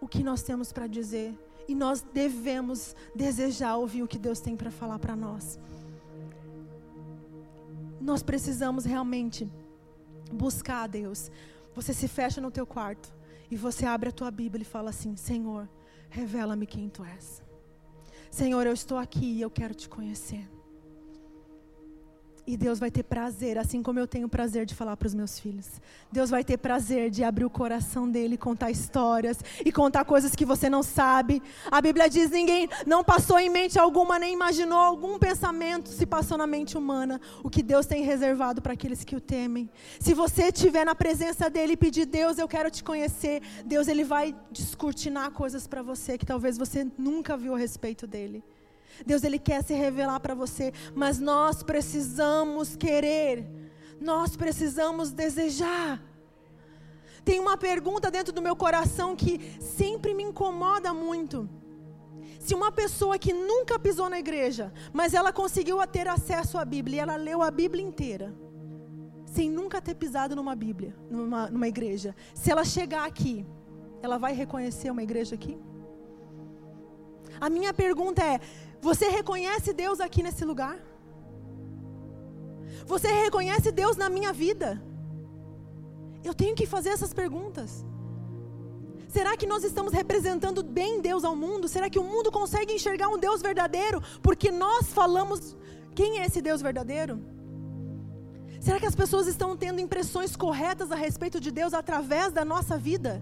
o 0.00 0.08
que 0.08 0.22
nós 0.22 0.42
temos 0.42 0.72
para 0.72 0.86
dizer. 0.86 1.34
E 1.66 1.74
nós 1.74 2.02
devemos 2.02 2.94
desejar 3.14 3.76
ouvir 3.76 4.02
o 4.02 4.08
que 4.08 4.18
Deus 4.18 4.40
tem 4.40 4.56
para 4.56 4.70
falar 4.70 4.98
para 4.98 5.16
nós. 5.16 5.58
Nós 8.00 8.22
precisamos 8.22 8.84
realmente 8.84 9.48
buscar 10.30 10.82
a 10.82 10.86
Deus. 10.86 11.30
Você 11.74 11.94
se 11.94 12.06
fecha 12.06 12.40
no 12.40 12.50
teu 12.50 12.66
quarto 12.66 13.12
e 13.50 13.56
você 13.56 13.86
abre 13.86 14.10
a 14.10 14.12
tua 14.12 14.30
Bíblia 14.30 14.62
e 14.62 14.66
fala 14.66 14.90
assim: 14.90 15.16
Senhor, 15.16 15.68
revela-me 16.10 16.66
quem 16.66 16.88
tu 16.88 17.02
és. 17.02 17.42
Senhor, 18.30 18.66
eu 18.66 18.74
estou 18.74 18.98
aqui 18.98 19.24
e 19.24 19.40
eu 19.40 19.50
quero 19.50 19.74
te 19.74 19.88
conhecer. 19.88 20.46
E 22.46 22.58
Deus 22.58 22.78
vai 22.78 22.90
ter 22.90 23.02
prazer, 23.02 23.56
assim 23.56 23.82
como 23.82 23.98
eu 23.98 24.06
tenho 24.06 24.28
prazer 24.28 24.66
de 24.66 24.74
falar 24.74 24.98
para 24.98 25.06
os 25.06 25.14
meus 25.14 25.38
filhos. 25.38 25.80
Deus 26.12 26.28
vai 26.28 26.44
ter 26.44 26.58
prazer 26.58 27.08
de 27.08 27.24
abrir 27.24 27.46
o 27.46 27.50
coração 27.50 28.08
dele, 28.08 28.36
contar 28.36 28.70
histórias 28.70 29.38
e 29.64 29.72
contar 29.72 30.04
coisas 30.04 30.34
que 30.34 30.44
você 30.44 30.68
não 30.68 30.82
sabe. 30.82 31.42
A 31.70 31.80
Bíblia 31.80 32.08
diz: 32.08 32.30
ninguém 32.30 32.68
não 32.86 33.02
passou 33.02 33.38
em 33.38 33.48
mente 33.48 33.78
alguma, 33.78 34.18
nem 34.18 34.34
imaginou 34.34 34.78
algum 34.78 35.18
pensamento 35.18 35.88
se 35.88 36.04
passou 36.04 36.36
na 36.36 36.46
mente 36.46 36.76
humana. 36.76 37.18
O 37.42 37.48
que 37.48 37.62
Deus 37.62 37.86
tem 37.86 38.04
reservado 38.04 38.60
para 38.60 38.74
aqueles 38.74 39.04
que 39.04 39.16
o 39.16 39.20
temem. 39.20 39.70
Se 39.98 40.12
você 40.12 40.48
estiver 40.48 40.84
na 40.84 40.94
presença 40.94 41.48
dele 41.48 41.72
e 41.72 41.76
pedir, 41.78 42.04
Deus, 42.04 42.38
eu 42.38 42.46
quero 42.46 42.70
te 42.70 42.84
conhecer, 42.84 43.40
Deus 43.64 43.88
ele 43.88 44.04
vai 44.04 44.34
descortinar 44.52 45.30
coisas 45.30 45.66
para 45.66 45.82
você 45.82 46.18
que 46.18 46.26
talvez 46.26 46.58
você 46.58 46.86
nunca 46.98 47.38
viu 47.38 47.54
a 47.54 47.58
respeito 47.58 48.06
dele. 48.06 48.44
Deus 49.04 49.24
ele 49.24 49.38
quer 49.38 49.62
se 49.62 49.74
revelar 49.74 50.20
para 50.20 50.34
você, 50.34 50.72
mas 50.94 51.18
nós 51.18 51.62
precisamos 51.62 52.76
querer. 52.76 53.46
Nós 54.00 54.36
precisamos 54.36 55.12
desejar. 55.12 56.02
Tem 57.24 57.40
uma 57.40 57.56
pergunta 57.56 58.10
dentro 58.10 58.32
do 58.32 58.42
meu 58.42 58.54
coração 58.54 59.16
que 59.16 59.40
sempre 59.60 60.12
me 60.12 60.22
incomoda 60.22 60.92
muito. 60.92 61.48
Se 62.38 62.54
uma 62.54 62.70
pessoa 62.70 63.18
que 63.18 63.32
nunca 63.32 63.78
pisou 63.78 64.10
na 64.10 64.18
igreja, 64.18 64.72
mas 64.92 65.14
ela 65.14 65.32
conseguiu 65.32 65.78
ter 65.86 66.06
acesso 66.06 66.58
à 66.58 66.64
Bíblia 66.64 66.96
e 66.96 67.00
ela 67.00 67.16
leu 67.16 67.40
a 67.42 67.50
Bíblia 67.50 67.82
inteira, 67.82 68.34
sem 69.24 69.50
nunca 69.50 69.80
ter 69.80 69.94
pisado 69.94 70.36
numa 70.36 70.54
Bíblia, 70.54 70.94
numa, 71.10 71.48
numa 71.48 71.66
igreja, 71.66 72.14
se 72.34 72.50
ela 72.50 72.64
chegar 72.64 73.06
aqui, 73.06 73.46
ela 74.02 74.18
vai 74.18 74.34
reconhecer 74.34 74.90
uma 74.90 75.02
igreja 75.02 75.34
aqui? 75.34 75.58
A 77.40 77.48
minha 77.48 77.72
pergunta 77.72 78.22
é: 78.22 78.38
você 78.88 79.06
reconhece 79.18 79.72
Deus 79.72 79.98
aqui 80.06 80.22
nesse 80.26 80.44
lugar? 80.50 80.76
Você 82.92 83.08
reconhece 83.26 83.72
Deus 83.72 83.96
na 83.96 84.08
minha 84.16 84.32
vida? 84.44 84.68
Eu 86.28 86.34
tenho 86.40 86.54
que 86.58 86.66
fazer 86.74 86.90
essas 86.90 87.12
perguntas. 87.22 87.70
Será 89.08 89.32
que 89.38 89.46
nós 89.52 89.64
estamos 89.64 89.92
representando 90.00 90.62
bem 90.62 91.00
Deus 91.00 91.24
ao 91.24 91.34
mundo? 91.44 91.66
Será 91.74 91.88
que 91.88 91.98
o 92.02 92.08
mundo 92.12 92.30
consegue 92.38 92.74
enxergar 92.74 93.08
um 93.08 93.18
Deus 93.26 93.40
verdadeiro 93.40 94.02
porque 94.26 94.50
nós 94.50 94.92
falamos 94.98 95.56
quem 95.98 96.18
é 96.18 96.26
esse 96.26 96.42
Deus 96.48 96.60
verdadeiro? 96.60 97.14
Será 98.60 98.78
que 98.80 98.90
as 98.92 98.98
pessoas 99.02 99.26
estão 99.26 99.56
tendo 99.56 99.80
impressões 99.80 100.36
corretas 100.44 100.90
a 100.90 100.96
respeito 101.06 101.40
de 101.40 101.50
Deus 101.50 101.72
através 101.72 102.32
da 102.32 102.44
nossa 102.44 102.76
vida? 102.76 103.12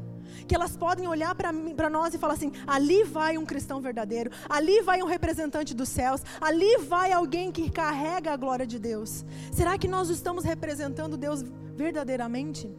Que 0.46 0.54
elas 0.54 0.76
podem 0.76 1.06
olhar 1.08 1.34
para 1.34 1.90
nós 1.90 2.14
e 2.14 2.18
falar 2.18 2.34
assim: 2.34 2.52
ali 2.66 3.04
vai 3.04 3.38
um 3.38 3.44
cristão 3.44 3.80
verdadeiro, 3.80 4.30
ali 4.48 4.80
vai 4.82 5.02
um 5.02 5.06
representante 5.06 5.74
dos 5.74 5.88
céus, 5.88 6.22
ali 6.40 6.78
vai 6.78 7.12
alguém 7.12 7.50
que 7.50 7.70
carrega 7.70 8.32
a 8.32 8.36
glória 8.36 8.66
de 8.66 8.78
Deus. 8.78 9.24
Será 9.52 9.78
que 9.78 9.88
nós 9.88 10.08
estamos 10.08 10.44
representando 10.44 11.16
Deus 11.16 11.42
verdadeiramente? 11.74 12.70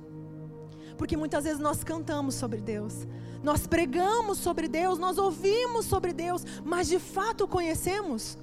Porque 0.98 1.18
muitas 1.18 1.44
vezes 1.44 1.60
nós 1.60 1.84
cantamos 1.84 2.36
sobre 2.36 2.62
Deus, 2.62 3.08
nós 3.42 3.68
pregamos 3.68 4.38
sobre 4.38 4.68
Deus, 4.68 5.00
nós 5.00 5.18
ouvimos 5.18 5.86
sobre 5.86 6.14
Deus, 6.14 6.46
mas 6.64 6.88
de 6.88 7.00
fato 7.00 7.48
conhecemos? 7.48 8.38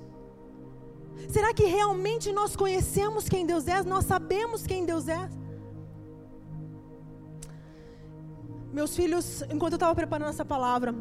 Será 1.29 1.53
que 1.53 1.65
realmente 1.65 2.33
nós 2.33 2.57
conhecemos 2.57 3.29
quem 3.29 3.47
Deus 3.47 3.69
é? 3.69 3.83
Nós 3.83 4.05
sabemos 4.05 4.67
quem 4.67 4.85
Deus 4.85 5.07
é? 5.07 5.29
Meus 8.73 8.95
filhos, 8.95 9.43
enquanto 9.51 9.73
eu 9.73 9.77
estava 9.77 9.95
preparando 9.95 10.29
essa 10.29 10.45
palavra, 10.45 10.95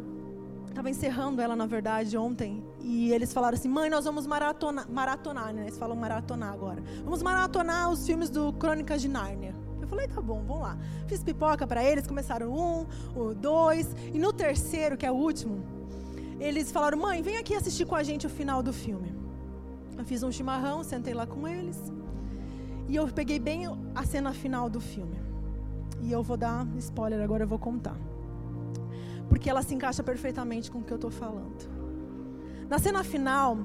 estava 0.67 0.89
encerrando 0.89 1.39
ela, 1.39 1.55
na 1.55 1.67
verdade, 1.67 2.17
ontem, 2.17 2.63
e 2.81 3.11
eles 3.11 3.31
falaram 3.31 3.55
assim: 3.55 3.69
mãe, 3.69 3.91
nós 3.91 4.05
vamos 4.05 4.25
maratonar, 4.25 4.89
maratonar, 4.89 5.53
né? 5.53 5.63
Eles 5.63 5.77
falam 5.77 5.95
maratonar 5.95 6.51
agora. 6.51 6.81
Vamos 7.03 7.21
maratonar 7.21 7.91
os 7.91 8.05
filmes 8.07 8.29
do 8.29 8.51
Crônicas 8.53 9.01
de 9.01 9.07
Nárnia. 9.07 9.53
Eu 9.79 9.87
falei, 9.87 10.07
tá 10.07 10.19
bom, 10.19 10.43
vamos 10.47 10.63
lá. 10.63 10.77
Fiz 11.07 11.23
pipoca 11.23 11.67
para 11.67 11.83
eles, 11.83 12.07
começaram 12.07 12.51
um, 12.51 12.87
o 13.15 13.35
dois, 13.35 13.95
e 14.13 14.17
no 14.17 14.33
terceiro, 14.33 14.97
que 14.97 15.05
é 15.05 15.11
o 15.11 15.15
último, 15.15 15.63
eles 16.39 16.71
falaram: 16.71 16.97
mãe, 16.97 17.21
vem 17.21 17.37
aqui 17.37 17.53
assistir 17.53 17.85
com 17.85 17.95
a 17.95 18.01
gente 18.01 18.25
o 18.25 18.29
final 18.29 18.63
do 18.63 18.73
filme. 18.73 19.13
Eu 19.95 20.05
fiz 20.05 20.23
um 20.23 20.31
chimarrão, 20.31 20.83
sentei 20.83 21.13
lá 21.13 21.27
com 21.27 21.47
eles, 21.47 21.77
e 22.87 22.95
eu 22.95 23.07
peguei 23.09 23.37
bem 23.37 23.67
a 23.93 24.03
cena 24.05 24.33
final 24.33 24.69
do 24.69 24.79
filme. 24.79 25.28
E 26.01 26.11
eu 26.11 26.23
vou 26.23 26.37
dar 26.37 26.67
spoiler 26.77 27.21
agora, 27.21 27.43
eu 27.43 27.47
vou 27.47 27.59
contar. 27.59 27.97
Porque 29.27 29.49
ela 29.49 29.61
se 29.61 29.73
encaixa 29.75 30.03
perfeitamente 30.03 30.71
com 30.71 30.79
o 30.79 30.83
que 30.83 30.91
eu 30.91 30.95
estou 30.95 31.11
falando. 31.11 31.69
Na 32.69 32.79
cena 32.79 33.03
final, 33.03 33.57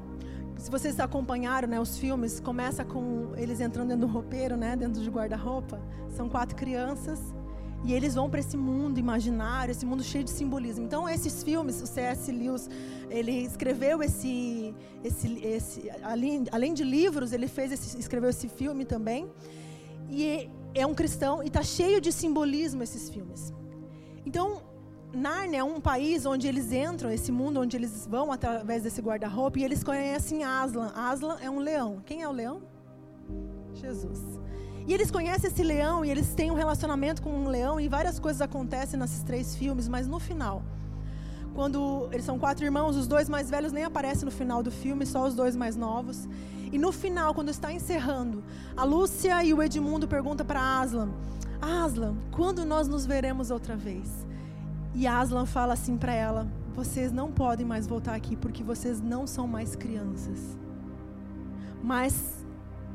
se 0.57 0.71
vocês 0.71 0.99
acompanharam 0.99 1.69
né, 1.69 1.81
os 1.81 1.99
filmes, 1.99 2.41
começa 2.41 2.85
com 2.85 3.33
eles 3.37 3.61
entrando 3.61 3.89
dentro 3.89 4.07
do 4.07 4.13
roupeiro, 4.13 4.57
né, 4.57 4.77
dentro 4.77 5.03
de 5.03 5.11
guarda-roupa. 5.11 5.81
São 6.11 6.29
quatro 6.29 6.57
crianças 6.57 7.21
e 7.85 7.93
eles 7.93 8.15
vão 8.15 8.31
para 8.31 8.41
esse 8.41 8.57
mundo 8.57 8.99
imaginário, 8.99 9.71
esse 9.71 9.85
mundo 9.85 10.03
cheio 10.03 10.25
de 10.25 10.31
simbolismo. 10.31 10.87
Então, 10.87 11.07
esses 11.07 11.43
filmes, 11.43 11.83
o 11.83 11.87
C.S. 11.87 12.33
Lewis, 12.33 12.69
ele 13.11 13.33
escreveu 13.33 14.03
esse, 14.03 14.75
esse, 15.03 15.39
esse 15.45 15.91
além, 16.03 16.45
além 16.51 16.73
de 16.73 16.83
livros, 16.83 17.33
ele 17.33 17.47
fez 17.47 17.71
esse, 17.73 17.99
escreveu 17.99 18.31
esse 18.31 18.49
filme 18.49 18.87
também. 18.87 19.31
E 20.09 20.49
é 20.75 20.87
um 20.87 20.95
cristão 20.95 21.43
e 21.43 21.47
está 21.47 21.63
cheio 21.63 22.01
de 22.01 22.13
simbolismo 22.13 22.83
esses 22.83 23.09
filmes. 23.09 23.53
Então, 24.27 24.63
Nárnia 25.13 25.59
é 25.59 25.65
um 25.65 25.81
país 25.81 26.27
onde 26.27 26.49
eles 26.49 26.73
entram, 26.73 27.11
esse 27.11 27.31
mundo 27.31 27.61
onde 27.61 27.77
eles 27.77 28.07
vão 28.07 28.33
através 28.33 28.83
desse 28.83 29.01
guarda-roupa 29.01 29.61
e 29.61 29.65
eles 29.65 29.85
conhecem 29.85 30.43
Aslan. 30.43 30.93
Aslan 30.95 31.39
é 31.41 31.49
um 31.49 31.61
leão. 31.61 32.03
Quem 32.05 32.23
é 32.23 32.29
o 32.29 32.33
leão? 32.33 32.63
Jesus. 33.75 34.21
E 34.87 34.93
eles 34.93 35.11
conhecem 35.11 35.49
esse 35.49 35.63
leão 35.63 36.05
e 36.05 36.11
eles 36.11 36.35
têm 36.35 36.51
um 36.51 36.55
relacionamento 36.55 37.23
com 37.23 37.31
um 37.31 37.49
leão 37.49 37.81
e 37.81 37.89
várias 37.89 38.19
coisas 38.19 38.43
acontecem 38.43 38.99
nesses 38.99 39.23
três 39.23 39.57
filmes, 39.57 39.89
mas 39.89 40.07
no 40.07 40.19
final, 40.19 40.63
quando 41.55 42.09
eles 42.11 42.25
são 42.25 42.39
quatro 42.39 42.65
irmãos, 42.65 42.97
os 42.97 43.07
dois 43.07 43.29
mais 43.29 43.49
velhos 43.49 43.73
nem 43.73 43.85
aparecem 43.85 44.25
no 44.25 44.31
final 44.31 44.63
do 44.63 44.71
filme, 44.71 45.07
só 45.07 45.27
os 45.27 45.35
dois 45.35 45.55
mais 45.55 45.77
novos. 45.77 46.29
E 46.73 46.79
no 46.79 46.91
final, 46.91 47.33
quando 47.33 47.51
está 47.51 47.73
encerrando, 47.73 48.43
a 48.77 48.85
Lúcia 48.85 49.43
e 49.45 49.55
o 49.55 49.63
Edmundo 49.63 50.09
perguntam 50.09 50.45
para 50.45 50.81
Aslan: 50.81 51.11
Aslan, 51.63 52.17
quando 52.33 52.65
nós 52.65 52.89
nos 52.89 53.07
veremos 53.07 53.51
outra 53.51 53.77
vez? 53.77 54.27
E 54.95 55.07
Aslan 55.07 55.47
fala 55.47 55.75
assim 55.75 55.97
para 55.97 56.13
ela: 56.13 56.49
Vocês 56.75 57.13
não 57.13 57.31
podem 57.31 57.65
mais 57.65 57.87
voltar 57.87 58.15
aqui 58.15 58.35
porque 58.35 58.65
vocês 58.65 59.01
não 59.01 59.27
são 59.27 59.47
mais 59.47 59.77
crianças. 59.77 60.41
Mas 61.83 62.45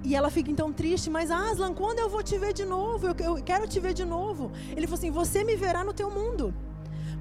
e 0.04 0.16
ela 0.16 0.30
fica 0.30 0.50
então 0.50 0.72
triste, 0.72 1.10
mas 1.10 1.30
Aslan, 1.30 1.74
quando 1.74 2.00
eu 2.00 2.10
vou 2.10 2.24
te 2.24 2.38
ver 2.38 2.54
de 2.54 2.66
novo? 2.66 3.08
Eu, 3.08 3.36
quero 3.44 3.68
te 3.68 3.80
ver 3.80 3.94
de 3.94 4.06
novo. 4.06 4.52
Ele 4.72 4.88
falou 4.88 4.98
assim: 4.98 5.12
Você 5.12 5.44
me 5.44 5.56
verá 5.56 5.84
no 5.84 5.94
teu 5.94 6.10
mundo. 6.10 6.54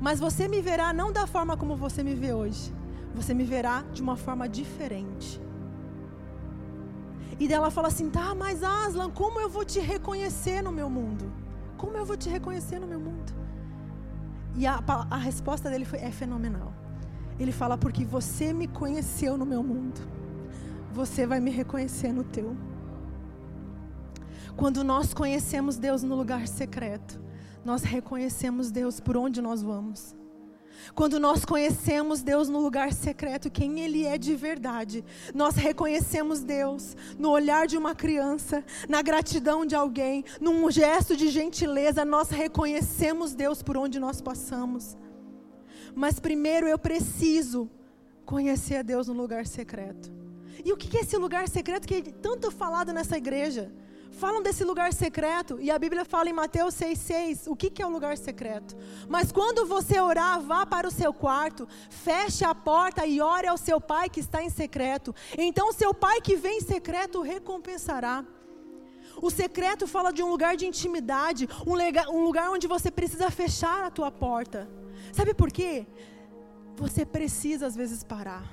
Mas 0.00 0.20
você 0.20 0.46
me 0.46 0.60
verá 0.60 0.92
não 0.92 1.12
da 1.12 1.26
forma 1.26 1.56
como 1.56 1.76
você 1.76 2.02
me 2.02 2.14
vê 2.14 2.32
hoje. 2.32 2.72
Você 3.14 3.34
me 3.34 3.44
verá 3.44 3.82
de 3.92 4.00
uma 4.00 4.16
forma 4.16 4.48
diferente. 4.48 5.40
E 7.40 7.46
dela 7.46 7.70
fala 7.70 7.88
assim: 7.88 8.10
tá, 8.10 8.34
mas 8.34 8.62
Aslan, 8.62 9.10
como 9.10 9.40
eu 9.40 9.48
vou 9.48 9.64
te 9.64 9.80
reconhecer 9.80 10.62
no 10.62 10.72
meu 10.72 10.88
mundo? 10.88 11.32
Como 11.76 11.96
eu 11.96 12.04
vou 12.04 12.16
te 12.16 12.28
reconhecer 12.28 12.78
no 12.78 12.86
meu 12.86 13.00
mundo? 13.00 13.32
E 14.56 14.66
a, 14.66 14.82
a 15.10 15.16
resposta 15.16 15.70
dele 15.70 15.84
foi, 15.84 16.00
é 16.00 16.10
fenomenal. 16.10 16.72
Ele 17.38 17.52
fala: 17.52 17.78
porque 17.78 18.04
você 18.04 18.52
me 18.52 18.66
conheceu 18.66 19.36
no 19.36 19.46
meu 19.46 19.62
mundo, 19.62 20.00
você 20.92 21.26
vai 21.26 21.40
me 21.40 21.50
reconhecer 21.50 22.12
no 22.12 22.24
teu. 22.24 22.56
Quando 24.56 24.82
nós 24.82 25.14
conhecemos 25.14 25.76
Deus 25.76 26.02
no 26.02 26.16
lugar 26.16 26.48
secreto, 26.48 27.20
nós 27.68 27.82
reconhecemos 27.82 28.70
Deus 28.70 28.98
por 28.98 29.14
onde 29.14 29.42
nós 29.42 29.62
vamos. 29.62 30.16
Quando 30.94 31.20
nós 31.20 31.44
conhecemos 31.44 32.22
Deus 32.22 32.48
no 32.48 32.60
lugar 32.60 32.94
secreto, 32.94 33.50
quem 33.50 33.80
Ele 33.80 34.06
é 34.06 34.16
de 34.16 34.34
verdade, 34.34 35.04
nós 35.34 35.54
reconhecemos 35.54 36.42
Deus 36.42 36.96
no 37.18 37.28
olhar 37.28 37.66
de 37.66 37.76
uma 37.76 37.94
criança, 37.94 38.64
na 38.88 39.02
gratidão 39.02 39.66
de 39.66 39.74
alguém, 39.74 40.24
num 40.40 40.70
gesto 40.70 41.14
de 41.14 41.28
gentileza, 41.28 42.06
nós 42.06 42.30
reconhecemos 42.30 43.34
Deus 43.34 43.62
por 43.62 43.76
onde 43.76 44.00
nós 44.00 44.22
passamos. 44.22 44.96
Mas 45.94 46.18
primeiro 46.18 46.66
eu 46.66 46.78
preciso 46.78 47.70
conhecer 48.24 48.76
a 48.76 48.82
Deus 48.82 49.08
no 49.08 49.12
lugar 49.14 49.46
secreto. 49.46 50.10
E 50.64 50.72
o 50.72 50.76
que 50.76 50.96
é 50.96 51.00
esse 51.02 51.18
lugar 51.18 51.46
secreto 51.46 51.86
que 51.86 51.96
é 51.96 52.00
tanto 52.00 52.50
falado 52.50 52.94
nessa 52.94 53.18
igreja? 53.18 53.70
Falam 54.18 54.42
desse 54.42 54.64
lugar 54.64 54.92
secreto, 54.92 55.58
e 55.60 55.70
a 55.70 55.78
Bíblia 55.78 56.04
fala 56.04 56.28
em 56.28 56.32
Mateus 56.32 56.74
6,6 56.74 57.46
o 57.46 57.54
que, 57.54 57.70
que 57.70 57.80
é 57.80 57.86
o 57.86 57.90
lugar 57.90 58.18
secreto. 58.18 58.76
Mas 59.08 59.30
quando 59.30 59.64
você 59.64 60.00
orar, 60.00 60.40
vá 60.40 60.66
para 60.66 60.88
o 60.88 60.90
seu 60.90 61.14
quarto, 61.14 61.66
feche 61.88 62.44
a 62.44 62.54
porta 62.54 63.06
e 63.06 63.20
ore 63.20 63.46
ao 63.46 63.56
seu 63.56 63.80
pai 63.80 64.10
que 64.10 64.20
está 64.20 64.42
em 64.42 64.50
secreto. 64.50 65.14
Então, 65.36 65.72
seu 65.72 65.94
pai 65.94 66.20
que 66.20 66.36
vem 66.36 66.58
em 66.58 66.60
secreto 66.60 67.22
recompensará. 67.22 68.24
O 69.22 69.30
secreto 69.30 69.86
fala 69.86 70.12
de 70.12 70.22
um 70.22 70.28
lugar 70.28 70.56
de 70.56 70.66
intimidade, 70.66 71.48
um, 71.66 71.74
lega, 71.74 72.10
um 72.10 72.22
lugar 72.24 72.50
onde 72.50 72.66
você 72.66 72.90
precisa 72.90 73.30
fechar 73.30 73.84
a 73.84 73.90
tua 73.90 74.10
porta. 74.10 74.68
Sabe 75.12 75.32
por 75.32 75.50
quê? 75.50 75.86
Você 76.76 77.06
precisa 77.06 77.66
às 77.66 77.74
vezes 77.74 78.02
parar. 78.02 78.44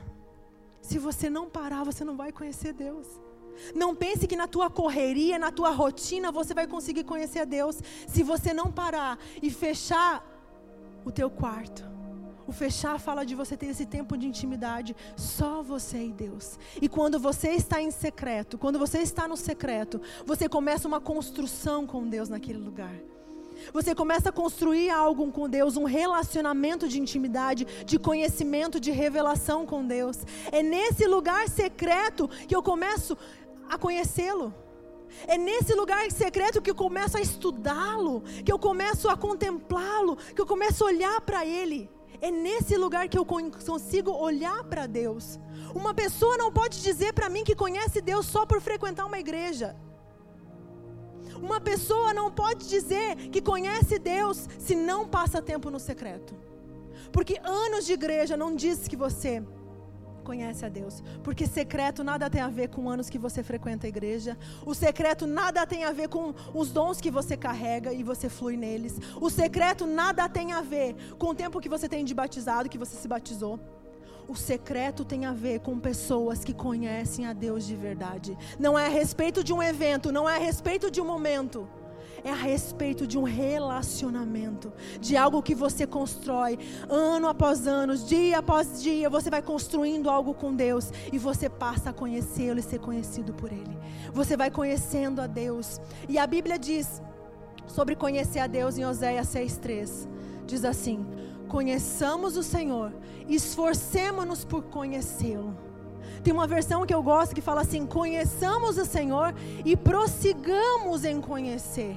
Se 0.81 0.99
você 0.99 1.29
não 1.29 1.49
parar, 1.49 1.83
você 1.83 2.03
não 2.03 2.15
vai 2.15 2.31
conhecer 2.31 2.71
Deus. 2.73 3.24
Não 3.73 3.95
pense 3.95 4.27
que 4.27 4.35
na 4.35 4.47
tua 4.47 4.69
correria, 4.69 5.39
na 5.39 5.51
tua 5.51 5.69
rotina, 5.69 6.31
você 6.31 6.53
vai 6.53 6.67
conseguir 6.67 7.03
conhecer 7.03 7.39
a 7.39 7.45
Deus 7.45 7.81
se 8.07 8.23
você 8.23 8.53
não 8.53 8.71
parar 8.71 9.19
e 9.41 9.49
fechar 9.49 10.25
o 11.03 11.11
teu 11.11 11.29
quarto. 11.29 11.95
O 12.47 12.51
fechar 12.51 12.99
fala 12.99 13.25
de 13.25 13.33
você 13.33 13.57
ter 13.57 13.67
esse 13.67 13.85
tempo 13.85 14.15
de 14.15 14.27
intimidade, 14.27 14.95
só 15.15 15.63
você 15.63 16.05
e 16.05 16.13
Deus. 16.13 16.59
E 16.79 16.87
quando 16.87 17.19
você 17.19 17.49
está 17.49 17.81
em 17.81 17.89
secreto, 17.89 18.57
quando 18.57 18.77
você 18.77 18.99
está 18.99 19.27
no 19.27 19.35
secreto, 19.35 19.99
você 20.25 20.47
começa 20.47 20.87
uma 20.87 21.01
construção 21.01 21.87
com 21.87 22.07
Deus 22.07 22.29
naquele 22.29 22.59
lugar. 22.59 22.95
Você 23.73 23.95
começa 23.95 24.29
a 24.29 24.31
construir 24.31 24.89
algo 24.89 25.31
com 25.31 25.49
Deus, 25.49 25.77
um 25.77 25.85
relacionamento 25.85 26.87
de 26.87 26.99
intimidade, 26.99 27.65
de 27.85 27.97
conhecimento, 27.97 28.79
de 28.79 28.91
revelação 28.91 29.65
com 29.65 29.85
Deus. 29.85 30.17
É 30.51 30.61
nesse 30.61 31.07
lugar 31.07 31.47
secreto 31.49 32.27
que 32.47 32.55
eu 32.55 32.61
começo 32.61 33.13
a 33.13 33.44
conhecê-lo. 33.77 34.53
É 35.27 35.37
nesse 35.37 35.73
lugar 35.73 36.09
secreto 36.11 36.61
que 36.61 36.69
eu 36.69 36.75
começo 36.75 37.17
a 37.17 37.21
estudá-lo, 37.21 38.21
que 38.43 38.51
eu 38.51 38.59
começo 38.59 39.09
a 39.09 39.15
contemplá-lo, 39.15 40.17
que 40.17 40.41
eu 40.41 40.45
começo 40.45 40.83
a 40.83 40.87
olhar 40.87 41.21
para 41.21 41.45
ele. 41.45 41.89
É 42.21 42.31
nesse 42.31 42.75
lugar 42.77 43.07
que 43.07 43.17
eu 43.17 43.25
consigo 43.25 44.11
olhar 44.11 44.63
para 44.63 44.87
Deus. 44.87 45.39
Uma 45.73 45.93
pessoa 45.93 46.37
não 46.37 46.51
pode 46.51 46.81
dizer 46.81 47.13
para 47.13 47.29
mim 47.29 47.43
que 47.43 47.55
conhece 47.55 48.01
Deus 48.01 48.25
só 48.25 48.45
por 48.45 48.61
frequentar 48.61 49.05
uma 49.05 49.19
igreja. 49.19 49.75
Uma 51.41 51.59
pessoa 51.59 52.13
não 52.13 52.31
pode 52.31 52.67
dizer 52.67 53.15
que 53.29 53.41
conhece 53.41 53.99
Deus 53.99 54.47
se 54.57 54.75
não 54.75 55.07
passa 55.07 55.41
tempo 55.41 55.69
no 55.69 55.79
secreto. 55.79 56.33
Porque 57.11 57.39
anos 57.43 57.85
de 57.85 57.93
igreja 57.93 58.37
não 58.37 58.55
diz 58.55 58.87
que 58.87 58.95
você 58.95 59.43
conhece 60.25 60.65
a 60.65 60.69
Deus. 60.69 61.01
Porque 61.23 61.47
secreto 61.47 62.03
nada 62.03 62.29
tem 62.29 62.41
a 62.41 62.49
ver 62.49 62.67
com 62.67 62.89
anos 62.89 63.09
que 63.09 63.17
você 63.17 63.41
frequenta 63.41 63.87
a 63.87 63.91
igreja. 63.95 64.37
O 64.65 64.73
secreto 64.73 65.25
nada 65.25 65.65
tem 65.65 65.85
a 65.85 65.93
ver 65.93 66.09
com 66.09 66.33
os 66.53 66.71
dons 66.71 66.99
que 66.99 67.11
você 67.11 67.37
carrega 67.37 67.93
e 67.93 68.03
você 68.03 68.27
flui 68.27 68.57
neles. 68.57 68.99
O 69.21 69.29
secreto 69.29 69.85
nada 69.85 70.27
tem 70.27 70.51
a 70.51 70.61
ver 70.61 70.95
com 71.17 71.27
o 71.27 71.35
tempo 71.35 71.61
que 71.61 71.69
você 71.69 71.87
tem 71.87 72.03
de 72.03 72.13
batizado, 72.13 72.67
que 72.67 72.77
você 72.77 72.97
se 72.97 73.07
batizou. 73.07 73.59
O 74.27 74.35
secreto 74.35 75.05
tem 75.05 75.25
a 75.25 75.33
ver 75.33 75.59
com 75.59 75.79
pessoas 75.79 76.43
que 76.43 76.53
conhecem 76.53 77.27
a 77.27 77.33
Deus 77.33 77.65
de 77.65 77.75
verdade. 77.75 78.35
Não 78.59 78.77
é 78.77 78.87
a 78.87 78.89
respeito 78.89 79.43
de 79.43 79.53
um 79.53 79.61
evento, 79.61 80.11
não 80.11 80.27
é 80.27 80.35
a 80.35 80.39
respeito 80.39 80.89
de 80.89 80.99
um 80.99 81.05
momento 81.05 81.67
é 82.25 82.31
a 82.31 82.33
respeito 82.33 83.05
de 83.05 83.19
um 83.19 83.23
relacionamento, 83.23 84.73
de 84.99 85.15
algo 85.15 85.43
que 85.43 85.53
você 85.53 85.85
constrói 85.85 86.57
ano 86.89 87.27
após 87.27 87.67
ano, 87.67 87.95
dia 87.95 88.39
após 88.39 88.81
dia, 88.81 89.07
você 89.11 89.29
vai 89.29 89.43
construindo 89.43 90.09
algo 90.09 90.33
com 90.33 90.51
Deus 90.51 90.91
e 91.13 91.19
você 91.19 91.47
passa 91.47 91.91
a 91.91 91.93
conhecê-lo 91.93 92.59
e 92.59 92.63
ser 92.63 92.79
conhecido 92.79 93.31
por 93.31 93.51
Ele. 93.51 93.77
Você 94.11 94.35
vai 94.35 94.49
conhecendo 94.49 95.21
a 95.21 95.27
Deus. 95.27 95.79
E 96.09 96.17
a 96.17 96.25
Bíblia 96.25 96.57
diz 96.57 96.99
sobre 97.67 97.95
conhecer 97.95 98.39
a 98.39 98.47
Deus 98.47 98.75
em 98.79 98.85
Oséias 98.85 99.27
6,3: 99.27 100.07
diz 100.47 100.65
assim: 100.65 101.05
Conheçamos 101.47 102.35
o 102.37 102.41
Senhor, 102.41 102.91
esforcemos-nos 103.29 104.43
por 104.43 104.63
conhecê-lo. 104.63 105.55
Tem 106.23 106.33
uma 106.33 106.47
versão 106.47 106.87
que 106.87 106.93
eu 106.93 107.03
gosto 107.03 107.35
que 107.35 107.41
fala 107.41 107.61
assim: 107.61 107.85
conheçamos 107.85 108.79
o 108.79 108.85
Senhor 108.85 109.35
e 109.63 109.77
prossigamos 109.77 111.05
em 111.05 111.21
conhecer. 111.21 111.95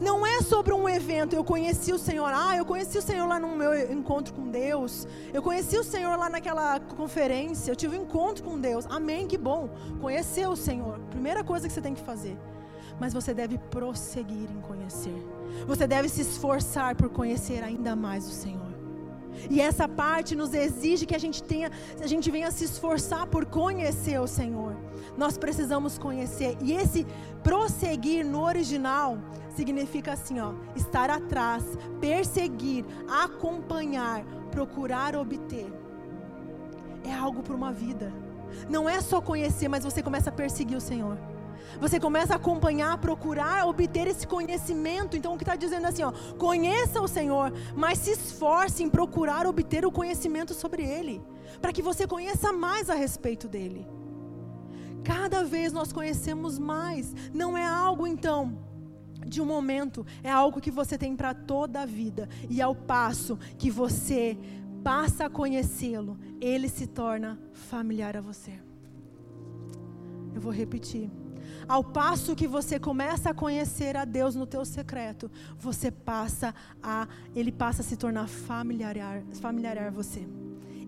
Não 0.00 0.26
é 0.26 0.42
sobre 0.42 0.72
um 0.72 0.88
evento, 0.88 1.34
eu 1.34 1.44
conheci 1.44 1.92
o 1.92 1.98
Senhor. 1.98 2.30
Ah, 2.34 2.56
eu 2.56 2.64
conheci 2.64 2.98
o 2.98 3.02
Senhor 3.02 3.26
lá 3.26 3.38
no 3.38 3.56
meu 3.56 3.92
encontro 3.92 4.34
com 4.34 4.50
Deus. 4.50 5.06
Eu 5.32 5.42
conheci 5.42 5.78
o 5.78 5.84
Senhor 5.84 6.16
lá 6.16 6.28
naquela 6.28 6.78
conferência. 6.80 7.70
Eu 7.70 7.76
tive 7.76 7.98
um 7.98 8.02
encontro 8.02 8.44
com 8.44 8.58
Deus. 8.58 8.86
Amém, 8.88 9.26
que 9.26 9.38
bom. 9.38 9.68
Conhecer 10.00 10.48
o 10.48 10.56
Senhor. 10.56 10.98
Primeira 11.10 11.42
coisa 11.42 11.66
que 11.66 11.72
você 11.72 11.80
tem 11.80 11.94
que 11.94 12.02
fazer. 12.02 12.36
Mas 13.00 13.12
você 13.12 13.32
deve 13.32 13.58
prosseguir 13.58 14.50
em 14.50 14.60
conhecer. 14.60 15.16
Você 15.66 15.86
deve 15.86 16.08
se 16.08 16.20
esforçar 16.22 16.94
por 16.94 17.08
conhecer 17.08 17.62
ainda 17.62 17.96
mais 17.96 18.26
o 18.26 18.32
Senhor. 18.32 18.65
E 19.50 19.60
essa 19.60 19.88
parte 19.88 20.34
nos 20.34 20.52
exige 20.54 21.06
que 21.06 21.14
a 21.14 21.18
gente 21.18 21.42
tenha, 21.42 21.70
a 22.00 22.06
gente 22.06 22.30
venha 22.30 22.50
se 22.50 22.64
esforçar 22.64 23.26
por 23.26 23.44
conhecer 23.46 24.20
o 24.20 24.26
Senhor. 24.26 24.76
Nós 25.16 25.38
precisamos 25.38 25.98
conhecer. 25.98 26.56
E 26.60 26.72
esse 26.72 27.06
prosseguir 27.42 28.24
no 28.24 28.42
original 28.42 29.18
significa 29.54 30.12
assim, 30.12 30.40
ó, 30.40 30.52
estar 30.74 31.08
atrás, 31.10 31.64
perseguir, 32.00 32.84
acompanhar, 33.08 34.24
procurar 34.50 35.16
obter. 35.16 35.72
É 37.04 37.14
algo 37.14 37.42
para 37.42 37.54
uma 37.54 37.72
vida. 37.72 38.12
Não 38.68 38.88
é 38.88 39.00
só 39.00 39.20
conhecer, 39.20 39.68
mas 39.68 39.84
você 39.84 40.02
começa 40.02 40.30
a 40.30 40.32
perseguir 40.32 40.76
o 40.76 40.80
Senhor. 40.80 41.18
Você 41.80 42.00
começa 42.00 42.32
a 42.32 42.36
acompanhar, 42.36 42.96
procurar 42.98 43.66
obter 43.66 44.06
esse 44.06 44.26
conhecimento. 44.26 45.16
Então, 45.16 45.34
o 45.34 45.36
que 45.36 45.44
está 45.44 45.56
dizendo 45.56 45.86
é 45.86 45.88
assim, 45.88 46.02
ó, 46.02 46.12
conheça 46.38 47.00
o 47.00 47.08
Senhor, 47.08 47.52
mas 47.74 47.98
se 47.98 48.12
esforce 48.12 48.82
em 48.82 48.90
procurar 48.90 49.46
obter 49.46 49.84
o 49.84 49.92
conhecimento 49.92 50.54
sobre 50.54 50.82
Ele, 50.82 51.22
para 51.60 51.72
que 51.72 51.82
você 51.82 52.06
conheça 52.06 52.52
mais 52.52 52.88
a 52.90 52.94
respeito 52.94 53.48
dele. 53.48 53.86
Cada 55.04 55.44
vez 55.44 55.72
nós 55.72 55.92
conhecemos 55.92 56.58
mais. 56.58 57.14
Não 57.32 57.56
é 57.56 57.64
algo 57.64 58.06
então 58.06 58.58
de 59.24 59.40
um 59.40 59.46
momento, 59.46 60.06
é 60.22 60.30
algo 60.30 60.60
que 60.60 60.70
você 60.70 60.96
tem 60.96 61.16
para 61.16 61.34
toda 61.34 61.82
a 61.82 61.86
vida. 61.86 62.28
E 62.48 62.62
ao 62.62 62.74
passo 62.74 63.38
que 63.58 63.70
você 63.70 64.38
passa 64.82 65.26
a 65.26 65.30
conhecê-lo, 65.30 66.18
ele 66.40 66.68
se 66.68 66.86
torna 66.86 67.38
familiar 67.52 68.16
a 68.16 68.20
você. 68.20 68.52
Eu 70.34 70.40
vou 70.40 70.52
repetir. 70.52 71.10
Ao 71.68 71.82
passo 71.82 72.36
que 72.36 72.46
você 72.46 72.78
começa 72.78 73.30
a 73.30 73.34
conhecer 73.34 73.96
a 73.96 74.04
Deus 74.04 74.36
no 74.36 74.46
teu 74.46 74.64
secreto, 74.64 75.28
você 75.58 75.90
passa 75.90 76.54
a, 76.80 77.08
ele 77.34 77.50
passa 77.50 77.82
a 77.82 77.84
se 77.84 77.96
tornar 77.96 78.28
familiar, 78.28 79.22
familiar 79.40 79.76
a 79.78 79.90
você. 79.90 80.26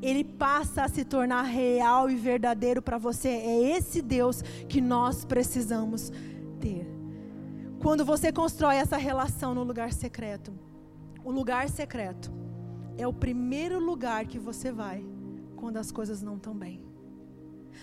Ele 0.01 0.23
passa 0.23 0.85
a 0.85 0.89
se 0.89 1.05
tornar 1.05 1.43
real 1.43 2.09
e 2.09 2.15
verdadeiro 2.15 2.81
para 2.81 2.97
você. 2.97 3.29
É 3.29 3.77
esse 3.77 4.01
Deus 4.01 4.43
que 4.69 4.81
nós 4.81 5.25
precisamos 5.25 6.13
ter. 6.61 6.87
Quando 7.81 8.05
você 8.05 8.31
constrói 8.31 8.77
essa 8.77 8.97
relação 8.97 9.55
no 9.55 9.65
lugar 9.65 9.93
secreto, 9.93 10.53
o 11.25 11.33
lugar 11.33 11.69
secreto 11.69 12.31
é 12.97 13.07
o 13.07 13.13
primeiro 13.13 13.81
lugar 13.81 14.27
que 14.27 14.39
você 14.39 14.71
vai 14.71 15.05
quando 15.57 15.77
as 15.77 15.91
coisas 15.91 16.23
não 16.23 16.37
estão 16.37 16.55
bem. 16.55 16.89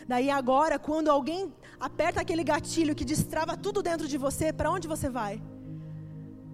Daí 0.07 0.29
agora, 0.29 0.77
quando 0.77 1.09
alguém 1.09 1.53
aperta 1.85 2.19
aquele 2.19 2.43
gatilho 2.43 2.95
que 2.95 3.05
destrava 3.05 3.55
tudo 3.55 3.83
dentro 3.89 4.07
de 4.07 4.17
você, 4.17 4.51
para 4.51 4.71
onde 4.71 4.87
você 4.87 5.07
vai? 5.07 5.41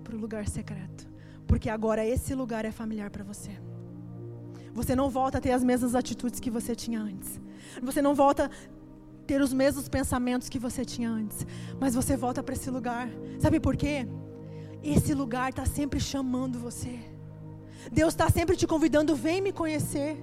Para 0.04 0.16
o 0.16 0.20
lugar 0.20 0.46
secreto 0.48 1.08
Porque 1.48 1.70
agora 1.70 2.06
esse 2.06 2.34
lugar 2.36 2.66
é 2.66 2.72
familiar 2.72 3.10
para 3.10 3.24
você. 3.24 3.52
Você 4.74 4.94
não 4.96 5.10
volta 5.10 5.38
a 5.38 5.42
ter 5.42 5.52
as 5.52 5.64
mesmas 5.64 5.96
atitudes 5.96 6.40
que 6.40 6.52
você 6.58 6.76
tinha 6.76 7.00
antes. 7.00 7.40
Você 7.82 8.02
não 8.02 8.14
volta 8.14 8.46
a 8.46 8.50
ter 9.26 9.42
os 9.42 9.54
mesmos 9.54 9.88
pensamentos 9.88 10.50
que 10.50 10.60
você 10.60 10.84
tinha 10.84 11.10
antes. 11.10 11.46
Mas 11.80 11.96
você 11.96 12.16
volta 12.18 12.44
para 12.44 12.56
esse 12.56 12.70
lugar. 12.70 13.08
Sabe 13.40 13.60
por 13.60 13.76
quê? 13.76 14.08
Esse 14.84 15.14
lugar 15.14 15.50
está 15.50 15.66
sempre 15.66 16.00
chamando 16.00 16.60
você. 16.60 17.00
Deus 17.92 18.14
está 18.14 18.30
sempre 18.30 18.56
te 18.56 18.68
convidando, 18.68 19.16
vem 19.16 19.42
me 19.42 19.52
conhecer. 19.52 20.18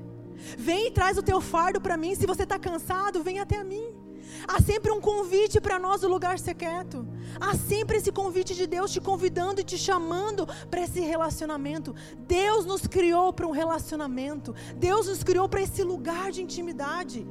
Vem 0.58 0.88
e 0.88 0.90
traz 0.90 1.18
o 1.18 1.22
teu 1.22 1.40
fardo 1.40 1.80
para 1.80 1.96
mim. 1.96 2.14
Se 2.14 2.26
você 2.26 2.44
está 2.44 2.58
cansado, 2.58 3.22
vem 3.22 3.38
até 3.38 3.62
mim. 3.64 3.97
Há 4.46 4.60
sempre 4.60 4.90
um 4.92 5.00
convite 5.00 5.60
para 5.60 5.78
nós 5.78 6.02
do 6.02 6.08
lugar 6.08 6.38
secreto. 6.38 7.06
Há 7.40 7.56
sempre 7.56 7.96
esse 7.98 8.12
convite 8.12 8.54
de 8.54 8.66
Deus 8.66 8.92
te 8.92 9.00
convidando 9.00 9.60
e 9.60 9.64
te 9.64 9.78
chamando 9.78 10.46
para 10.70 10.82
esse 10.82 11.00
relacionamento. 11.00 11.94
Deus 12.26 12.64
nos 12.64 12.86
criou 12.86 13.32
para 13.32 13.46
um 13.46 13.50
relacionamento. 13.50 14.54
Deus 14.76 15.08
nos 15.08 15.22
criou 15.22 15.48
para 15.48 15.62
esse 15.62 15.82
lugar 15.82 16.30
de 16.30 16.42
intimidade. 16.42 17.26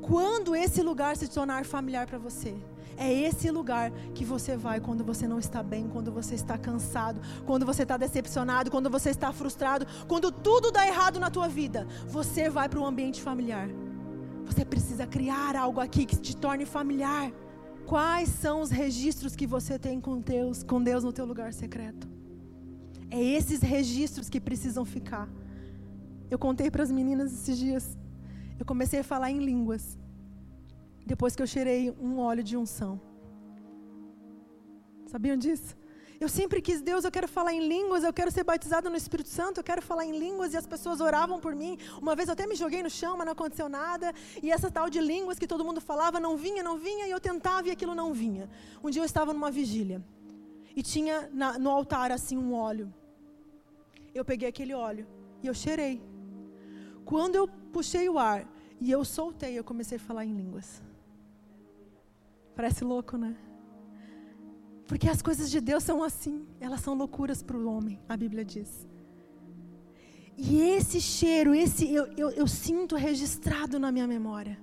Quando 0.00 0.54
esse 0.54 0.82
lugar 0.82 1.16
se 1.16 1.28
tornar 1.28 1.64
familiar 1.64 2.06
para 2.06 2.18
você, 2.18 2.54
é 2.96 3.12
esse 3.12 3.50
lugar 3.50 3.90
que 4.14 4.24
você 4.24 4.56
vai 4.56 4.80
quando 4.80 5.04
você 5.04 5.26
não 5.26 5.38
está 5.38 5.62
bem, 5.62 5.88
quando 5.88 6.12
você 6.12 6.34
está 6.34 6.56
cansado, 6.56 7.20
quando 7.44 7.66
você 7.66 7.82
está 7.82 7.96
decepcionado, 7.96 8.70
quando 8.70 8.90
você 8.90 9.10
está 9.10 9.32
frustrado, 9.32 9.86
quando 10.06 10.30
tudo 10.30 10.70
dá 10.70 10.86
errado 10.86 11.18
na 11.18 11.30
tua 11.30 11.48
vida. 11.48 11.86
Você 12.06 12.48
vai 12.48 12.68
para 12.68 12.78
o 12.78 12.86
ambiente 12.86 13.20
familiar. 13.20 13.68
Você 14.44 14.64
precisa 14.64 15.06
criar 15.06 15.56
algo 15.56 15.80
aqui 15.80 16.04
que 16.06 16.16
te 16.16 16.36
torne 16.36 16.66
familiar. 16.66 17.32
Quais 17.86 18.28
são 18.28 18.60
os 18.60 18.70
registros 18.70 19.36
que 19.36 19.46
você 19.46 19.78
tem 19.78 20.00
com 20.00 20.18
Deus, 20.20 20.62
com 20.62 20.82
Deus 20.82 21.04
no 21.04 21.12
teu 21.12 21.26
lugar 21.26 21.52
secreto? 21.52 22.08
É 23.10 23.22
esses 23.22 23.60
registros 23.60 24.28
que 24.28 24.40
precisam 24.40 24.84
ficar. 24.84 25.28
Eu 26.30 26.38
contei 26.38 26.70
para 26.70 26.82
as 26.82 26.90
meninas 26.90 27.32
esses 27.32 27.58
dias. 27.58 27.98
Eu 28.58 28.64
comecei 28.64 29.00
a 29.00 29.04
falar 29.04 29.30
em 29.30 29.38
línguas. 29.38 29.98
Depois 31.06 31.36
que 31.36 31.42
eu 31.42 31.46
cheirei 31.46 31.90
um 32.00 32.18
óleo 32.18 32.42
de 32.42 32.56
unção. 32.56 33.00
Sabiam 35.06 35.36
disso? 35.36 35.76
Eu 36.24 36.28
sempre 36.30 36.62
quis, 36.66 36.80
Deus, 36.80 37.04
eu 37.04 37.10
quero 37.10 37.28
falar 37.28 37.52
em 37.52 37.68
línguas, 37.68 38.02
eu 38.02 38.10
quero 38.10 38.30
ser 38.30 38.44
batizado 38.44 38.88
no 38.88 38.96
Espírito 38.96 39.28
Santo, 39.28 39.58
eu 39.58 39.64
quero 39.70 39.82
falar 39.82 40.06
em 40.06 40.18
línguas 40.18 40.54
e 40.54 40.56
as 40.56 40.66
pessoas 40.66 40.98
oravam 41.02 41.38
por 41.38 41.54
mim. 41.54 41.76
Uma 42.00 42.16
vez 42.16 42.28
eu 42.28 42.32
até 42.32 42.46
me 42.46 42.56
joguei 42.56 42.82
no 42.82 42.88
chão, 42.88 43.14
mas 43.18 43.26
não 43.26 43.34
aconteceu 43.34 43.68
nada. 43.68 44.10
E 44.42 44.50
essa 44.50 44.70
tal 44.70 44.88
de 44.88 45.02
línguas 45.02 45.38
que 45.38 45.46
todo 45.46 45.62
mundo 45.62 45.82
falava 45.82 46.18
não 46.18 46.34
vinha, 46.34 46.62
não 46.62 46.78
vinha, 46.78 47.06
e 47.06 47.10
eu 47.10 47.20
tentava 47.20 47.68
e 47.68 47.70
aquilo 47.70 47.94
não 47.94 48.14
vinha. 48.14 48.48
Um 48.82 48.88
dia 48.88 49.02
eu 49.02 49.04
estava 49.04 49.34
numa 49.34 49.50
vigília 49.50 50.02
e 50.74 50.82
tinha 50.82 51.28
na, 51.30 51.58
no 51.58 51.68
altar 51.68 52.10
assim 52.10 52.38
um 52.38 52.54
óleo. 52.54 52.90
Eu 54.14 54.24
peguei 54.24 54.48
aquele 54.48 54.72
óleo 54.72 55.06
e 55.42 55.46
eu 55.46 55.52
cheirei. 55.52 56.00
Quando 57.04 57.34
eu 57.34 57.46
puxei 57.70 58.08
o 58.08 58.18
ar 58.18 58.50
e 58.80 58.90
eu 58.90 59.04
soltei, 59.04 59.58
eu 59.58 59.64
comecei 59.72 59.98
a 59.98 60.00
falar 60.00 60.24
em 60.24 60.34
línguas. 60.34 60.82
Parece 62.56 62.82
louco, 62.82 63.18
né? 63.18 63.36
Porque 64.86 65.08
as 65.08 65.22
coisas 65.22 65.50
de 65.50 65.60
Deus 65.60 65.82
são 65.82 66.02
assim, 66.02 66.46
elas 66.60 66.80
são 66.80 66.94
loucuras 66.94 67.42
para 67.42 67.56
o 67.56 67.66
homem, 67.66 67.98
a 68.08 68.16
Bíblia 68.16 68.44
diz. 68.44 68.86
E 70.36 70.60
esse 70.60 71.00
cheiro, 71.00 71.54
esse 71.54 71.92
eu, 71.92 72.06
eu, 72.16 72.30
eu, 72.30 72.46
sinto 72.46 72.96
registrado 72.96 73.78
na 73.78 73.90
minha 73.90 74.06
memória. 74.06 74.58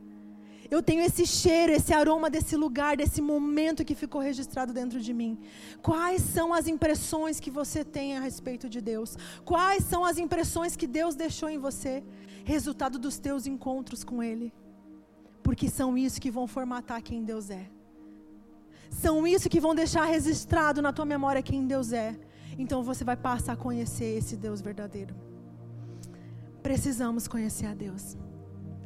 Eu 0.69 0.81
tenho 0.81 1.01
esse 1.01 1.25
cheiro, 1.25 1.71
esse 1.71 1.93
aroma 1.93 2.29
desse 2.29 2.55
lugar, 2.55 2.95
desse 2.95 3.21
momento 3.21 3.83
que 3.83 3.95
ficou 3.95 4.21
registrado 4.21 4.71
dentro 4.71 5.01
de 5.01 5.13
mim. 5.13 5.39
Quais 5.81 6.21
são 6.21 6.53
as 6.53 6.67
impressões 6.67 7.39
que 7.39 7.49
você 7.49 7.83
tem 7.83 8.17
a 8.17 8.21
respeito 8.21 8.69
de 8.69 8.79
Deus? 8.79 9.17
Quais 9.43 9.83
são 9.83 10.05
as 10.05 10.17
impressões 10.17 10.75
que 10.75 10.87
Deus 10.87 11.15
deixou 11.15 11.49
em 11.49 11.57
você? 11.57 12.03
Resultado 12.45 12.99
dos 12.99 13.17
teus 13.17 13.47
encontros 13.47 14.03
com 14.03 14.21
Ele. 14.21 14.53
Porque 15.41 15.69
são 15.69 15.97
isso 15.97 16.21
que 16.21 16.31
vão 16.31 16.47
formatar 16.47 17.01
quem 17.01 17.23
Deus 17.23 17.49
é 17.49 17.69
são 18.91 19.25
isso 19.25 19.49
que 19.49 19.59
vão 19.59 19.73
deixar 19.73 20.05
registrado 20.05 20.81
na 20.81 20.91
tua 20.91 21.05
memória 21.05 21.41
quem 21.41 21.65
Deus 21.65 21.93
é. 21.93 22.15
Então 22.57 22.83
você 22.83 23.03
vai 23.03 23.15
passar 23.15 23.53
a 23.53 23.55
conhecer 23.55 24.17
esse 24.17 24.35
Deus 24.35 24.61
verdadeiro. 24.61 25.15
Precisamos 26.61 27.27
conhecer 27.27 27.65
a 27.65 27.73
Deus. 27.73 28.17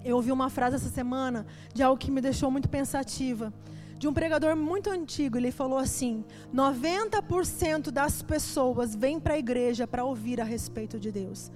Eu 0.04 0.18
ouvi 0.18 0.32
uma 0.32 0.50
frase 0.50 0.76
essa 0.76 0.90
semana 0.90 1.46
de 1.74 1.82
algo 1.82 2.00
que 2.00 2.12
me 2.12 2.22
deixou 2.22 2.52
muito 2.52 2.70
pensativa. 2.70 3.52
De 3.98 4.08
um 4.08 4.14
pregador 4.14 4.56
muito 4.56 4.90
antigo, 4.90 5.38
ele 5.38 5.52
falou 5.52 5.80
assim: 5.80 6.24
90% 6.54 7.90
das 7.90 8.22
pessoas 8.22 8.94
vêm 8.94 9.20
para 9.20 9.34
a 9.34 9.40
igreja 9.40 9.88
para 9.88 10.06
ouvir 10.06 10.40
a 10.40 10.44
respeito 10.44 11.00
de 11.00 11.12
Deus. 11.12 11.52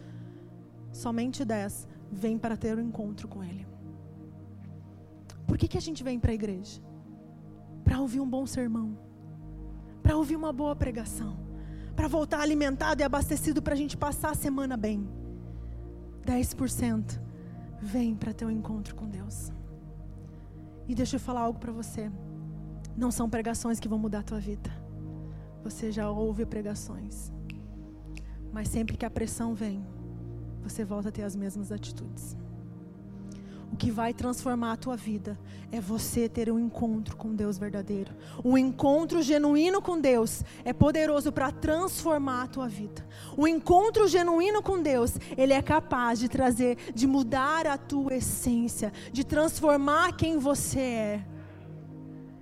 Somente 0.91 1.45
10 1.45 1.87
vêm 2.11 2.37
para 2.37 2.57
ter 2.57 2.75
um 2.77 2.81
encontro 2.81 3.27
com 3.27 3.43
Ele. 3.43 3.67
Por 5.45 5.57
que, 5.57 5.67
que 5.67 5.77
a 5.77 5.81
gente 5.81 6.03
vem 6.03 6.19
para 6.19 6.31
a 6.31 6.33
igreja? 6.33 6.88
Para 7.89 7.99
ouvir 7.99 8.19
um 8.19 8.29
bom 8.29 8.45
sermão, 8.45 8.95
para 10.03 10.15
ouvir 10.15 10.35
uma 10.35 10.53
boa 10.53 10.75
pregação, 10.75 11.35
para 11.95 12.07
voltar 12.07 12.39
alimentado 12.39 13.01
e 13.01 13.03
abastecido 13.03 13.63
para 13.63 13.73
a 13.73 13.75
gente 13.75 13.97
passar 13.97 14.29
a 14.29 14.35
semana 14.35 14.77
bem. 14.77 15.09
10% 16.23 17.19
vem 17.81 18.15
para 18.15 18.31
ter 18.31 18.45
um 18.45 18.51
encontro 18.51 18.93
com 18.93 19.09
Deus. 19.09 19.51
E 20.87 20.93
deixa 20.93 21.15
eu 21.15 21.19
falar 21.19 21.41
algo 21.41 21.57
para 21.57 21.71
você. 21.71 22.11
Não 22.95 23.09
são 23.09 23.27
pregações 23.27 23.79
que 23.79 23.87
vão 23.87 23.97
mudar 23.97 24.19
a 24.19 24.23
tua 24.23 24.39
vida. 24.39 24.69
Você 25.63 25.91
já 25.91 26.11
ouve 26.11 26.45
pregações. 26.45 27.33
Mas 28.53 28.67
sempre 28.67 28.97
que 28.97 29.05
a 29.05 29.09
pressão 29.09 29.55
vem, 29.55 29.83
você 30.61 30.85
volta 30.85 31.09
a 31.09 31.11
ter 31.11 31.23
as 31.23 31.35
mesmas 31.35 31.71
atitudes. 31.71 32.37
O 33.71 33.75
que 33.75 33.91
vai 33.91 34.13
transformar 34.13 34.73
a 34.73 34.77
tua 34.77 34.97
vida 34.97 35.39
é 35.71 35.79
você 35.79 36.27
ter 36.27 36.51
um 36.51 36.59
encontro 36.59 37.15
com 37.15 37.35
Deus 37.35 37.57
verdadeiro. 37.57 38.13
Um 38.43 38.57
encontro 38.57 39.21
genuíno 39.21 39.81
com 39.81 39.99
Deus 39.99 40.43
é 40.65 40.73
poderoso 40.73 41.31
para 41.31 41.51
transformar 41.51 42.43
a 42.43 42.47
tua 42.47 42.67
vida. 42.67 43.05
O 43.37 43.47
encontro 43.47 44.07
genuíno 44.07 44.63
com 44.63 44.81
Deus, 44.81 45.17
ele 45.37 45.53
é 45.53 45.61
capaz 45.61 46.19
de 46.19 46.27
trazer, 46.27 46.77
de 46.93 47.05
mudar 47.05 47.67
a 47.67 47.77
tua 47.77 48.15
essência, 48.15 48.91
de 49.13 49.23
transformar 49.23 50.13
quem 50.13 50.39
você 50.39 50.79
é. 50.79 51.25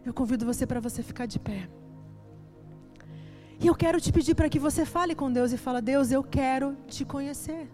Eu 0.05 0.13
convido 0.13 0.45
você 0.45 0.65
para 0.65 0.79
você 0.79 1.03
ficar 1.03 1.25
de 1.25 1.37
pé. 1.37 1.69
E 3.59 3.67
eu 3.67 3.75
quero 3.75 3.99
te 3.99 4.13
pedir 4.13 4.35
para 4.35 4.47
que 4.47 4.59
você 4.59 4.85
fale 4.85 5.13
com 5.13 5.31
Deus 5.31 5.51
e 5.51 5.57
fala: 5.57 5.81
"Deus, 5.81 6.11
eu 6.11 6.23
quero 6.23 6.77
te 6.87 7.03
conhecer". 7.03 7.69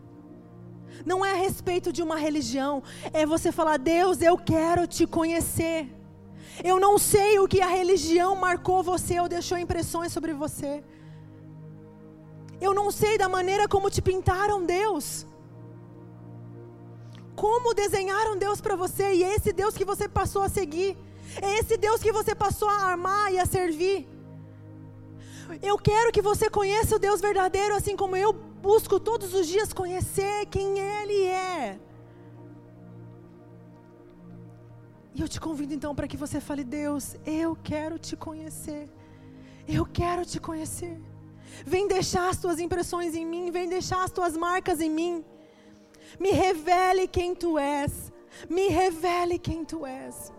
Não 1.05 1.25
é 1.25 1.31
a 1.31 1.35
respeito 1.35 1.91
de 1.91 2.01
uma 2.01 2.15
religião, 2.15 2.83
é 3.11 3.25
você 3.25 3.51
falar: 3.51 3.77
Deus, 3.77 4.21
eu 4.21 4.37
quero 4.37 4.85
te 4.87 5.05
conhecer. 5.05 5.89
Eu 6.63 6.79
não 6.79 6.97
sei 6.97 7.39
o 7.39 7.47
que 7.47 7.61
a 7.61 7.67
religião 7.67 8.35
marcou 8.35 8.83
você 8.83 9.19
ou 9.19 9.27
deixou 9.27 9.57
impressões 9.57 10.13
sobre 10.13 10.33
você. 10.33 10.83
Eu 12.61 12.73
não 12.73 12.91
sei 12.91 13.17
da 13.17 13.27
maneira 13.27 13.67
como 13.67 13.89
te 13.89 14.01
pintaram 14.01 14.65
Deus. 14.65 15.25
Como 17.35 17.73
desenharam 17.73 18.37
Deus 18.37 18.61
para 18.61 18.75
você 18.75 19.13
e 19.13 19.23
esse 19.23 19.51
Deus 19.51 19.75
que 19.75 19.83
você 19.83 20.07
passou 20.07 20.43
a 20.43 20.49
seguir. 20.49 20.95
É 21.41 21.57
esse 21.59 21.75
Deus 21.77 22.01
que 22.01 22.11
você 22.11 22.35
passou 22.35 22.69
a 22.69 22.83
armar 22.91 23.33
e 23.33 23.39
a 23.39 23.45
servir. 23.45 24.07
Eu 25.61 25.77
quero 25.77 26.11
que 26.11 26.21
você 26.21 26.49
conheça 26.49 26.95
o 26.95 26.99
Deus 26.99 27.19
verdadeiro 27.19 27.75
assim 27.75 27.95
como 27.95 28.15
eu 28.15 28.52
busco 28.63 28.97
todos 29.09 29.33
os 29.39 29.45
dias 29.53 29.73
conhecer 29.81 30.45
quem 30.45 30.79
Ele 30.79 31.19
é. 31.25 31.77
E 35.15 35.21
eu 35.21 35.27
te 35.33 35.39
convido 35.45 35.73
então 35.77 35.93
para 35.97 36.07
que 36.11 36.21
você 36.23 36.39
fale: 36.39 36.63
Deus, 36.63 37.05
eu 37.25 37.57
quero 37.71 37.99
te 37.99 38.15
conhecer. 38.15 38.83
Eu 39.77 39.85
quero 39.85 40.23
te 40.31 40.39
conhecer. 40.39 40.95
Vem 41.73 41.87
deixar 41.87 42.29
as 42.29 42.37
tuas 42.43 42.59
impressões 42.65 43.13
em 43.15 43.25
mim, 43.33 43.51
vem 43.51 43.67
deixar 43.67 44.01
as 44.03 44.11
tuas 44.11 44.35
marcas 44.45 44.79
em 44.79 44.89
mim. 44.89 45.13
Me 46.19 46.31
revele 46.31 47.05
quem 47.17 47.35
tu 47.35 47.51
és. 47.59 48.11
Me 48.49 48.65
revele 48.69 49.37
quem 49.37 49.63
tu 49.71 49.85
és. 49.85 50.31